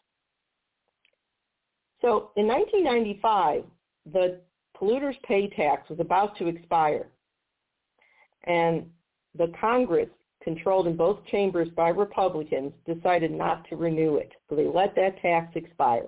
So 2.08 2.30
in 2.36 2.46
1995, 2.46 3.64
the 4.10 4.40
polluter's 4.74 5.16
pay 5.24 5.46
tax 5.48 5.90
was 5.90 6.00
about 6.00 6.38
to 6.38 6.46
expire. 6.46 7.08
And 8.44 8.86
the 9.36 9.52
Congress, 9.60 10.08
controlled 10.42 10.86
in 10.86 10.96
both 10.96 11.18
chambers 11.26 11.68
by 11.76 11.90
Republicans, 11.90 12.72
decided 12.86 13.30
not 13.30 13.68
to 13.68 13.76
renew 13.76 14.16
it. 14.16 14.32
So 14.48 14.56
they 14.56 14.64
let 14.64 14.94
that 14.94 15.20
tax 15.20 15.54
expire. 15.54 16.06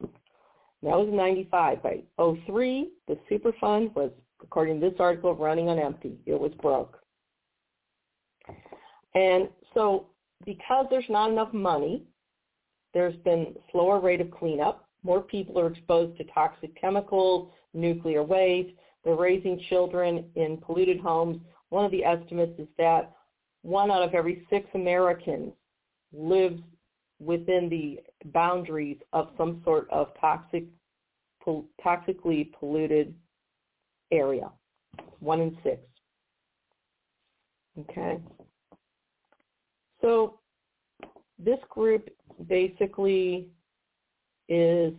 That 0.00 0.98
was 0.98 1.08
95. 1.10 1.82
By 1.82 2.02
03, 2.18 2.90
the 3.08 3.16
Superfund 3.30 3.94
was, 3.94 4.10
according 4.42 4.80
to 4.80 4.90
this 4.90 5.00
article, 5.00 5.34
running 5.34 5.70
on 5.70 5.78
empty. 5.78 6.18
It 6.26 6.38
was 6.38 6.52
broke. 6.60 6.98
And 9.14 9.48
so 9.72 10.08
because 10.44 10.84
there's 10.90 11.08
not 11.08 11.30
enough 11.30 11.54
money, 11.54 12.02
there's 12.92 13.16
been 13.24 13.54
slower 13.70 13.98
rate 13.98 14.20
of 14.20 14.30
cleanup. 14.30 14.86
More 15.02 15.20
people 15.20 15.58
are 15.58 15.66
exposed 15.66 16.16
to 16.18 16.24
toxic 16.24 16.78
chemicals, 16.80 17.50
nuclear 17.74 18.22
waste. 18.22 18.74
They're 19.04 19.16
raising 19.16 19.60
children 19.68 20.26
in 20.36 20.58
polluted 20.58 21.00
homes. 21.00 21.40
One 21.70 21.84
of 21.84 21.90
the 21.90 22.04
estimates 22.04 22.58
is 22.58 22.68
that 22.78 23.12
one 23.62 23.90
out 23.90 24.02
of 24.02 24.14
every 24.14 24.46
six 24.50 24.66
Americans 24.74 25.52
lives 26.12 26.60
within 27.20 27.68
the 27.68 28.00
boundaries 28.32 28.98
of 29.12 29.30
some 29.36 29.62
sort 29.64 29.88
of 29.90 30.08
toxic, 30.20 30.64
toxically 31.84 32.52
polluted 32.58 33.14
area. 34.10 34.50
One 35.20 35.40
in 35.40 35.56
six. 35.62 35.80
Okay. 37.78 38.18
So 40.00 40.38
this 41.38 41.58
group 41.70 42.10
basically 42.48 43.48
is 44.52 44.92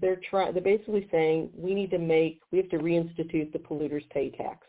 they're 0.00 0.20
trying 0.28 0.54
they're 0.54 0.62
basically 0.62 1.06
saying 1.10 1.50
we 1.54 1.74
need 1.74 1.90
to 1.90 1.98
make 1.98 2.40
we 2.50 2.58
have 2.58 2.68
to 2.70 2.78
reinstitute 2.78 3.52
the 3.52 3.58
polluters 3.58 4.08
pay 4.10 4.30
tax. 4.30 4.66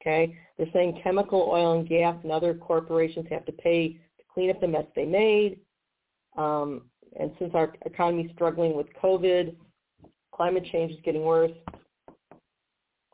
Okay? 0.00 0.36
They're 0.56 0.66
saying 0.72 1.00
chemical, 1.02 1.48
oil 1.50 1.78
and 1.78 1.88
gas 1.88 2.16
and 2.22 2.32
other 2.32 2.54
corporations 2.54 3.26
have 3.30 3.44
to 3.46 3.52
pay 3.52 3.88
to 3.88 4.24
clean 4.32 4.50
up 4.50 4.60
the 4.60 4.68
mess 4.68 4.84
they 4.94 5.06
made. 5.06 5.58
Um, 6.36 6.82
and 7.18 7.30
since 7.38 7.52
our 7.54 7.74
economy 7.86 8.24
is 8.24 8.32
struggling 8.32 8.76
with 8.76 8.86
COVID, 9.02 9.54
climate 10.34 10.66
change 10.72 10.92
is 10.92 10.98
getting 11.04 11.22
worse. 11.22 11.52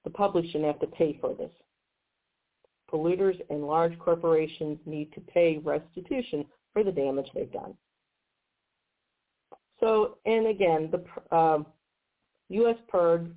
the 0.04 0.10
public 0.10 0.46
shouldn't 0.46 0.64
have 0.64 0.80
to 0.80 0.86
pay 0.86 1.18
for 1.20 1.34
this. 1.34 1.52
Polluters 2.90 3.40
and 3.50 3.64
large 3.64 3.96
corporations 3.98 4.78
need 4.84 5.12
to 5.12 5.20
pay 5.20 5.58
restitution 5.58 6.44
for 6.72 6.82
the 6.82 6.90
damage 6.90 7.28
they've 7.34 7.52
done. 7.52 7.74
So, 9.80 10.18
and 10.26 10.46
again, 10.46 10.90
the 10.92 11.02
uh, 11.34 11.54
um, 11.54 11.66
U.S. 12.50 12.76
PIRG 12.88 13.34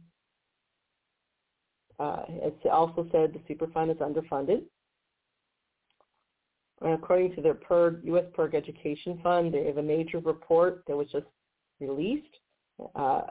uh, 2.00 2.24
has 2.44 2.54
also 2.72 3.08
said 3.12 3.34
the 3.34 3.54
Superfund 3.54 3.92
is 3.92 3.98
underfunded. 3.98 4.64
And 6.82 6.94
according 6.94 7.34
to 7.36 7.42
their 7.42 7.54
PIRG, 7.54 8.02
U.S. 8.06 8.26
PIRG 8.36 8.56
Education 8.56 9.20
Fund, 9.24 9.54
they 9.54 9.66
have 9.66 9.78
a 9.78 9.84
major 9.84 10.20
report 10.20 10.84
that 10.88 10.98
was 10.98 11.08
just 11.12 11.26
released, 11.80 12.40
uh, 12.96 13.22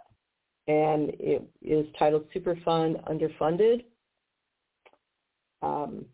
and 0.69 1.11
it 1.19 1.43
is 1.61 1.87
titled 1.99 2.25
Superfund 2.35 3.03
Underfunded. 3.11 3.85
Um, 5.61 6.07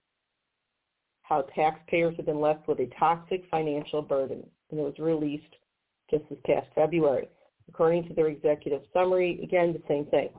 how 1.22 1.42
taxpayers 1.54 2.16
have 2.16 2.26
been 2.26 2.40
left 2.40 2.66
with 2.66 2.80
a 2.80 2.86
toxic 2.98 3.44
financial 3.50 4.00
burden. 4.00 4.44
And 4.70 4.80
it 4.80 4.82
was 4.82 4.98
released 4.98 5.57
just 6.10 6.24
this 6.28 6.38
past 6.46 6.66
February. 6.74 7.28
According 7.68 8.08
to 8.08 8.14
their 8.14 8.28
executive 8.28 8.82
summary, 8.92 9.40
again, 9.42 9.72
the 9.72 9.82
same 9.88 10.06
thing. 10.06 10.30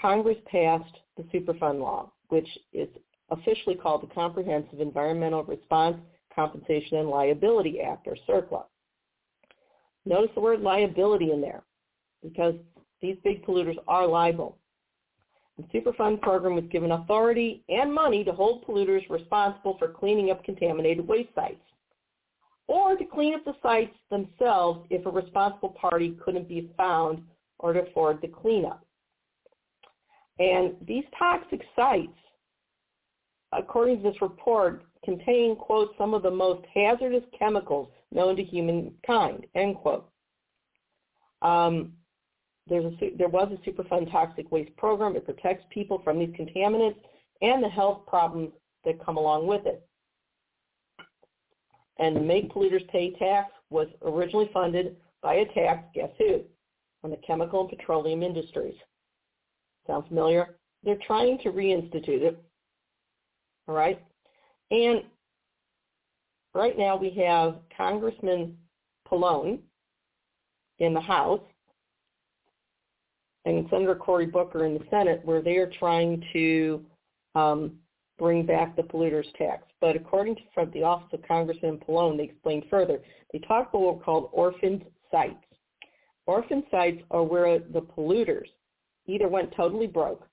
Congress 0.00 0.38
passed 0.46 0.96
the 1.16 1.24
Superfund 1.24 1.80
law, 1.80 2.12
which 2.28 2.48
is 2.72 2.88
officially 3.30 3.74
called 3.74 4.02
the 4.02 4.14
Comprehensive 4.14 4.80
Environmental 4.80 5.42
Response, 5.44 5.96
Compensation, 6.34 6.98
and 6.98 7.08
Liability 7.08 7.80
Act, 7.80 8.06
or 8.06 8.16
CERCLA. 8.28 8.64
Notice 10.06 10.30
the 10.34 10.40
word 10.40 10.60
liability 10.60 11.32
in 11.32 11.40
there 11.40 11.62
because 12.22 12.54
these 13.02 13.16
big 13.24 13.44
polluters 13.44 13.76
are 13.86 14.06
liable. 14.06 14.56
The 15.58 15.64
Superfund 15.78 16.20
program 16.22 16.54
was 16.54 16.64
given 16.70 16.92
authority 16.92 17.64
and 17.68 17.92
money 17.92 18.22
to 18.22 18.32
hold 18.32 18.64
polluters 18.64 19.08
responsible 19.10 19.76
for 19.78 19.88
cleaning 19.88 20.30
up 20.30 20.44
contaminated 20.44 21.06
waste 21.06 21.34
sites 21.34 21.60
or 22.68 22.96
to 22.96 23.04
clean 23.04 23.34
up 23.34 23.44
the 23.44 23.54
sites 23.62 23.96
themselves 24.10 24.86
if 24.90 25.04
a 25.06 25.10
responsible 25.10 25.70
party 25.70 26.16
couldn't 26.22 26.48
be 26.48 26.70
found 26.76 27.22
or 27.58 27.72
to 27.72 27.82
afford 27.82 28.20
the 28.20 28.28
cleanup. 28.28 28.84
And 30.38 30.74
these 30.86 31.04
toxic 31.18 31.62
sites, 31.74 32.12
according 33.52 34.02
to 34.02 34.10
this 34.10 34.22
report, 34.22 34.84
contain, 35.04 35.56
quote, 35.56 35.94
some 35.98 36.14
of 36.14 36.22
the 36.22 36.30
most 36.30 36.64
hazardous 36.72 37.24
chemicals 37.36 37.88
known 38.12 38.36
to 38.36 38.44
humankind, 38.44 39.46
end 39.54 39.76
quote. 39.76 40.08
Um, 41.42 41.92
there's 42.68 42.84
a, 42.84 43.10
there 43.16 43.28
was 43.28 43.50
a 43.50 43.68
Superfund 43.68 44.10
toxic 44.12 44.52
waste 44.52 44.76
program. 44.76 45.16
It 45.16 45.24
protects 45.24 45.64
people 45.70 46.00
from 46.04 46.18
these 46.18 46.34
contaminants 46.38 46.98
and 47.40 47.64
the 47.64 47.68
health 47.68 48.02
problems 48.06 48.50
that 48.84 49.04
come 49.04 49.16
along 49.16 49.46
with 49.46 49.64
it. 49.66 49.87
And 51.98 52.26
Make 52.26 52.52
Polluters 52.52 52.88
Pay 52.88 53.12
tax 53.12 53.52
was 53.70 53.88
originally 54.02 54.50
funded 54.52 54.96
by 55.22 55.34
a 55.34 55.44
tax, 55.46 55.84
guess 55.94 56.10
who? 56.18 56.42
On 57.04 57.10
the 57.10 57.18
chemical 57.26 57.60
and 57.60 57.70
petroleum 57.70 58.22
industries. 58.22 58.74
Sound 59.86 60.06
familiar? 60.08 60.56
They're 60.84 60.98
trying 61.06 61.38
to 61.38 61.50
reinstitute 61.50 62.22
it. 62.22 62.42
All 63.66 63.74
right? 63.74 64.00
And 64.70 65.02
right 66.54 66.78
now 66.78 66.96
we 66.96 67.10
have 67.10 67.56
Congressman 67.76 68.56
Pallone 69.10 69.60
in 70.78 70.94
the 70.94 71.00
House 71.00 71.40
and 73.44 73.66
Senator 73.70 73.94
Cory 73.94 74.26
Booker 74.26 74.66
in 74.66 74.74
the 74.74 74.84
Senate 74.90 75.20
where 75.24 75.42
they 75.42 75.56
are 75.56 75.70
trying 75.78 76.22
to 76.32 76.84
um, 77.34 77.72
bring 78.18 78.44
back 78.44 78.76
the 78.76 78.82
polluters 78.82 79.32
tax. 79.36 79.64
But 79.80 79.96
according 79.96 80.36
to 80.36 80.42
from 80.52 80.70
the 80.72 80.82
Office 80.82 81.08
of 81.12 81.26
Congressman 81.26 81.78
Pallone, 81.78 82.16
they 82.16 82.24
explained 82.24 82.64
further. 82.68 82.98
They 83.32 83.38
talk 83.40 83.70
about 83.70 83.82
what 83.82 83.96
are 83.96 84.04
called 84.04 84.30
orphaned 84.32 84.84
sites. 85.10 85.36
Orphan 86.26 86.62
sites 86.70 87.02
are 87.10 87.22
where 87.22 87.58
the 87.58 87.80
polluters 87.80 88.48
either 89.06 89.28
went 89.28 89.54
totally 89.56 89.86
broke 89.86 90.28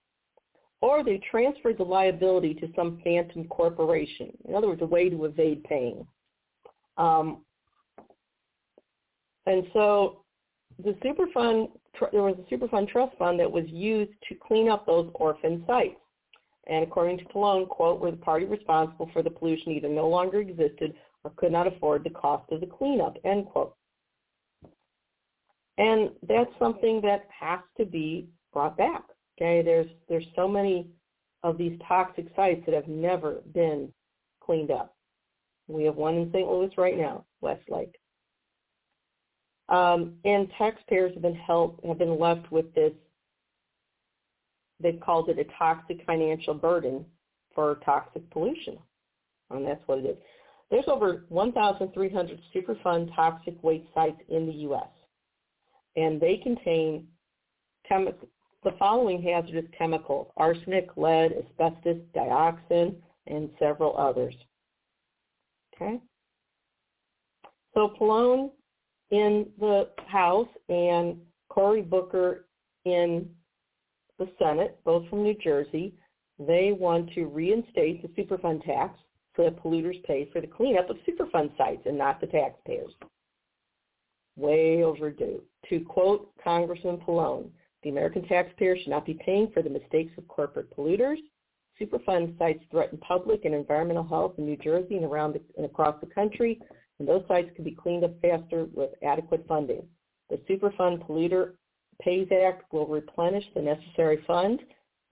or 0.81 1.03
they 1.03 1.19
transferred 1.31 1.77
the 1.77 1.83
liability 1.83 2.53
to 2.53 2.67
some 2.75 2.99
phantom 3.03 3.45
corporation. 3.45 4.31
In 4.47 4.55
other 4.55 4.67
words, 4.67 4.81
a 4.81 4.85
way 4.85 5.09
to 5.09 5.25
evade 5.25 5.63
paying. 5.63 6.05
Um, 6.97 7.43
and 9.45 9.65
so 9.73 10.23
the 10.83 10.91
Superfund, 11.03 11.69
there 12.11 12.21
was 12.21 12.35
a 12.39 12.53
Superfund 12.53 12.89
trust 12.89 13.17
fund 13.17 13.39
that 13.39 13.51
was 13.51 13.65
used 13.67 14.11
to 14.27 14.35
clean 14.35 14.69
up 14.69 14.85
those 14.85 15.09
orphan 15.15 15.63
sites. 15.65 15.95
And 16.67 16.83
according 16.83 17.19
to 17.19 17.25
Pallone, 17.25 17.67
quote, 17.67 17.99
where 17.99 18.11
the 18.11 18.17
party 18.17 18.45
responsible 18.45 19.09
for 19.13 19.21
the 19.21 19.29
pollution 19.29 19.71
either 19.71 19.89
no 19.89 20.07
longer 20.07 20.39
existed 20.39 20.95
or 21.23 21.31
could 21.37 21.51
not 21.51 21.67
afford 21.67 22.03
the 22.03 22.09
cost 22.09 22.51
of 22.51 22.59
the 22.59 22.67
cleanup, 22.67 23.17
end 23.23 23.45
quote. 23.47 23.75
And 25.77 26.11
that's 26.27 26.49
something 26.57 27.01
that 27.01 27.27
has 27.37 27.59
to 27.77 27.85
be 27.85 28.27
brought 28.53 28.77
back. 28.77 29.03
Okay, 29.37 29.61
there's 29.61 29.89
there's 30.07 30.25
so 30.35 30.47
many 30.47 30.87
of 31.43 31.57
these 31.57 31.77
toxic 31.87 32.27
sites 32.35 32.61
that 32.65 32.73
have 32.73 32.87
never 32.87 33.41
been 33.53 33.91
cleaned 34.41 34.71
up. 34.71 34.95
We 35.67 35.83
have 35.83 35.95
one 35.95 36.15
in 36.15 36.31
St. 36.31 36.47
Louis 36.47 36.71
right 36.77 36.97
now, 36.97 37.25
Westlake. 37.41 37.95
Um, 39.67 40.13
and 40.23 40.47
taxpayers 40.57 41.13
have 41.13 41.23
been 41.23 41.35
helped 41.35 41.85
have 41.85 41.97
been 41.97 42.19
left 42.19 42.51
with 42.51 42.73
this. 42.73 42.93
They've 44.79 44.99
called 44.99 45.29
it 45.29 45.39
a 45.39 45.45
toxic 45.57 46.05
financial 46.05 46.53
burden 46.53 47.05
for 47.53 47.75
toxic 47.85 48.29
pollution, 48.31 48.77
and 49.49 49.65
that's 49.65 49.85
what 49.87 49.99
it 49.99 50.05
is. 50.05 50.17
There's 50.69 50.87
over 50.87 51.25
1,300 51.29 52.39
Superfund 52.53 53.15
toxic 53.15 53.61
waste 53.63 53.87
sites 53.93 54.19
in 54.29 54.45
the 54.45 54.53
U.S., 54.53 54.89
and 55.95 56.19
they 56.19 56.37
contain 56.37 57.07
chemi- 57.89 58.15
the 58.63 58.73
following 58.77 59.21
hazardous 59.21 59.69
chemicals: 59.77 60.27
arsenic, 60.35 60.89
lead, 60.97 61.33
asbestos, 61.33 62.01
dioxin, 62.13 62.95
and 63.27 63.49
several 63.59 63.95
others. 63.97 64.35
Okay. 65.73 65.99
So 67.73 67.93
Pallone 67.99 68.51
in 69.11 69.47
the 69.59 69.89
House 70.07 70.47
and 70.69 71.17
Cory 71.49 71.81
Booker 71.81 72.45
in 72.85 73.29
the 74.19 74.29
Senate, 74.39 74.79
both 74.83 75.07
from 75.09 75.23
New 75.23 75.35
Jersey. 75.35 75.93
They 76.39 76.71
want 76.71 77.11
to 77.13 77.25
reinstate 77.25 78.01
the 78.01 78.21
Superfund 78.21 78.65
tax 78.65 78.99
so 79.35 79.43
that 79.43 79.61
polluters 79.61 80.03
pay 80.03 80.29
for 80.31 80.41
the 80.41 80.47
cleanup 80.47 80.89
of 80.89 80.97
Superfund 81.07 81.57
sites 81.57 81.83
and 81.85 81.97
not 81.97 82.21
the 82.21 82.27
taxpayers. 82.27 82.93
Way 84.35 84.83
overdue. 84.83 85.41
To 85.69 85.79
quote 85.81 86.31
Congressman 86.43 86.97
Pallone, 86.97 87.49
the 87.83 87.89
American 87.89 88.27
taxpayer 88.27 88.77
should 88.77 88.89
not 88.89 89.05
be 89.05 89.19
paying 89.25 89.49
for 89.53 89.61
the 89.61 89.69
mistakes 89.69 90.13
of 90.17 90.27
corporate 90.27 90.75
polluters. 90.75 91.17
Superfund 91.79 92.37
sites 92.37 92.63
threaten 92.71 92.97
public 92.99 93.45
and 93.45 93.53
environmental 93.53 94.07
health 94.07 94.33
in 94.37 94.45
New 94.45 94.57
Jersey 94.57 94.95
and 94.95 95.05
around 95.05 95.33
the, 95.33 95.41
and 95.57 95.65
across 95.65 95.99
the 95.99 96.07
country 96.07 96.59
and 96.99 97.07
those 97.07 97.23
sites 97.27 97.49
can 97.55 97.63
be 97.63 97.71
cleaned 97.71 98.03
up 98.03 98.13
faster 98.21 98.67
with 98.73 98.91
adequate 99.03 99.45
funding. 99.47 99.83
The 100.29 100.37
Superfund 100.49 101.05
Polluter 101.05 101.53
Pays 102.01 102.27
Act 102.31 102.71
will 102.71 102.87
replenish 102.87 103.45
the 103.53 103.61
necessary 103.61 104.23
funds 104.27 104.61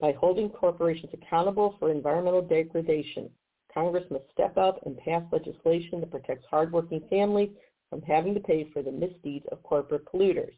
by 0.00 0.12
holding 0.12 0.50
corporations 0.50 1.12
accountable 1.12 1.76
for 1.78 1.90
environmental 1.90 2.42
degradation. 2.42 3.30
Congress 3.72 4.04
must 4.10 4.24
step 4.32 4.56
up 4.56 4.80
and 4.86 4.96
pass 4.98 5.22
legislation 5.32 6.00
that 6.00 6.10
protects 6.10 6.46
hardworking 6.50 7.02
families 7.10 7.50
from 7.90 8.02
having 8.02 8.34
to 8.34 8.40
pay 8.40 8.68
for 8.72 8.82
the 8.82 8.92
misdeeds 8.92 9.46
of 9.50 9.62
corporate 9.62 10.04
polluters. 10.06 10.54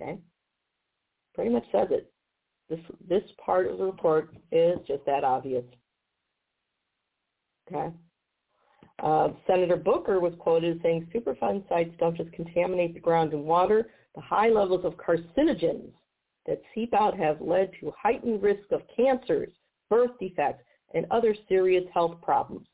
Okay? 0.00 0.18
Pretty 1.34 1.50
much 1.50 1.64
says 1.72 1.88
it. 1.90 2.12
This 2.68 2.80
this 3.08 3.22
part 3.44 3.66
of 3.68 3.78
the 3.78 3.84
report 3.84 4.34
is 4.50 4.78
just 4.86 5.04
that 5.06 5.24
obvious. 5.24 5.64
Okay? 7.70 7.92
Uh, 9.02 9.28
Senator 9.46 9.76
Booker 9.76 10.20
was 10.20 10.32
quoted 10.38 10.76
as 10.76 10.82
saying 10.82 11.10
Superfund 11.14 11.68
sites 11.68 11.94
don't 11.98 12.16
just 12.16 12.32
contaminate 12.32 12.94
the 12.94 13.00
ground 13.00 13.32
and 13.32 13.44
water. 13.44 13.90
The 14.14 14.22
high 14.22 14.48
levels 14.48 14.84
of 14.84 14.94
carcinogens 14.96 15.92
that 16.46 16.62
seep 16.74 16.94
out 16.94 17.16
have 17.18 17.40
led 17.40 17.72
to 17.80 17.92
heightened 18.00 18.42
risk 18.42 18.72
of 18.72 18.82
cancers, 18.96 19.52
birth 19.90 20.12
defects, 20.18 20.64
and 20.94 21.06
other 21.10 21.34
serious 21.48 21.84
health 21.92 22.16
problems. 22.22 22.66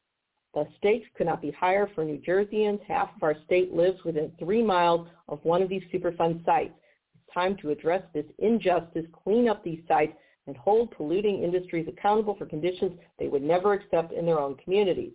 The 0.55 0.69
stakes 0.79 1.09
could 1.17 1.27
not 1.27 1.41
be 1.41 1.51
higher 1.51 1.91
for 1.95 2.05
New 2.05 2.19
Jerseyans. 2.19 2.83
Half 2.87 3.17
of 3.17 3.23
our 3.23 3.37
state 3.47 3.73
lives 3.73 4.05
within 4.05 4.31
three 4.39 4.63
miles 4.63 5.09
of 5.29 5.43
one 5.45 5.63
of 5.63 5.69
these 5.69 5.83
Superfund 5.93 6.45
sites. 6.45 6.75
It's 7.15 7.35
time 7.35 7.57
to 7.63 7.71
address 7.71 8.03
this 8.13 8.27
injustice, 8.39 9.07
clean 9.25 9.49
up 9.49 9.65
these 9.65 9.81
sites, 9.89 10.13
and 10.47 10.57
hold 10.57 10.91
polluting 10.91 11.43
industries 11.43 11.89
accountable 11.89 12.37
for 12.37 12.47
conditions 12.47 12.93
they 13.19 13.29
would 13.29 13.43
never 13.43 13.73
accept 13.73 14.13
in 14.13 14.27
their 14.27 14.41
own 14.41 14.57
communities. 14.57 15.13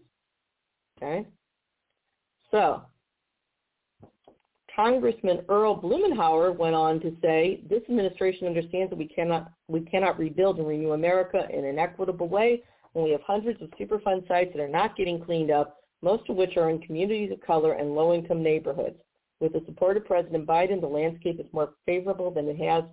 Okay? 0.97 1.25
So, 2.51 2.83
Congressman 4.75 5.43
Earl 5.49 5.81
Blumenauer 5.81 6.55
went 6.55 6.75
on 6.75 6.99
to 6.99 7.15
say, 7.21 7.61
this 7.69 7.81
administration 7.89 8.47
understands 8.47 8.89
that 8.91 8.99
we 8.99 9.07
cannot, 9.07 9.51
we 9.67 9.81
cannot 9.81 10.19
rebuild 10.19 10.59
and 10.59 10.67
renew 10.67 10.91
America 10.91 11.47
in 11.51 11.65
an 11.65 11.79
equitable 11.79 12.27
way 12.27 12.61
when 12.93 13.03
we 13.03 13.11
have 13.11 13.21
hundreds 13.21 13.61
of 13.61 13.69
Superfund 13.71 14.27
sites 14.27 14.51
that 14.53 14.61
are 14.61 14.67
not 14.67 14.95
getting 14.95 15.23
cleaned 15.23 15.51
up, 15.51 15.77
most 16.01 16.29
of 16.29 16.35
which 16.35 16.57
are 16.57 16.69
in 16.69 16.79
communities 16.79 17.31
of 17.31 17.41
color 17.41 17.73
and 17.73 17.95
low-income 17.95 18.43
neighborhoods. 18.43 18.97
With 19.39 19.53
the 19.53 19.63
support 19.65 19.97
of 19.97 20.05
President 20.05 20.45
Biden, 20.47 20.79
the 20.81 20.87
landscape 20.87 21.39
is 21.39 21.45
more 21.53 21.73
favorable 21.85 22.31
than 22.31 22.47
it 22.47 22.57
has 22.57 22.83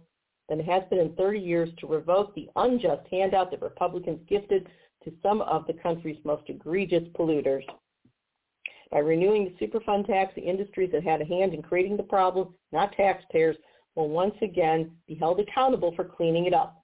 than 0.49 0.61
it 0.61 0.67
has 0.67 0.83
been 0.91 0.99
in 0.99 1.15
30 1.15 1.39
years 1.39 1.71
to 1.79 1.87
revoke 1.87 2.35
the 2.35 2.51
unjust 2.57 3.07
handout 3.11 3.51
that 3.51 3.63
Republicans 3.63 4.21
gifted 4.29 4.69
to 5.03 5.13
some 5.23 5.41
of 5.41 5.67
the 5.67 5.73
country's 5.73 6.19
most 6.23 6.43
egregious 6.49 7.05
polluters. 7.19 7.65
By 8.95 9.01
renewing 9.01 9.45
the 9.59 9.66
Superfund 9.66 10.07
tax, 10.07 10.32
the 10.36 10.42
industries 10.42 10.92
that 10.92 11.03
had 11.03 11.20
a 11.20 11.24
hand 11.24 11.53
in 11.53 11.62
creating 11.62 11.97
the 11.97 12.05
problem, 12.05 12.55
not 12.70 12.92
taxpayers, 12.92 13.57
will 13.97 14.09
once 14.09 14.36
again 14.40 14.92
be 15.09 15.16
held 15.16 15.40
accountable 15.40 15.92
for 15.97 16.05
cleaning 16.05 16.47
it 16.47 16.55
up. 16.55 16.80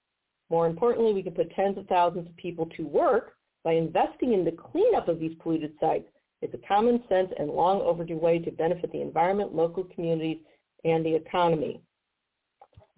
More 0.49 0.67
importantly, 0.67 1.13
we 1.13 1.23
can 1.23 1.31
put 1.31 1.49
tens 1.51 1.77
of 1.77 1.87
thousands 1.87 2.27
of 2.27 2.35
people 2.35 2.65
to 2.75 2.85
work 2.85 3.37
by 3.63 3.71
investing 3.71 4.33
in 4.33 4.43
the 4.43 4.51
cleanup 4.51 5.07
of 5.07 5.21
these 5.21 5.37
polluted 5.39 5.71
sites. 5.79 6.09
It's 6.41 6.53
a 6.53 6.67
common 6.67 7.01
sense 7.07 7.31
and 7.39 7.49
long 7.49 7.79
overdue 7.79 8.17
way 8.17 8.39
to 8.39 8.51
benefit 8.51 8.91
the 8.91 8.99
environment, 8.99 9.55
local 9.55 9.85
communities, 9.85 10.39
and 10.83 11.05
the 11.05 11.15
economy. 11.15 11.79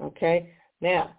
Okay, 0.02 0.54
now, 0.82 1.12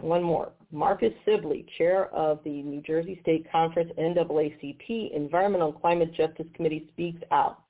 one 0.00 0.22
more. 0.22 0.52
Marcus 0.72 1.12
Sibley, 1.24 1.66
chair 1.78 2.06
of 2.14 2.40
the 2.44 2.62
New 2.62 2.80
Jersey 2.82 3.18
State 3.22 3.50
Conference 3.50 3.90
NAACP 3.98 5.14
Environmental 5.14 5.70
and 5.70 5.80
Climate 5.80 6.12
Justice 6.14 6.46
Committee 6.54 6.88
speaks 6.92 7.22
out. 7.30 7.62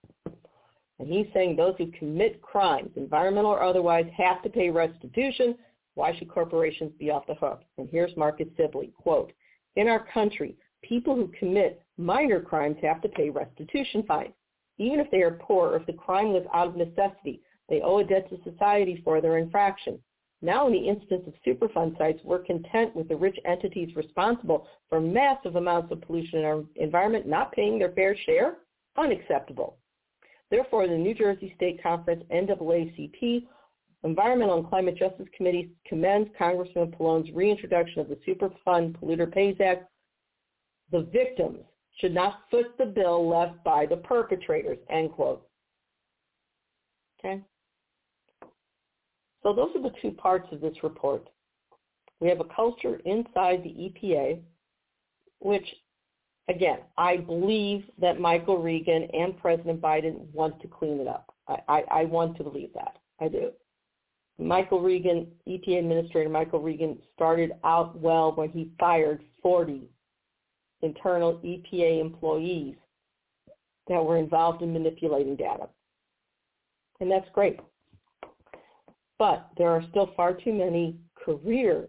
And 0.99 1.09
he's 1.09 1.27
saying 1.35 1.57
those 1.57 1.75
who 1.77 1.91
commit 1.99 2.41
crimes, 2.41 2.91
environmental 2.97 3.51
or 3.51 3.63
otherwise, 3.63 4.07
have 4.17 4.43
to 4.43 4.49
pay 4.49 4.71
restitution. 4.71 5.57
Why 5.95 6.17
should 6.17 6.31
corporations 6.31 6.93
be 6.99 7.11
off 7.11 7.27
the 7.27 7.35
hook? 7.35 7.63
And 7.79 7.89
here's 7.91 8.17
Marcus 8.17 8.49
Sibley, 8.57 8.93
quote, 8.97 9.33
in 9.77 9.89
our 9.89 10.07
country, 10.13 10.57
people 10.83 11.15
who 11.15 11.31
commit 11.39 11.83
minor 11.99 12.41
crimes 12.41 12.77
have 12.83 13.03
to 13.03 13.09
pay 13.11 13.29
restitution 13.31 14.05
fines. 14.05 14.33
Even 14.79 15.01
if 15.01 15.11
they 15.11 15.23
are 15.23 15.39
poor 15.43 15.71
or 15.71 15.77
if 15.77 15.87
the 15.87 15.93
crime 15.93 16.33
was 16.33 16.47
out 16.53 16.69
of 16.69 16.77
necessity, 16.77 17.41
they 17.69 17.81
owe 17.83 17.99
a 17.99 18.05
debt 18.05 18.29
to 18.31 18.51
society 18.51 19.01
for 19.05 19.21
their 19.21 19.39
infraction. 19.39 19.99
Now 20.43 20.67
in 20.67 20.73
the 20.73 20.89
instance 20.89 21.23
of 21.27 21.35
Superfund 21.47 21.97
sites, 21.97 22.21
we're 22.23 22.41
content 22.41 22.95
with 22.95 23.09
the 23.09 23.17
rich 23.17 23.39
entities 23.45 23.97
responsible 23.97 24.69
for 24.89 25.01
massive 25.01 25.57
amounts 25.57 25.91
of 25.91 26.03
pollution 26.03 26.41
in 26.41 26.45
our 26.45 26.63
environment 26.77 27.27
not 27.27 27.53
paying 27.53 27.79
their 27.79 27.93
fair 27.93 28.17
share? 28.27 28.59
Unacceptable. 28.97 29.79
Therefore, 30.51 30.87
the 30.87 30.97
New 30.97 31.15
Jersey 31.15 31.53
State 31.57 31.83
Conference 31.83 32.23
NAACP 32.31 33.47
Environmental 34.05 34.59
and 34.59 34.69
Climate 34.69 34.97
Justice 34.97 35.27
Committee 35.37 35.71
commends 35.87 36.31
Congressman 36.39 36.93
Pallone's 36.93 37.31
reintroduction 37.33 38.01
of 38.01 38.09
the 38.09 38.19
Superfund 38.27 38.97
Polluter 38.97 39.31
Pays 39.31 39.57
Act. 39.61 39.91
The 40.93 41.09
victims 41.13 41.65
should 41.99 42.15
not 42.15 42.43
foot 42.51 42.67
the 42.79 42.87
bill 42.87 43.29
left 43.29 43.65
by 43.65 43.87
the 43.87 43.97
perpetrators, 43.97 44.79
end 44.91 45.11
quote. 45.13 45.49
Okay? 47.19 47.43
So 49.47 49.53
those 49.53 49.69
are 49.77 49.83
the 49.83 49.95
two 50.03 50.11
parts 50.11 50.49
of 50.51 50.61
this 50.61 50.75
report. 50.83 51.29
We 52.19 52.29
have 52.29 52.41
a 52.41 52.55
culture 52.57 53.01
inside 53.05 53.63
the 53.63 53.69
EPA, 53.69 54.41
which, 55.39 55.65
again, 56.49 56.81
I 56.99 57.19
believe 57.19 57.85
that 58.01 58.19
Michael 58.19 58.61
Regan 58.61 59.05
and 59.15 59.39
President 59.39 59.81
Biden 59.81 60.29
want 60.33 60.61
to 60.63 60.67
clean 60.67 60.99
it 60.99 61.07
up. 61.07 61.33
I, 61.47 61.59
I, 61.69 61.83
I 61.93 62.05
want 62.07 62.37
to 62.39 62.43
believe 62.43 62.71
that. 62.75 62.97
I 63.21 63.29
do. 63.29 63.53
Michael 64.37 64.81
Regan, 64.81 65.29
EPA 65.47 65.79
Administrator 65.79 66.29
Michael 66.29 66.61
Regan, 66.61 66.99
started 67.15 67.53
out 67.63 67.97
well 68.01 68.33
when 68.33 68.49
he 68.49 68.73
fired 68.81 69.23
40 69.45 69.83
internal 70.83 71.35
EPA 71.45 72.01
employees 72.01 72.75
that 73.87 74.05
were 74.05 74.17
involved 74.17 74.63
in 74.63 74.73
manipulating 74.73 75.37
data. 75.37 75.69
And 76.99 77.09
that's 77.09 77.29
great. 77.33 77.61
But 79.19 79.49
there 79.57 79.71
are 79.71 79.83
still 79.91 80.11
far 80.17 80.35
too 80.35 80.53
many 80.53 80.97
career 81.15 81.89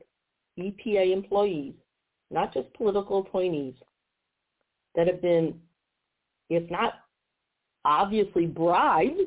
EPA 0.58 1.12
employees, 1.12 1.74
not 2.32 2.54
just 2.54 2.74
political 2.74 3.20
appointees, 3.20 3.76
that 4.96 5.08
have 5.08 5.22
been, 5.22 5.60
if 6.50 6.70
not 6.72 6.94
obviously 7.86 8.46
bribed, 8.46 9.20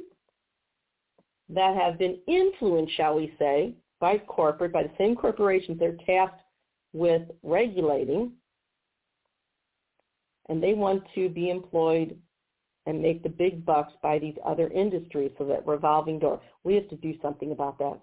that 1.48 1.76
have 1.76 1.98
been 1.98 2.18
influenced, 2.26 2.96
shall 2.96 3.16
we 3.16 3.34
say, 3.38 3.74
by 4.00 4.18
corporate, 4.18 4.72
by 4.72 4.84
the 4.84 4.92
same 4.98 5.14
corporations 5.14 5.78
they're 5.78 5.96
tasked 6.06 6.40
with 6.92 7.22
regulating, 7.42 8.32
and 10.48 10.62
they 10.62 10.74
want 10.74 11.02
to 11.14 11.28
be 11.28 11.50
employed 11.50 12.16
and 12.86 13.00
make 13.00 13.22
the 13.22 13.28
big 13.28 13.64
bucks 13.64 13.92
by 14.02 14.18
these 14.18 14.36
other 14.44 14.68
industries 14.68 15.30
so 15.38 15.44
that 15.44 15.66
revolving 15.66 16.18
door. 16.18 16.40
We 16.64 16.74
have 16.74 16.88
to 16.88 16.96
do 16.96 17.14
something 17.20 17.52
about 17.52 17.78
that. 17.78 18.00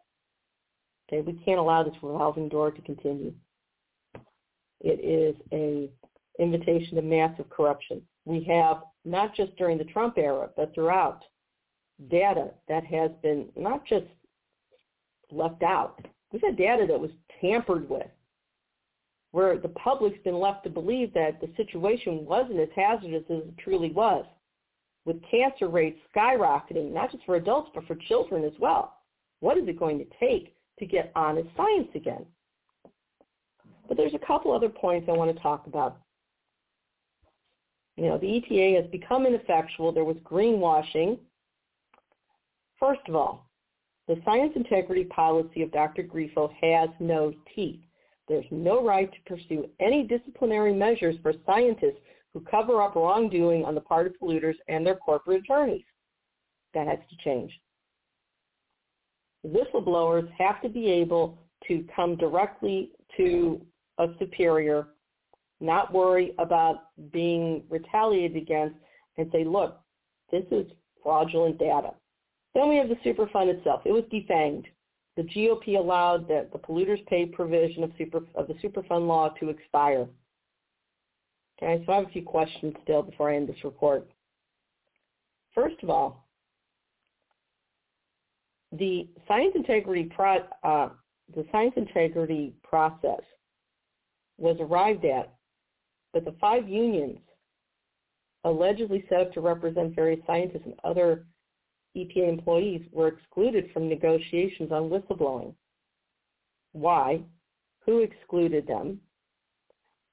Okay, 1.08 1.22
we 1.22 1.34
can't 1.44 1.60
allow 1.60 1.84
this 1.84 1.96
revolving 2.02 2.50
door 2.50 2.72
to 2.72 2.82
continue. 2.82 3.34
It 4.82 5.00
is 5.04 5.36
a 5.52 5.90
invitation 6.40 6.96
to 6.96 7.02
massive 7.02 7.50
corruption. 7.50 8.02
We 8.26 8.44
have 8.44 8.84
not 9.06 9.36
just 9.36 9.56
during 9.56 9.78
the 9.78 9.86
Trump 9.86 10.18
era, 10.18 10.50
but 10.56 10.74
throughout 10.76 11.24
data 12.12 12.52
that 12.68 12.86
has 12.86 13.10
been 13.24 13.48
not 13.56 13.86
just 13.86 14.06
left 15.32 15.64
out. 15.64 16.06
We've 16.32 16.42
had 16.42 16.58
data 16.58 16.86
that 16.88 17.00
was 17.00 17.10
tampered 17.42 17.90
with, 17.90 18.08
where 19.32 19.58
the 19.58 19.70
public's 19.70 20.22
been 20.24 20.40
left 20.40 20.64
to 20.66 20.70
believe 20.70 21.14
that 21.14 21.42
the 21.42 21.50
situation 21.58 22.26
wasn't 22.26 22.60
as 22.60 22.70
hazardous 22.76 23.24
as 23.30 23.40
it 23.40 23.58
truly 23.58 23.92
was 23.92 24.26
with 25.08 25.24
cancer 25.32 25.70
rates 25.70 25.98
skyrocketing, 26.14 26.92
not 26.94 27.12
just 27.12 27.24
for 27.26 27.38
adults, 27.38 27.72
but 27.74 27.88
for 27.88 27.96
children 27.96 28.44
as 28.44 28.52
well. 28.60 28.98
What 29.40 29.58
is 29.58 29.68
it 29.68 29.80
going 29.80 29.98
to 30.00 30.06
take 30.20 30.56
to 30.80 30.86
get 30.86 31.14
honest 31.16 31.48
science 31.56 31.88
again? 31.96 32.26
But 33.88 33.96
there's 33.96 34.14
a 34.14 34.28
couple 34.28 34.52
other 34.52 34.70
points 34.70 35.08
I 35.10 35.14
want 35.14 35.36
to 35.36 35.42
talk 35.42 35.66
about. 35.66 36.02
You 37.96 38.08
know, 38.10 38.18
the 38.18 38.28
EPA 38.28 38.82
has 38.82 38.92
become 38.92 39.26
ineffectual. 39.26 39.94
There 39.94 40.04
was 40.04 40.18
greenwashing. 40.18 41.18
First 42.78 43.02
of 43.08 43.16
all, 43.16 43.50
the 44.08 44.22
science 44.26 44.54
integrity 44.56 45.06
policy 45.06 45.64
of 45.64 45.72
Dr. 45.72 46.04
Grifo 46.04 46.52
has 46.62 46.90
no 47.00 47.34
teeth. 47.56 47.80
There's 48.28 48.46
no 48.52 48.86
right 48.86 49.10
to 49.12 49.36
pursue 49.36 49.70
any 49.80 50.04
disciplinary 50.04 50.74
measures 50.74 51.16
for 51.24 51.34
scientists 51.46 52.02
who 52.38 52.44
cover 52.50 52.82
up 52.82 52.96
wrongdoing 52.96 53.66
on 53.66 53.74
the 53.74 53.82
part 53.82 54.06
of 54.06 54.14
polluters 54.22 54.56
and 54.68 54.86
their 54.86 54.96
corporate 54.96 55.42
attorneys. 55.44 55.86
That 56.74 56.88
has 56.88 57.00
to 57.10 57.24
change. 57.24 57.52
Whistleblowers 59.46 60.30
have 60.38 60.62
to 60.62 60.70
be 60.70 60.88
able 60.88 61.40
to 61.68 61.86
come 61.96 62.16
directly 62.16 62.92
to 63.16 63.62
a 63.98 64.08
superior, 64.20 64.90
not 65.60 65.94
worry 65.94 66.34
about 66.38 66.90
being 67.12 67.64
retaliated 67.70 68.38
against, 68.38 68.76
and 69.18 69.30
say, 69.32 69.44
look, 69.44 69.80
this 70.32 70.46
is 70.52 70.68
fraudulent 71.02 71.58
data. 71.58 71.92
Then 72.54 72.70
we 72.70 72.76
have 72.76 72.90
the 72.90 72.96
Superfund 72.96 73.48
itself. 73.48 73.82
It 73.86 73.92
was 73.92 74.04
defanged. 74.14 74.66
The 75.16 75.24
GOP 75.24 75.78
allowed 75.78 76.28
the, 76.28 76.48
the 76.52 76.60
polluters 76.60 77.04
pay 77.08 77.26
provision 77.26 77.84
of, 77.84 77.92
super, 77.98 78.22
of 78.36 78.48
the 78.48 78.54
Superfund 78.56 79.08
law 79.08 79.30
to 79.40 79.50
expire. 79.50 80.08
Okay, 81.62 81.84
so 81.86 81.92
I 81.92 81.96
have 81.98 82.06
a 82.08 82.10
few 82.10 82.24
questions 82.24 82.74
still 82.84 83.02
before 83.02 83.32
I 83.32 83.36
end 83.36 83.50
this 83.50 83.64
report. 83.64 84.08
First 85.56 85.82
of 85.82 85.90
all, 85.90 86.28
the 88.72 89.08
science 89.28 89.54
integrity 89.56 90.04
pro, 90.04 90.40
uh, 90.64 90.90
the 91.36 91.46
science 91.52 91.74
integrity 91.78 92.54
process 92.64 93.22
was 94.38 94.58
arrived 94.60 95.06
at, 95.06 95.34
but 96.14 96.26
the 96.26 96.36
five 96.40 96.70
unions 96.70 97.20
allegedly 98.44 99.04
set 99.10 99.22
up 99.22 99.34
to 99.34 99.42
represent 99.42 99.96
various 99.96 100.20
scientists 100.28 100.66
and 100.66 100.76
other 100.84 101.26
EPA 101.96 102.30
employees 102.30 102.82
were 102.92 103.08
excluded 103.08 103.72
from 103.74 103.90
negotiations 103.90 104.72
on 104.72 104.90
whistleblowing. 104.90 105.54
Why? 106.74 107.22
Who 107.86 108.00
excluded 108.00 108.68
them? 108.68 109.00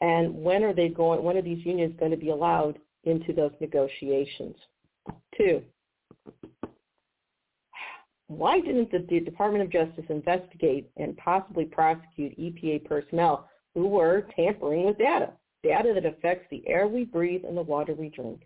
And 0.04 0.34
when 0.34 0.62
are 0.62 0.74
they 0.74 0.88
going, 0.88 1.22
when 1.22 1.38
are 1.38 1.42
these 1.42 1.64
unions 1.64 1.94
going 1.98 2.10
to 2.10 2.16
be 2.18 2.28
allowed 2.28 2.78
into 3.04 3.32
those 3.32 3.52
negotiations? 3.58 4.54
Two, 5.34 5.62
why 8.26 8.60
didn't 8.60 8.92
the 8.92 9.20
Department 9.20 9.64
of 9.64 9.70
Justice 9.70 10.04
investigate 10.10 10.90
and 10.98 11.16
possibly 11.16 11.64
prosecute 11.64 12.38
EPA 12.38 12.84
personnel 12.84 13.48
who 13.72 13.88
were 13.88 14.26
tampering 14.36 14.84
with 14.84 14.98
data, 14.98 15.30
data 15.62 15.92
that 15.94 16.04
affects 16.04 16.46
the 16.50 16.62
air 16.68 16.86
we 16.86 17.04
breathe 17.04 17.44
and 17.48 17.56
the 17.56 17.62
water 17.62 17.94
we 17.94 18.10
drink? 18.10 18.42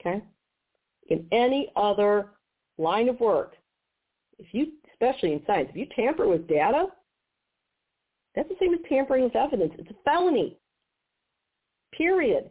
Okay? 0.00 0.22
in 1.08 1.26
any 1.32 1.72
other 1.74 2.28
line 2.78 3.08
of 3.08 3.18
work, 3.18 3.54
if 4.38 4.46
you, 4.52 4.68
especially 4.92 5.32
in 5.32 5.42
science, 5.44 5.68
if 5.70 5.76
you 5.76 5.86
tamper 5.94 6.28
with 6.28 6.46
data, 6.46 6.86
that's 8.34 8.48
the 8.48 8.56
same 8.60 8.74
as 8.74 8.80
tampering 8.88 9.24
with 9.24 9.36
evidence. 9.36 9.72
It's 9.78 9.90
a 9.90 9.94
felony. 10.04 10.58
Period. 11.92 12.50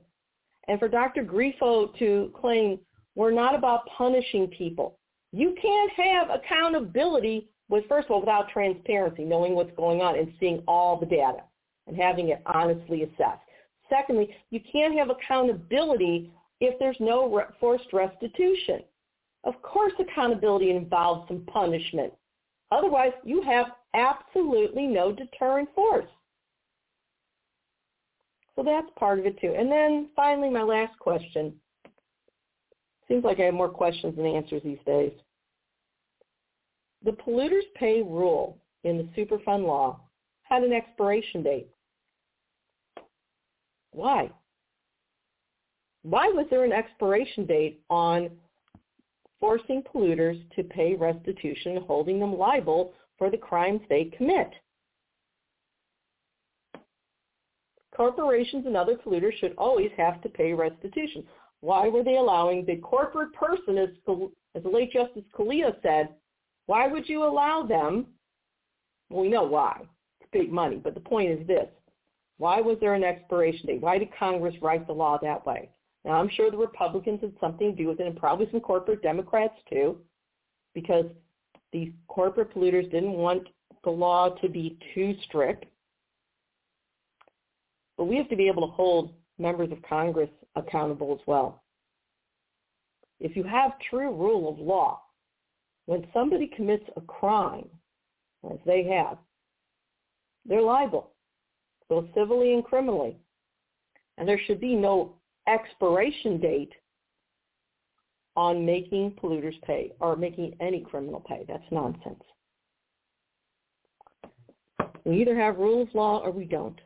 And 0.68 0.80
for 0.80 0.88
Dr. 0.88 1.24
Grifo 1.24 1.98
to 2.00 2.32
claim 2.40 2.80
we're 3.16 3.32
not 3.32 3.56
about 3.56 3.86
punishing 3.98 4.48
people. 4.48 4.98
You 5.32 5.56
can't 5.62 5.92
have 5.94 6.30
accountability 6.30 7.50
with, 7.70 7.86
first 7.88 8.06
of 8.06 8.12
all, 8.12 8.20
without 8.20 8.50
transparency, 8.50 9.26
knowing 9.26 9.56
what's 9.56 9.76
going 9.76 10.02
on 10.02 10.18
and 10.18 10.32
seeing 10.40 10.64
all 10.68 10.98
the 11.00 11.06
data 11.06 11.44
and 11.88 11.96
having 11.96 12.30
it 12.30 12.42
honestly 12.46 13.04
assessed. 13.04 13.42
Secondly, 13.90 14.36
you 14.52 14.60
can't 14.72 14.98
have 14.98 15.10
accountability 15.10 16.32
if 16.62 16.78
there's 16.80 16.98
no 17.00 17.44
forced 17.60 17.92
restitution. 17.94 18.82
Of 19.44 19.62
course, 19.62 19.94
accountability 20.00 20.72
involves 20.72 21.28
some 21.28 21.42
punishment. 21.52 22.14
Otherwise, 22.72 23.14
you 23.24 23.42
have 23.42 23.68
absolutely 23.94 24.86
no 24.86 25.12
deterrent 25.12 25.70
force. 25.74 26.10
So 28.56 28.64
that's 28.64 28.88
part 28.98 29.20
of 29.20 29.26
it 29.26 29.40
too. 29.40 29.56
And 29.58 29.72
then 29.72 30.10
finally, 30.16 30.50
my 30.50 30.64
last 30.64 30.98
question. 31.00 31.54
Seems 33.08 33.24
like 33.24 33.40
I 33.40 33.44
have 33.44 33.54
more 33.54 33.70
questions 33.70 34.16
than 34.16 34.26
answers 34.26 34.62
these 34.64 34.78
days. 34.86 35.14
The 37.04 37.12
polluters 37.12 37.64
pay 37.76 38.02
rule 38.02 38.58
in 38.84 38.98
the 38.98 39.04
Superfund 39.18 39.66
law 39.66 40.02
had 40.44 40.64
an 40.64 40.74
expiration 40.74 41.42
date. 41.42 41.70
Why? 43.92 44.30
Why 46.04 46.28
was 46.28 46.46
there 46.50 46.66
an 46.66 46.72
expiration 46.72 47.46
date 47.46 47.82
on 47.90 48.30
forcing 49.40 49.84
polluters 49.84 50.42
to 50.56 50.64
pay 50.64 50.96
restitution 50.96 51.78
and 51.78 51.86
holding 51.86 52.20
them 52.20 52.38
liable 52.38 52.94
for 53.18 53.30
the 53.30 53.38
crimes 53.38 53.82
they 53.90 54.06
commit? 54.16 54.52
Corporations 57.96 58.66
and 58.66 58.78
other 58.78 58.96
polluters 58.96 59.38
should 59.40 59.54
always 59.58 59.92
have 59.98 60.22
to 60.22 60.30
pay 60.30 60.54
restitution. 60.54 61.24
Why 61.62 61.90
were 61.90 62.04
they 62.04 62.16
allowing 62.16 62.66
the 62.66 62.78
corporate 62.78 63.34
person, 63.34 63.78
as, 63.78 63.90
as 64.56 64.64
the 64.64 64.70
late 64.70 64.94
Justice 64.94 65.24
Scalia 65.34 65.76
said, 65.82 66.10
why 66.68 66.88
would 66.88 67.10
you 67.10 67.24
allow 67.24 67.64
them? 67.64 68.06
Well, 69.10 69.24
we 69.24 69.30
know 69.30 69.44
why. 69.44 69.82
It's 70.22 70.30
big 70.32 70.52
money. 70.52 70.78
But 70.78 70.94
the 70.94 71.00
point 71.00 71.32
is 71.32 71.48
this. 71.48 71.68
Why 72.38 72.62
was 72.62 72.78
there 72.80 72.94
an 72.94 73.04
expiration 73.04 73.66
date? 73.66 73.82
Why 73.82 73.98
did 73.98 74.16
Congress 74.18 74.56
write 74.62 74.88
the 74.88 74.94
law 74.94 75.18
that 75.22 75.46
way? 75.46 75.70
Now, 76.06 76.14
I'm 76.14 76.30
sure 76.30 76.50
the 76.50 76.58
Republicans 76.58 77.22
had 77.22 77.34
something 77.40 77.72
to 77.72 77.84
do 77.84 77.90
with 77.90 78.00
it 78.00 78.08
and 78.08 78.16
probably 78.16 78.48
some 78.52 78.62
corporate 78.62 79.02
Democrats 79.02 79.56
too, 79.70 79.98
because 80.74 81.06
these 81.72 81.92
corporate 82.08 82.54
polluters 82.54 82.90
didn't 82.90 83.14
want 83.14 83.48
the 83.84 83.90
law 83.90 84.30
to 84.30 84.50
be 84.50 84.78
too 84.94 85.16
strict. 85.26 85.66
But 87.98 88.06
we 88.06 88.16
have 88.16 88.30
to 88.30 88.36
be 88.36 88.48
able 88.48 88.68
to 88.68 88.74
hold 88.74 89.14
members 89.38 89.72
of 89.72 89.82
Congress 89.82 90.30
accountable 90.56 91.14
as 91.14 91.26
well. 91.28 91.64
If 93.20 93.36
you 93.36 93.44
have 93.44 93.74
true 93.90 94.14
rule 94.16 94.50
of 94.50 94.58
law, 94.60 95.02
when 95.86 96.08
somebody 96.14 96.48
commits 96.48 96.86
a 96.96 97.02
crime, 97.02 97.68
as 98.50 98.58
they 98.66 98.84
have, 98.86 99.18
they're 100.46 100.62
liable, 100.62 101.12
both 101.90 102.06
civilly 102.14 102.54
and 102.54 102.64
criminally. 102.64 103.18
And 104.18 104.28
there 104.28 104.40
should 104.46 104.62
be 104.62 104.76
no 104.76 105.19
expiration 105.50 106.40
date 106.40 106.74
on 108.36 108.66
making 108.66 109.12
polluters 109.22 109.60
pay 109.64 109.92
or 110.00 110.16
making 110.16 110.56
any 110.60 110.82
criminal 110.82 111.20
pay. 111.28 111.46
That's 111.48 111.64
nonsense. 111.72 112.24
We 115.04 115.22
either 115.22 115.36
have 115.36 115.58
rule 115.58 115.82
of 115.82 115.94
law 115.94 116.20
or 116.20 116.32
we 116.32 116.46
don't. 116.46 116.80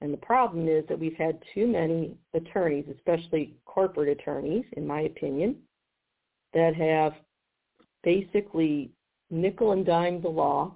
And 0.00 0.12
the 0.12 0.18
problem 0.18 0.68
is 0.68 0.84
that 0.88 0.98
we've 0.98 1.16
had 1.16 1.42
too 1.52 1.66
many 1.66 2.16
attorneys, 2.32 2.84
especially 2.94 3.56
corporate 3.66 4.08
attorneys, 4.08 4.64
in 4.76 4.86
my 4.86 5.02
opinion, 5.02 5.56
that 6.54 6.74
have 6.76 7.14
basically 8.04 8.92
nickel 9.30 9.72
and 9.72 9.84
dime 9.84 10.22
the 10.22 10.28
law 10.28 10.72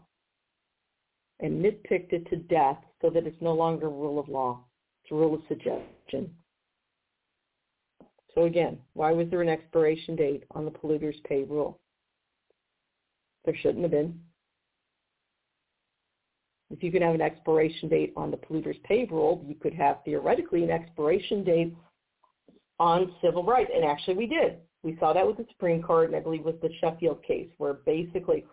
and 1.41 1.65
nitpicked 1.65 2.13
it 2.13 2.29
to 2.31 2.37
death 2.37 2.79
so 3.01 3.11
that 3.11 3.27
it's 3.27 3.41
no 3.41 3.53
longer 3.53 3.89
rule 3.89 4.19
of 4.19 4.29
law. 4.29 4.65
It's 5.03 5.13
a 5.13 5.15
rule 5.15 5.35
of 5.35 5.41
suggestion. 5.49 6.31
So 8.35 8.45
again, 8.45 8.79
why 8.95 9.13
was 9.13 9.29
there 9.31 9.43
an 9.43 9.49
expiration 9.49 10.17
date 10.17 10.45
on 10.53 10.65
the 10.65 10.71
polluters 10.71 11.23
pay 11.25 11.43
rule? 11.43 11.79
There 13.45 13.57
shouldn't 13.57 13.83
have 13.83 13.91
been. 13.91 14.19
If 16.71 16.83
you 16.83 16.91
can 16.91 17.03
have 17.03 17.15
an 17.15 17.21
expiration 17.21 17.89
date 17.89 18.15
on 18.17 18.31
the 18.31 18.39
polluters 18.39 18.83
pay 18.85 19.05
rule, 19.11 19.45
you 19.47 19.55
could 19.55 19.75
have 19.75 19.99
theoretically 20.05 20.65
an 20.65 20.71
expiration 20.71 21.45
date 21.45 21.75
on 22.79 23.13
civil 23.23 23.45
rights. 23.45 23.71
And 23.75 23.85
actually 23.85 24.17
we 24.17 24.27
did. 24.27 24.57
We 24.83 24.97
saw 24.99 25.13
that 25.13 25.27
with 25.27 25.37
the 25.37 25.47
Supreme 25.51 25.83
Court, 25.83 26.09
and 26.09 26.17
I 26.17 26.21
believe 26.21 26.45
with 26.45 26.61
the 26.61 26.71
Sheffield 26.81 27.23
case, 27.23 27.49
where 27.59 27.75
basically 27.75 28.45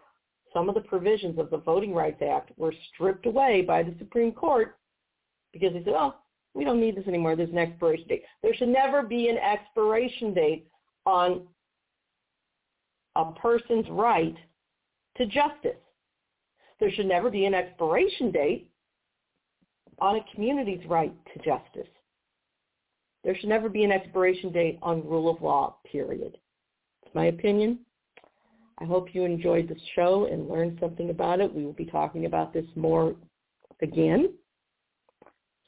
some 0.53 0.67
of 0.67 0.75
the 0.75 0.81
provisions 0.81 1.39
of 1.39 1.49
the 1.49 1.57
Voting 1.57 1.93
Rights 1.93 2.21
Act 2.21 2.51
were 2.57 2.73
stripped 2.93 3.25
away 3.25 3.61
by 3.61 3.81
the 3.81 3.95
Supreme 3.97 4.31
Court 4.31 4.77
because 5.53 5.73
they 5.73 5.83
said, 5.83 5.93
oh, 5.95 6.15
we 6.53 6.63
don't 6.63 6.79
need 6.79 6.95
this 6.95 7.07
anymore. 7.07 7.35
There's 7.35 7.49
an 7.49 7.57
expiration 7.57 8.07
date. 8.07 8.23
There 8.41 8.53
should 8.55 8.69
never 8.69 9.03
be 9.03 9.29
an 9.29 9.37
expiration 9.37 10.33
date 10.33 10.67
on 11.05 11.47
a 13.15 13.31
person's 13.33 13.85
right 13.89 14.35
to 15.17 15.25
justice. 15.25 15.77
There 16.79 16.91
should 16.91 17.07
never 17.07 17.29
be 17.29 17.45
an 17.45 17.53
expiration 17.53 18.31
date 18.31 18.71
on 19.99 20.15
a 20.15 20.25
community's 20.33 20.85
right 20.87 21.13
to 21.33 21.39
justice. 21.39 21.91
There 23.23 23.35
should 23.35 23.49
never 23.49 23.67
be 23.67 23.83
an 23.83 23.91
expiration 23.91 24.51
date 24.51 24.79
on 24.81 25.05
rule 25.07 25.29
of 25.29 25.41
law, 25.41 25.77
period. 25.91 26.37
It's 27.05 27.15
my 27.15 27.25
opinion. 27.25 27.79
I 28.79 28.85
hope 28.85 29.13
you 29.13 29.25
enjoyed 29.25 29.67
the 29.67 29.75
show 29.93 30.25
and 30.31 30.47
learned 30.47 30.77
something 30.79 31.09
about 31.09 31.41
it. 31.41 31.53
We 31.53 31.65
will 31.65 31.73
be 31.73 31.85
talking 31.85 32.25
about 32.25 32.53
this 32.53 32.65
more 32.75 33.15
again. 33.81 34.33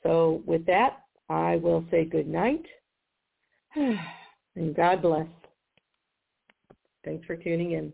So 0.04 0.42
with 0.46 0.66
that, 0.66 1.04
I 1.30 1.58
will 1.58 1.86
say 1.92 2.06
good 2.06 2.28
night 2.28 2.66
and 3.76 4.76
God 4.76 5.02
bless. 5.02 5.28
Thanks 7.04 7.26
for 7.26 7.36
tuning 7.36 7.72
in. 7.72 7.94